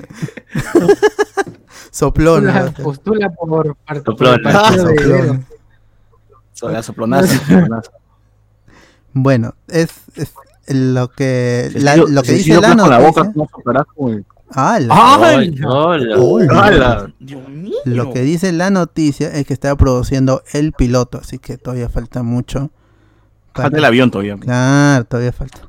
Soplona. 1.92 2.74
Postula, 2.84 2.84
postula 2.84 3.30
por 3.32 3.76
parte 3.78 4.04
Soplona. 4.06 4.44
por 4.44 4.52
partido 4.52 4.86
de 6.68 6.74
la 6.74 6.84
soplonaza. 6.84 7.40
Bueno, 9.14 9.56
es, 9.68 9.90
es 10.16 10.34
lo 10.68 11.10
que, 11.10 11.70
Si 11.74 11.80
la- 11.80 11.96
yo- 11.98 12.06
lo 12.08 12.22
que 12.22 12.28
si 12.30 12.36
dice 12.36 12.62
la 12.62 12.76
con 12.76 12.90
la 12.90 13.00
boca, 13.00 13.24
noticia. 13.24 13.34
¿cómo 13.34 13.50
soplarás 13.50 13.86
con 13.96 14.12
el- 14.14 14.26
¡Hala! 14.54 14.96
Ay, 15.30 15.56
hola. 15.66 16.62
¡Hala! 16.66 17.14
Dios 17.20 17.48
mío. 17.50 17.74
Lo 17.86 18.12
que 18.14 18.22
dice 18.22 18.52
la 18.52 18.70
noticia 18.70 19.30
es 19.34 19.46
que 19.48 19.54
está 19.54 19.76
produciendo 19.78 20.44
el 20.54 20.74
piloto, 20.74 21.18
así 21.20 21.40
que 21.40 21.58
todavía 21.58 21.88
falta 21.90 22.22
mucho. 22.22 22.70
Para- 23.54 23.66
Falta 23.66 23.78
el 23.78 23.86
avión 23.86 24.12
todavía. 24.12 24.38
Claro, 24.38 25.06
todavía 25.06 25.32
falta. 25.32 25.60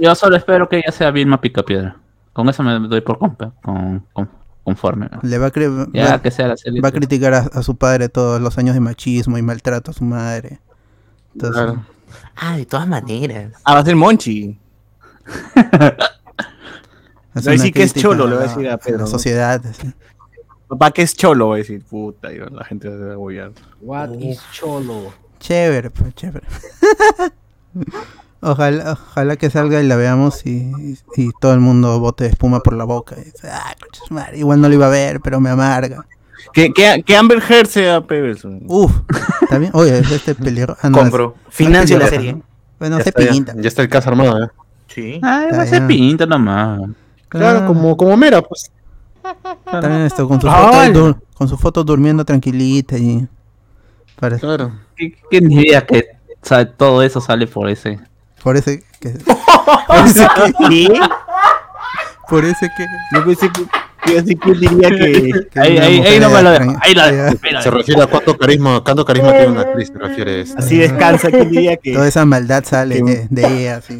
Yo 0.00 0.14
solo 0.14 0.36
espero 0.36 0.68
que 0.68 0.78
ella 0.78 0.90
sea 0.92 1.10
Vilma 1.10 1.40
Picapiedra. 1.40 1.96
Con 2.32 2.48
eso 2.48 2.62
me 2.62 2.78
doy 2.88 3.00
por 3.00 3.18
compa, 3.18 3.52
con, 3.62 4.04
con- 4.12 4.28
conforme. 4.64 5.08
¿no? 5.12 5.20
Le 5.22 5.38
va 5.38 5.46
a, 5.46 5.52
cre- 5.52 5.88
Ya 5.92 6.10
va, 6.12 6.22
que 6.22 6.30
sea 6.30 6.48
la 6.48 6.56
serie. 6.56 6.80
va 6.80 6.88
a 6.88 6.92
criticar 6.92 7.32
a, 7.34 7.38
a 7.38 7.62
su 7.62 7.76
padre 7.76 8.08
todos 8.08 8.40
los 8.40 8.58
años 8.58 8.74
de 8.74 8.80
machismo 8.80 9.38
y 9.38 9.42
maltrato 9.42 9.90
a 9.92 9.94
su 9.94 10.04
madre. 10.04 10.58
Entonces, 11.34 11.62
Claro. 11.62 11.84
Ah, 12.36 12.56
de 12.56 12.66
todas 12.66 12.86
maneras. 12.88 13.52
Ah, 13.64 13.74
va 13.74 13.80
a 13.80 13.84
ser 13.84 13.94
Monchi. 13.96 14.58
hace 15.26 15.60
va 15.60 15.94
a 17.34 17.40
decir 17.52 17.60
una 17.66 17.70
que 17.72 17.82
es 17.82 17.94
cholo, 17.94 18.26
le 18.26 18.36
va 18.36 18.42
a 18.42 18.46
decir 18.46 18.68
a 18.68 18.76
Pedro, 18.78 18.98
La 18.98 19.04
¿no? 19.04 19.10
sociedad. 19.10 19.64
así. 19.66 19.92
Papá, 20.68 20.90
que 20.92 21.02
es 21.02 21.16
cholo, 21.16 21.48
va 21.48 21.54
a 21.56 21.58
decir. 21.58 21.82
Puta, 21.84 22.32
y 22.32 22.38
la 22.38 22.64
gente 22.64 22.88
se 22.90 22.96
va 22.96 23.10
a 23.10 23.12
agobiar. 23.14 23.52
What 23.80 24.10
is 24.18 24.40
cholo? 24.52 25.12
Chévere, 25.40 25.90
pues, 25.90 26.14
chévere. 26.14 26.46
Ojalá, 28.40 28.92
ojalá 28.92 29.36
que 29.36 29.48
salga 29.48 29.80
y 29.82 29.86
la 29.86 29.96
veamos 29.96 30.44
y, 30.44 30.70
y 31.16 31.30
todo 31.40 31.54
el 31.54 31.60
mundo 31.60 31.98
bote 31.98 32.26
espuma 32.26 32.60
por 32.60 32.74
la 32.74 32.84
boca. 32.84 33.16
Y 33.18 33.24
dice, 33.24 33.48
"Ah, 33.50 33.74
concha 33.80 34.02
su 34.06 34.12
madre, 34.12 34.36
igual 34.38 34.60
no 34.60 34.68
lo 34.68 34.74
iba 34.74 34.84
a 34.86 34.90
ver, 34.90 35.20
pero 35.20 35.40
me 35.40 35.48
amarga. 35.48 36.04
Que, 36.52 36.70
que, 36.74 37.02
que 37.06 37.16
Amber 37.16 37.42
Heard 37.48 37.68
sea 37.68 38.02
Peverson. 38.02 38.60
Uf, 38.66 38.92
¿está 39.40 39.56
bien? 39.56 39.70
Oye, 39.72 39.98
es 39.98 40.10
este 40.12 40.34
peligro. 40.34 40.76
Ah, 40.82 40.90
no, 40.90 40.98
Compro. 40.98 41.36
es- 41.48 41.54
Financio 41.54 41.98
la 41.98 42.04
es- 42.04 42.10
serie. 42.10 42.36
Bueno, 42.78 42.98
Ya 42.98 43.04
se 43.04 43.08
está, 43.10 43.22
pinta. 43.26 43.54
ya 43.56 43.68
está 43.68 43.80
el 43.80 43.88
caso 43.88 44.10
armado, 44.10 44.44
¿eh? 44.44 44.48
Sí. 44.88 45.20
Ay, 45.22 45.46
va 45.50 45.58
a 45.60 45.62
Ah, 45.62 45.66
ser 45.66 45.86
pinta 45.86 46.26
nomás. 46.26 46.82
Claro, 47.30 47.66
como, 47.66 47.96
como 47.96 48.14
Mera, 48.16 48.42
pues. 48.42 48.70
También 49.70 50.02
esto, 50.02 50.28
con 50.28 50.38
sus 50.38 50.50
Ah, 50.52 50.86
dur- 50.92 51.18
con 51.34 51.48
sus 51.48 51.58
fotos 51.58 51.86
durmiendo 51.86 52.26
tranquilita 52.26 52.98
y... 52.98 53.26
Parece, 54.18 54.40
Claro. 54.40 54.72
¿Qué, 54.96 55.14
qué 55.30 55.40
diría 55.40 55.84
que 55.86 56.04
sabe, 56.42 56.66
todo 56.66 57.02
eso 57.02 57.20
sale 57.20 57.46
por 57.46 57.68
ese? 57.68 57.98
por 58.42 58.56
ese 58.56 58.82
que... 59.00 59.10
¿Sí? 60.68 60.88
Por 62.28 62.42
ese 62.44 62.70
que... 62.74 62.86
Yo 63.12 63.24
pensé 63.24 63.50
que, 63.50 64.12
yo 64.12 64.18
así 64.20 64.34
que 64.34 64.52
diría 64.54 64.88
que. 64.88 65.46
que 65.52 65.60
Ahí, 65.60 65.76
ahí, 65.78 66.00
ahí 66.00 66.18
no 66.20 66.30
me 66.30 66.42
lo 66.42 66.50
dejo. 66.52 66.74
Ahí 66.80 66.94
la 66.94 67.12
dejo. 67.12 67.36
Se 67.62 67.70
refiere 67.70 68.02
a 68.02 68.06
cuánto 68.06 68.36
carisma, 68.38 68.82
cuánto 68.82 69.04
carisma 69.04 69.32
tiene 69.32 69.48
una 69.48 69.60
actriz, 69.60 69.88
se 69.88 69.98
refiere 69.98 70.40
esto. 70.40 70.58
Así 70.58 70.78
descansa, 70.78 71.30
¿quién 71.30 71.50
diría 71.50 71.76
que.? 71.76 71.92
Toda 71.92 72.08
esa 72.08 72.24
maldad 72.24 72.64
sale 72.64 73.02
de, 73.02 73.26
de 73.28 73.46
ella, 73.60 73.76
así. 73.76 73.98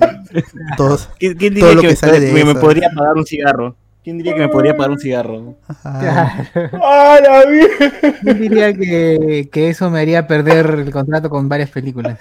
Todos... 0.78 1.10
¿Quién, 1.18 1.34
quién 1.36 1.54
todo 1.54 1.68
diría 1.68 1.74
lo 1.74 1.80
que, 1.82 1.86
que 1.88 1.92
me, 1.92 1.96
sale 1.96 2.20
de 2.20 2.32
me- 2.32 2.44
me 2.44 2.50
eso. 2.52 2.60
podría 2.60 2.88
pagar 2.96 3.14
un 3.14 3.26
cigarro? 3.26 3.76
¿Quién 4.04 4.18
diría 4.18 4.34
que 4.34 4.40
me 4.40 4.48
podría 4.50 4.76
pagar 4.76 4.90
un 4.90 4.98
cigarro? 4.98 5.56
ajá. 5.66 6.46
Yo 8.22 8.34
diría 8.34 8.74
que, 8.74 9.48
que 9.50 9.70
eso 9.70 9.88
me 9.88 10.00
haría 10.00 10.26
perder 10.26 10.66
el 10.66 10.90
contrato 10.90 11.30
con 11.30 11.48
varias 11.48 11.70
películas. 11.70 12.18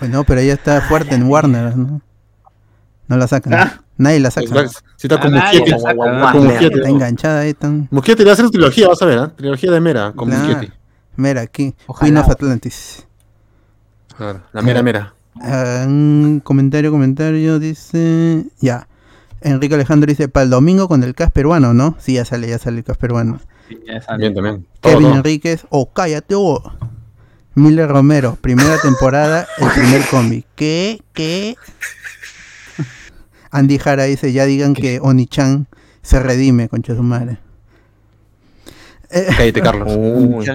Bueno, 0.00 0.24
pero 0.24 0.40
ella 0.40 0.54
está 0.54 0.80
fuerte 0.80 1.14
en 1.14 1.24
Warner, 1.24 1.76
¿no? 1.76 2.00
No 3.06 3.16
la 3.18 3.28
sacan. 3.28 3.52
Ah. 3.52 3.82
Nadie 3.98 4.20
la 4.20 4.30
saca. 4.30 4.68
Si 4.96 5.06
está 5.08 5.20
con 5.20 5.34
saca, 5.34 5.50
Está 5.50 6.88
enganchada 6.88 7.40
ahí, 7.40 7.52
tan... 7.52 7.88
Le 7.90 8.24
va 8.24 8.30
a 8.30 8.32
hacer 8.32 8.48
trilogía, 8.48 8.88
vas 8.88 9.02
a 9.02 9.06
ver, 9.06 9.18
¿eh? 9.18 9.28
Trilogía 9.36 9.72
de 9.72 9.80
Mera, 9.80 10.12
con 10.14 10.28
Claro. 10.28 10.44
Muschietti. 10.44 10.72
Mira, 11.16 11.42
aquí. 11.42 11.74
Ojalá. 11.86 12.06
Queen 12.06 12.16
of 12.16 12.30
Atlantis. 12.30 13.06
Claro, 14.16 14.40
la 14.52 14.62
Mera 14.62 14.82
Mera. 14.82 15.14
Ah, 15.42 15.84
un 15.86 16.40
comentario, 16.42 16.90
comentario, 16.90 17.58
dice... 17.58 18.46
Ya. 18.60 18.86
Enrique 19.40 19.74
Alejandro 19.74 20.08
dice, 20.08 20.28
para 20.28 20.44
el 20.44 20.50
domingo 20.50 20.88
con 20.88 21.02
el 21.04 21.14
cast 21.14 21.32
peruano, 21.32 21.72
¿no? 21.74 21.96
Sí, 21.98 22.14
ya 22.14 22.24
sale, 22.24 22.48
ya 22.48 22.58
sale 22.58 22.78
el 22.78 22.84
cast 22.84 23.00
peruano. 23.00 23.40
Sí, 23.68 23.78
ya 23.86 24.00
sale. 24.00 24.18
Bien, 24.18 24.34
también. 24.34 24.66
Todo, 24.80 24.92
Kevin 24.92 25.06
todo. 25.08 25.16
Enríquez, 25.16 25.66
oh, 25.70 25.90
cállate, 25.92 26.34
oh. 26.36 26.62
Miller 27.54 27.88
Romero, 27.88 28.36
primera 28.40 28.78
temporada, 28.78 29.46
el 29.58 29.68
primer 29.70 30.02
cómic. 30.10 30.46
¿Qué? 30.54 31.00
¿Qué? 31.12 31.56
Andy 33.50 33.78
Jara 33.78 34.04
dice, 34.04 34.32
ya 34.32 34.44
digan 34.44 34.74
que 34.74 35.00
Oni-chan 35.02 35.66
se 36.02 36.20
redime, 36.20 36.68
concha 36.68 36.92
de 36.92 36.98
su 36.98 37.02
madre. 37.02 37.38
Eh, 39.10 39.26
Cállate, 39.36 39.60
Carlos. 39.60 39.88
Uy, 39.96 40.46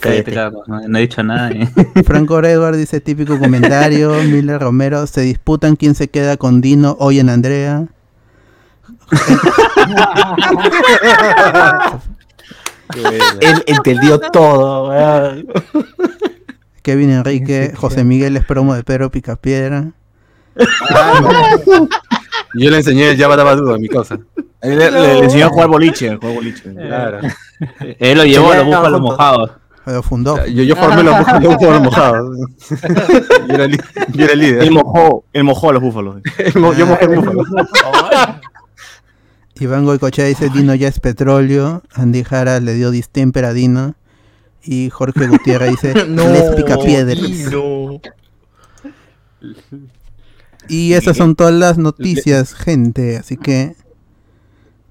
cállate. 0.00 0.32
Carlos, 0.32 0.68
no, 0.68 0.80
no 0.88 0.98
he 0.98 1.02
dicho 1.02 1.22
nada. 1.22 1.50
eh. 1.50 1.68
Franco 2.04 2.38
Edward 2.42 2.76
dice, 2.76 3.00
típico 3.00 3.38
comentario, 3.38 4.12
Miller 4.24 4.60
Romero, 4.60 5.06
se 5.06 5.22
disputan 5.22 5.76
quién 5.76 5.94
se 5.94 6.08
queda 6.08 6.36
con 6.36 6.60
Dino 6.60 6.96
hoy 7.00 7.18
en 7.20 7.30
Andrea. 7.30 7.86
Él 13.40 13.62
entendió 13.66 14.18
todo. 14.18 14.88
weón. 14.88 15.46
Kevin 16.82 17.10
Enrique, 17.10 17.72
José 17.76 18.04
Miguel 18.04 18.36
es 18.36 18.44
promo 18.44 18.74
de 18.74 18.82
Pedro 18.84 19.10
Picapiedra. 19.10 19.90
Yo 22.54 22.70
le 22.70 22.76
enseñé 22.78 23.10
el 23.10 23.18
Java 23.18 23.36
Daba 23.36 23.54
Duda 23.56 23.74
a 23.74 23.78
mi 23.78 23.88
causa. 23.88 24.18
Le, 24.62 24.74
le- 24.76 24.90
le 24.90 25.18
enseñó 25.24 25.46
a 25.46 25.50
jugar 25.50 25.68
boliche, 25.68 26.16
jugar 26.16 26.34
boliche. 26.34 26.72
Claro. 26.74 27.18
Él 27.98 28.18
lo 28.18 28.24
llevó 28.24 28.52
a 28.52 28.56
los 28.56 28.66
búfalos 28.66 29.00
mojados. 29.00 29.50
Lo 29.86 30.02
fundó. 30.02 30.44
Yo, 30.46 30.62
yo 30.64 30.76
formé 30.76 31.02
los 31.02 31.18
búfalos 31.18 31.42
los 31.44 31.54
búfalos 31.56 31.82
mojados. 31.82 32.36
Yo 33.48 33.54
era, 33.54 33.66
yo 33.68 34.24
era 34.24 34.32
el 34.34 34.38
líder. 34.38 34.62
Él 34.64 34.70
mojó, 34.72 35.24
él 35.32 35.44
mojó 35.44 35.70
a 35.70 35.72
los 35.72 35.82
búfalos. 35.82 36.16
Yo 36.54 36.86
mojé 36.86 37.04
el 37.06 37.16
búfalo. 37.16 37.42
Iván 39.60 39.84
Goicochea 39.84 40.26
dice 40.26 40.48
Dino 40.50 40.74
ya 40.74 40.88
es 40.88 41.00
petróleo. 41.00 41.82
Andy 41.94 42.22
Jara 42.24 42.60
le 42.60 42.74
dio 42.74 42.90
distemper 42.90 43.44
a 43.44 43.52
Dino. 43.52 43.94
Y 44.62 44.90
Jorge 44.90 45.26
Gutiérrez 45.28 45.70
dice 45.70 45.94
les 46.06 46.54
pica 46.54 46.76
piedras. 46.78 47.20
no. 47.52 48.00
Y 50.68 50.92
esas 50.92 51.16
son 51.16 51.34
todas 51.34 51.54
las 51.54 51.78
noticias, 51.78 52.52
gente. 52.54 53.16
Así 53.16 53.36
que 53.38 53.74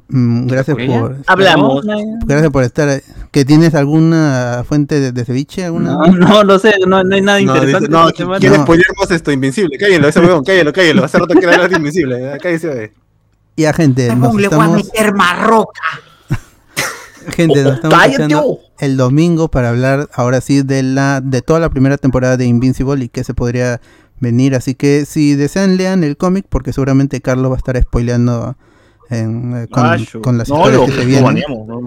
mm, 0.10 0.48
gracias 0.48 0.76
por 0.76 1.18
Hablamos. 1.28 1.86
gracias 2.26 2.52
por 2.52 2.64
estar. 2.64 3.02
¿Que 3.32 3.46
tienes 3.46 3.76
alguna 3.76 4.64
fuente 4.68 5.00
de, 5.00 5.12
de 5.12 5.26
ceviche? 5.26 5.66
¿Alguna? 5.66 5.92
No, 5.92 6.08
no, 6.08 6.44
no 6.44 6.58
sé, 6.60 6.74
no, 6.88 7.04
no 7.04 7.16
hay 7.16 7.22
nada 7.22 7.40
No, 7.42 7.56
interesante. 7.56 7.90
no, 7.90 8.08
esta 8.08 8.18
semana. 8.18 8.40
¿quiere 8.40 8.58
No. 8.58 9.16
esto? 9.16 9.32
Invencible. 9.32 9.78
Cállalo, 9.78 10.08
ese 10.08 10.20
huevón, 10.20 10.44
cállalo, 10.44 10.74
cállalo. 10.74 11.04
Hace 11.04 11.20
rato 11.20 11.36
que 11.36 11.46
era 11.46 11.70
Invencible. 11.78 12.34
eh, 12.34 12.38
Cállese. 12.42 12.94
Ya, 13.58 13.74
gente, 13.74 14.08
nos 14.16 14.36
Le 14.36 14.48
voy 14.48 14.58
a 14.58 14.66
estamos, 14.66 14.76
meter 14.78 15.14
marroca. 15.14 15.82
gente, 17.36 17.64
nos 17.64 17.76
estamos 17.76 17.98
Cállate, 17.98 18.24
escuchando 18.24 18.44
oh. 18.46 18.60
el 18.80 18.96
domingo 18.96 19.50
para 19.50 19.70
hablar 19.70 20.10
ahora 20.14 20.40
sí 20.40 20.62
de 20.62 20.84
la 20.84 21.20
de 21.22 21.42
toda 21.42 21.60
la 21.60 21.70
primera 21.70 21.98
temporada 21.98 22.38
de 22.38 22.46
Invincible 22.46 23.04
y 23.04 23.10
qué 23.10 23.24
se 23.24 23.34
podría 23.34 23.82
venir. 24.20 24.56
Así 24.56 24.76
que 24.76 25.06
si 25.06 25.36
desean 25.36 25.76
lean 25.78 26.04
el 26.04 26.16
cómic 26.16 26.46
porque 26.48 26.72
seguramente 26.72 27.20
Carlos 27.20 27.52
va 27.52 27.56
a 27.56 27.58
estar 27.58 27.82
spoileando 27.82 28.56
en, 29.10 29.64
eh, 29.64 29.68
con, 29.70 29.84
Macho. 29.84 30.22
con 30.22 30.38
las 30.38 30.50
no, 30.50 30.56
historias 30.58 30.80
lo, 30.82 30.86
que 30.86 30.92
se 30.92 30.98
lo 31.00 31.06
vienen. 31.06 31.24
baneamos, 31.26 31.68
¿no? 31.68 31.82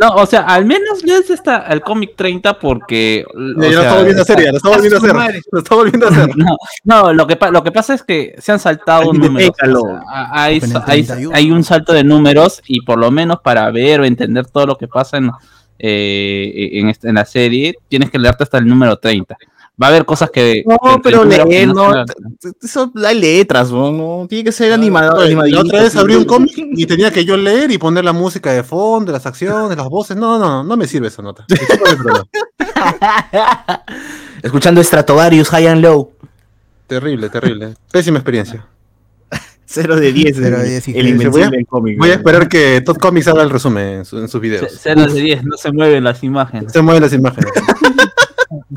No, 0.00 0.08
o 0.22 0.26
sea, 0.26 0.40
al 0.42 0.64
menos 0.64 1.02
lees 1.04 1.30
esta, 1.30 1.66
el 1.68 1.80
cómic 1.80 2.12
30 2.16 2.58
porque... 2.58 3.24
lo 3.34 3.62
está 3.64 3.94
volviendo 3.96 4.20
a 4.20 4.22
hacer, 4.22 4.42
ya 4.44 4.50
lo 4.52 4.56
está 4.58 4.68
volviendo 4.70 4.96
a 4.96 4.98
hacer. 5.00 5.14
madre. 5.14 5.42
Lo 5.50 5.58
está 5.60 5.74
volviendo 5.74 6.06
a 6.06 6.10
hacer. 6.10 6.36
No, 6.36 6.56
no 6.84 7.12
lo, 7.12 7.26
que 7.26 7.36
pa- 7.36 7.50
lo 7.50 7.62
que 7.64 7.72
pasa 7.72 7.94
es 7.94 8.02
que 8.02 8.34
se 8.38 8.52
han 8.52 8.58
saltado 8.60 9.12
números. 9.12 9.50
O 9.50 9.80
sea, 9.80 10.00
hay, 10.32 10.60
hay- 10.86 11.02
31. 11.04 11.30
hay 11.34 11.50
un 11.50 11.64
salto 11.64 11.92
de 11.92 12.04
números 12.04 12.62
y 12.66 12.80
por 12.82 12.98
lo 12.98 13.10
menos 13.10 13.38
para 13.42 13.70
ver 13.70 14.00
o 14.00 14.04
entender 14.04 14.46
todo 14.46 14.66
lo 14.66 14.76
que 14.78 14.88
pasa 14.88 15.16
en, 15.16 15.30
eh, 15.78 16.70
en, 16.74 16.88
esta- 16.88 17.08
en 17.08 17.14
la 17.16 17.24
serie, 17.24 17.74
tienes 17.88 18.10
que 18.10 18.18
leerte 18.18 18.42
hasta 18.44 18.58
el 18.58 18.66
número 18.66 18.96
30. 18.96 19.36
Va 19.80 19.86
a 19.86 19.90
haber 19.90 20.04
cosas 20.04 20.28
que... 20.30 20.64
No, 20.66 20.76
que- 20.76 21.00
pero 21.04 21.24
leer, 21.24 21.68
no. 21.68 21.92
Eso 22.62 22.92
hay 23.06 23.20
letras, 23.20 23.70
¿no? 23.70 23.92
no 23.92 24.26
tiene 24.28 24.44
que 24.44 24.52
ser 24.52 24.72
animado. 24.72 25.18
Oye, 25.18 25.26
animadito, 25.26 25.56
La 25.56 25.62
otra 25.62 25.82
vez 25.82 25.94
abrí 25.94 26.16
un 26.16 26.24
cómic 26.24 26.52
y 26.56 26.84
tenía 26.86 27.12
que 27.12 27.24
yo 27.24 27.36
leer 27.36 27.70
y 27.70 27.78
poner 27.78 28.04
la 28.04 28.12
música 28.12 28.52
de 28.52 28.64
fondo, 28.64 29.12
las 29.12 29.24
acciones, 29.26 29.76
las 29.76 29.88
voces. 29.88 30.16
No, 30.16 30.38
no, 30.38 30.48
no, 30.48 30.64
no 30.64 30.76
me 30.76 30.86
sirve 30.88 31.06
esa 31.08 31.22
nota. 31.22 31.44
Escuchando 34.42 34.82
Stratovarius, 34.82 35.48
High 35.50 35.66
and 35.68 35.82
Low. 35.82 36.12
Terrible, 36.86 37.28
terrible. 37.28 37.74
Pésima 37.92 38.18
experiencia. 38.18 38.66
0 39.66 39.96
de 39.96 40.12
10. 40.12 40.36
Cero 40.40 40.56
de 40.58 40.62
el- 40.64 40.68
10 40.70 40.88
y 40.88 40.98
el 40.98 41.08
invencible 41.08 41.30
voy 41.30 41.42
a- 41.42 41.50
del 41.50 41.66
cómic. 41.66 41.98
Voy 41.98 42.10
a 42.10 42.14
esperar 42.14 42.48
que 42.48 42.80
Todd 42.80 42.96
Comics 42.96 43.28
haga 43.28 43.42
el 43.42 43.50
resumen 43.50 43.88
en, 43.98 44.04
su- 44.04 44.18
en 44.18 44.28
sus 44.28 44.40
videos. 44.40 44.70
se- 44.72 44.78
Ceros 44.78 45.12
de 45.12 45.20
10, 45.20 45.44
no 45.44 45.56
se 45.56 45.70
mueven 45.72 46.04
las 46.04 46.22
imágenes. 46.24 46.72
Se 46.72 46.80
mueven 46.80 47.02
las 47.02 47.12
imágenes. 47.12 47.52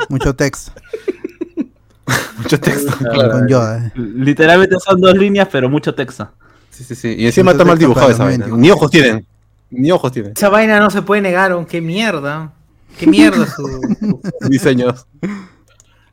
Mucho 0.09 0.35
texto 0.35 0.71
Mucho 2.37 2.59
texto. 2.59 2.91
con 2.97 3.07
claro. 3.13 3.47
Yoda. 3.47 3.87
eh. 3.87 3.91
Literalmente 3.95 4.75
son 4.83 4.99
dos 4.99 5.15
líneas, 5.15 5.47
pero 5.51 5.69
mucho 5.69 5.93
texto. 5.93 6.29
Sí, 6.69 6.83
sí, 6.83 6.95
sí. 6.95 7.15
Y 7.17 7.25
encima 7.25 7.51
está 7.51 7.63
mal 7.63 7.77
para 7.77 8.07
esa 8.11 8.23
vaina. 8.23 8.45
21. 8.45 8.57
Ni 8.57 8.71
ojos 8.71 8.91
tienen. 8.91 9.25
Ni 9.69 9.91
ojos 9.91 10.11
tienen. 10.11 10.33
Esa 10.35 10.49
vaina 10.49 10.79
no 10.79 10.89
se 10.89 11.01
puede 11.01 11.21
negar, 11.21 11.51
oh, 11.53 11.65
qué 11.65 11.79
mierda. 11.81 12.51
Qué 12.97 13.07
mierda 13.07 13.45
su. 13.45 13.63
su- 13.99 14.21
Diseños. 14.49 15.05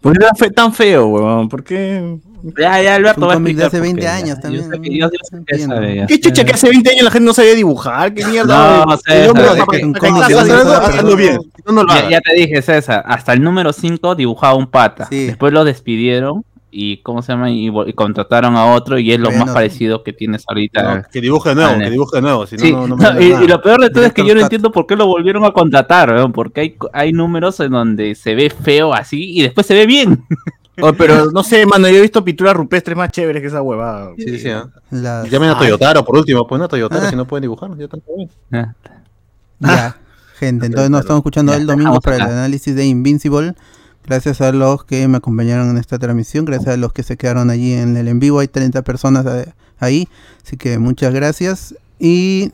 ¿Por 0.09 0.37
qué 0.39 0.51
tan 0.51 0.73
feo, 0.73 1.07
weón? 1.09 1.49
¿Por 1.49 1.63
qué? 1.65 2.19
Ya, 2.57 2.81
ya, 2.81 2.95
Alberto 2.95 3.27
va 3.27 3.33
a 3.33 3.37
explicar 3.37 3.67
hace 3.67 3.79
por 3.79 3.87
20 3.87 4.01
qué, 4.01 4.09
años 4.09 4.37
ya. 4.37 4.41
también. 4.41 6.07
¿Qué 6.07 6.21
chucha 6.21 6.45
que 6.45 6.53
hace 6.53 6.69
20 6.69 6.91
años 6.91 7.03
la 7.03 7.11
gente 7.11 7.27
no 7.27 7.35
sabía 7.35 7.55
dibujar? 7.55 8.15
¿Qué 8.15 8.25
mierda? 8.25 8.85
No? 8.87 8.97
César, 8.97 9.67
hazlo 10.85 11.17
bien. 11.17 11.39
Ya, 12.11 12.21
te 12.21 12.35
dije, 12.35 12.63
César, 12.63 13.03
hasta 13.07 13.33
el 13.33 13.43
número 13.43 13.73
5 13.73 14.15
dibujaba 14.15 14.55
un 14.55 14.69
pata. 14.69 15.07
Sí. 15.11 15.27
Después 15.27 15.53
lo 15.53 15.65
despidieron 15.65 16.45
y, 16.71 16.99
¿cómo 16.99 17.23
se 17.23 17.33
llama? 17.33 17.51
Y, 17.51 17.71
contrataron 17.95 18.57
a 18.57 18.75
otro 18.75 18.99
y 18.99 19.13
es 19.13 19.19
lo 19.19 19.31
Bueno, 19.31 19.47
más 19.47 19.55
parecido 19.55 20.03
que 20.03 20.13
tienes 20.13 20.45
ahorita. 20.47 20.97
No, 20.97 21.03
que 21.11 21.21
dibuje 21.21 21.51
de 21.51 21.55
nuevo, 21.55 21.79
que 21.79 21.91
dibuje 21.91 22.17
de 22.17 22.23
nuevo. 22.23 22.47
Si 22.47 22.57
no, 22.57 22.63
Sí, 22.63 22.73
no, 22.73 22.87
no 22.89 22.97
y, 23.21 23.25
y 23.45 23.47
lo 23.47 23.61
peor 23.63 23.81
de 23.81 23.91
todo 23.91 24.05
es 24.05 24.13
que 24.13 24.27
yo 24.27 24.35
no 24.35 24.41
entiendo 24.43 24.71
por 24.71 24.87
qué 24.87 24.97
lo 24.97 25.07
volvieron 25.07 25.45
a 25.45 25.53
contratar, 25.53 26.31
porque 26.33 26.61
hay, 26.61 26.77
hay 26.93 27.13
números 27.13 27.59
en 27.61 27.71
donde 27.71 28.15
se 28.15 28.35
ve 28.35 28.51
feo 28.51 28.93
así 28.93 29.39
y 29.39 29.43
después 29.43 29.67
se 29.67 29.75
ve 29.75 29.87
bien. 29.87 30.25
Oh, 30.81 30.93
pero 30.93 31.33
no 31.33 31.43
sé, 31.43 31.67
mano, 31.67 31.89
yo 31.89 31.97
he 31.97 32.01
visto 32.01 32.25
pinturas 32.25 32.55
rupestres 32.55 32.97
más 32.97 33.11
chéveres 33.11 33.43
que 33.43 33.49
esa 33.49 33.61
huevada. 33.63 34.13
Sí, 34.17 34.25
sí, 34.29 34.39
sí. 34.39 34.51
¿ah? 34.51 34.69
Las- 34.93 35.29
Llamen 35.29 35.51
a 35.51 35.59
Toyotaro 35.59 36.05
por 36.05 36.17
último. 36.17 36.47
Pues 36.47 36.59
no 36.61 36.67
a 36.67 36.69
Toyotaro 36.69 37.03
Ah. 37.05 37.11
si 37.11 37.17
no 37.17 37.25
pueden 37.27 37.43
dibujar. 37.43 37.77
Ya 37.77 37.87
están 37.87 38.01
bien. 38.17 38.31
Ya, 39.59 39.97
gente, 40.39 40.67
entonces 40.67 40.89
nos 40.89 41.01
estamos 41.01 41.19
escuchando 41.19 41.51
Ya, 41.51 41.59
el 41.59 41.67
domingo 41.67 42.01
para 42.01 42.17
el 42.17 42.23
análisis 42.23 42.77
de 42.77 42.87
Invincible. 42.87 43.55
Gracias 44.09 44.41
a 44.41 44.53
los 44.53 44.85
que 44.85 45.07
me 45.07 45.19
acompañaron 45.19 45.69
en 45.69 45.77
esta 45.77 45.99
transmisión, 45.99 46.47
gracias 46.47 46.73
a 46.75 46.77
los 46.79 46.95
que 46.95 47.03
se 47.03 47.19
quedaron 47.19 47.51
allí 47.51 47.75
en 47.75 47.95
el 47.95 48.09
en 48.09 48.19
vivo. 48.19 48.39
Hay 48.39 48.49
30 48.49 48.81
personas 48.81 49.27
ahí, 49.79 50.09
así 50.43 50.57
que 50.57 50.79
muchas 50.79 51.13
gracias. 51.13 51.75
Y 51.99 52.51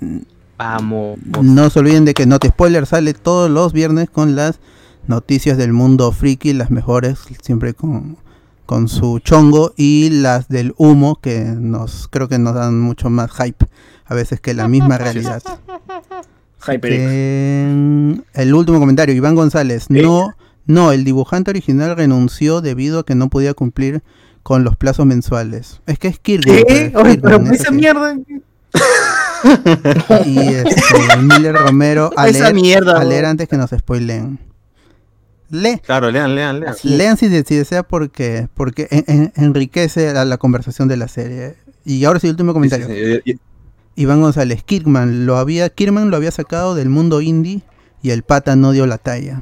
Vamos. 0.58 1.16
no 1.40 1.70
se 1.70 1.78
olviden 1.78 2.06
de 2.06 2.14
que 2.14 2.26
Not 2.26 2.44
Spoiler 2.44 2.86
sale 2.86 3.14
todos 3.14 3.48
los 3.48 3.72
viernes 3.72 4.10
con 4.10 4.34
las 4.34 4.58
noticias 5.06 5.56
del 5.56 5.72
mundo 5.72 6.10
friki, 6.10 6.54
las 6.54 6.72
mejores, 6.72 7.20
siempre 7.40 7.72
con, 7.72 8.16
con 8.66 8.88
su 8.88 9.20
chongo 9.20 9.74
y 9.76 10.10
las 10.10 10.48
del 10.48 10.74
humo 10.76 11.20
que 11.20 11.44
nos 11.44 12.08
creo 12.08 12.28
que 12.28 12.40
nos 12.40 12.56
dan 12.56 12.80
mucho 12.80 13.10
más 13.10 13.30
hype 13.30 13.64
a 14.06 14.14
veces 14.14 14.40
que 14.40 14.54
la 14.54 14.66
misma 14.66 14.98
realidad. 14.98 15.42
Eh, 16.66 18.18
el 18.32 18.54
último 18.54 18.80
comentario, 18.80 19.14
Iván 19.14 19.34
González. 19.34 19.90
No, 19.90 20.34
no, 20.66 20.92
el 20.92 21.04
dibujante 21.04 21.50
original 21.50 21.96
renunció 21.96 22.60
debido 22.60 23.00
a 23.00 23.06
que 23.06 23.14
no 23.14 23.28
podía 23.28 23.54
cumplir 23.54 24.02
con 24.42 24.64
los 24.64 24.76
plazos 24.76 25.06
mensuales. 25.06 25.80
Es 25.86 25.98
que 25.98 26.08
es 26.08 26.18
Kirby. 26.18 26.64
¿Qué? 26.66 26.92
Oye, 26.94 27.18
pero 27.18 27.36
esa 27.52 27.70
mierda. 27.70 28.16
y 30.26 30.38
este, 30.38 31.16
Miller 31.18 31.54
Romero 31.54 32.10
a 32.16 32.26
leer, 32.26 32.54
mierda, 32.54 33.00
a 33.00 33.04
leer 33.04 33.24
antes 33.24 33.48
que 33.48 33.56
nos 33.56 33.70
spoilen. 33.70 34.38
Lee. 35.50 35.80
Claro, 35.84 36.10
lean, 36.10 36.34
lean, 36.34 36.60
lean. 36.60 36.74
Lean 36.82 37.16
si, 37.16 37.28
si 37.44 37.54
desea 37.54 37.82
porque, 37.82 38.48
porque 38.54 38.88
enriquece 39.36 40.12
la, 40.12 40.36
conversación 40.38 40.88
de 40.88 40.96
la 40.96 41.08
serie. 41.08 41.56
Y 41.84 42.04
ahora 42.04 42.18
sí, 42.18 42.28
último 42.28 42.52
comentario. 42.52 42.88
Iván 43.96 44.20
González, 44.20 44.64
Kirkman 44.64 45.26
lo 45.26 45.36
había, 45.36 45.68
Kirkman 45.68 46.10
lo 46.10 46.16
había 46.16 46.32
sacado 46.32 46.74
del 46.74 46.88
mundo 46.88 47.20
indie 47.20 47.62
y 48.02 48.10
el 48.10 48.24
pata 48.24 48.56
no 48.56 48.72
dio 48.72 48.86
la 48.86 48.98
talla. 48.98 49.40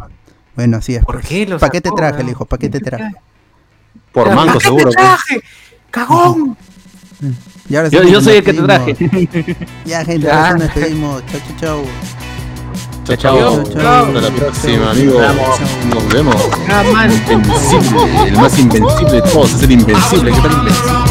Bueno, 0.54 0.76
así 0.78 0.94
es. 0.94 1.04
¿Por 1.04 1.16
pues. 1.16 1.28
qué 1.28 1.46
¿Para 1.58 1.70
qué 1.70 1.80
te 1.80 1.90
traje, 1.90 2.22
le 2.22 2.30
dijo? 2.30 2.44
¿Para 2.44 2.60
qué 2.60 2.68
te 2.68 2.80
traje? 2.80 3.12
Por 4.12 4.34
manco, 4.34 4.60
seguro. 4.60 4.90
¿Para 4.92 5.16
qué 5.28 5.34
te 5.34 5.40
traje? 5.40 5.42
¡Cagón! 5.90 6.56
yo, 7.68 8.02
yo 8.02 8.20
soy 8.20 8.36
el 8.36 8.44
que 8.44 8.52
te 8.52 8.62
traje. 8.62 8.96
Ya, 9.84 10.04
gente, 10.04 10.26
ya. 10.26 10.52
nos 10.52 10.60
despedimos. 10.60 11.22
Chau, 11.26 11.40
chau, 11.40 11.56
chau. 11.60 11.84
Chao, 13.04 13.16
chao. 13.16 14.06
Hasta 14.06 14.20
la 14.20 14.30
próxima, 14.30 14.90
amigos. 14.90 15.26
Nos 15.92 16.08
vemos. 16.12 16.36
Invencible, 17.30 18.28
el 18.28 18.36
más 18.36 18.58
invencible 18.58 19.12
de 19.12 19.22
todos 19.22 19.54
es 19.54 19.62
el 19.62 19.72
invencible. 19.72 20.32
¿Qué 20.32 20.40
tal 20.40 20.52
invencible? 20.52 21.02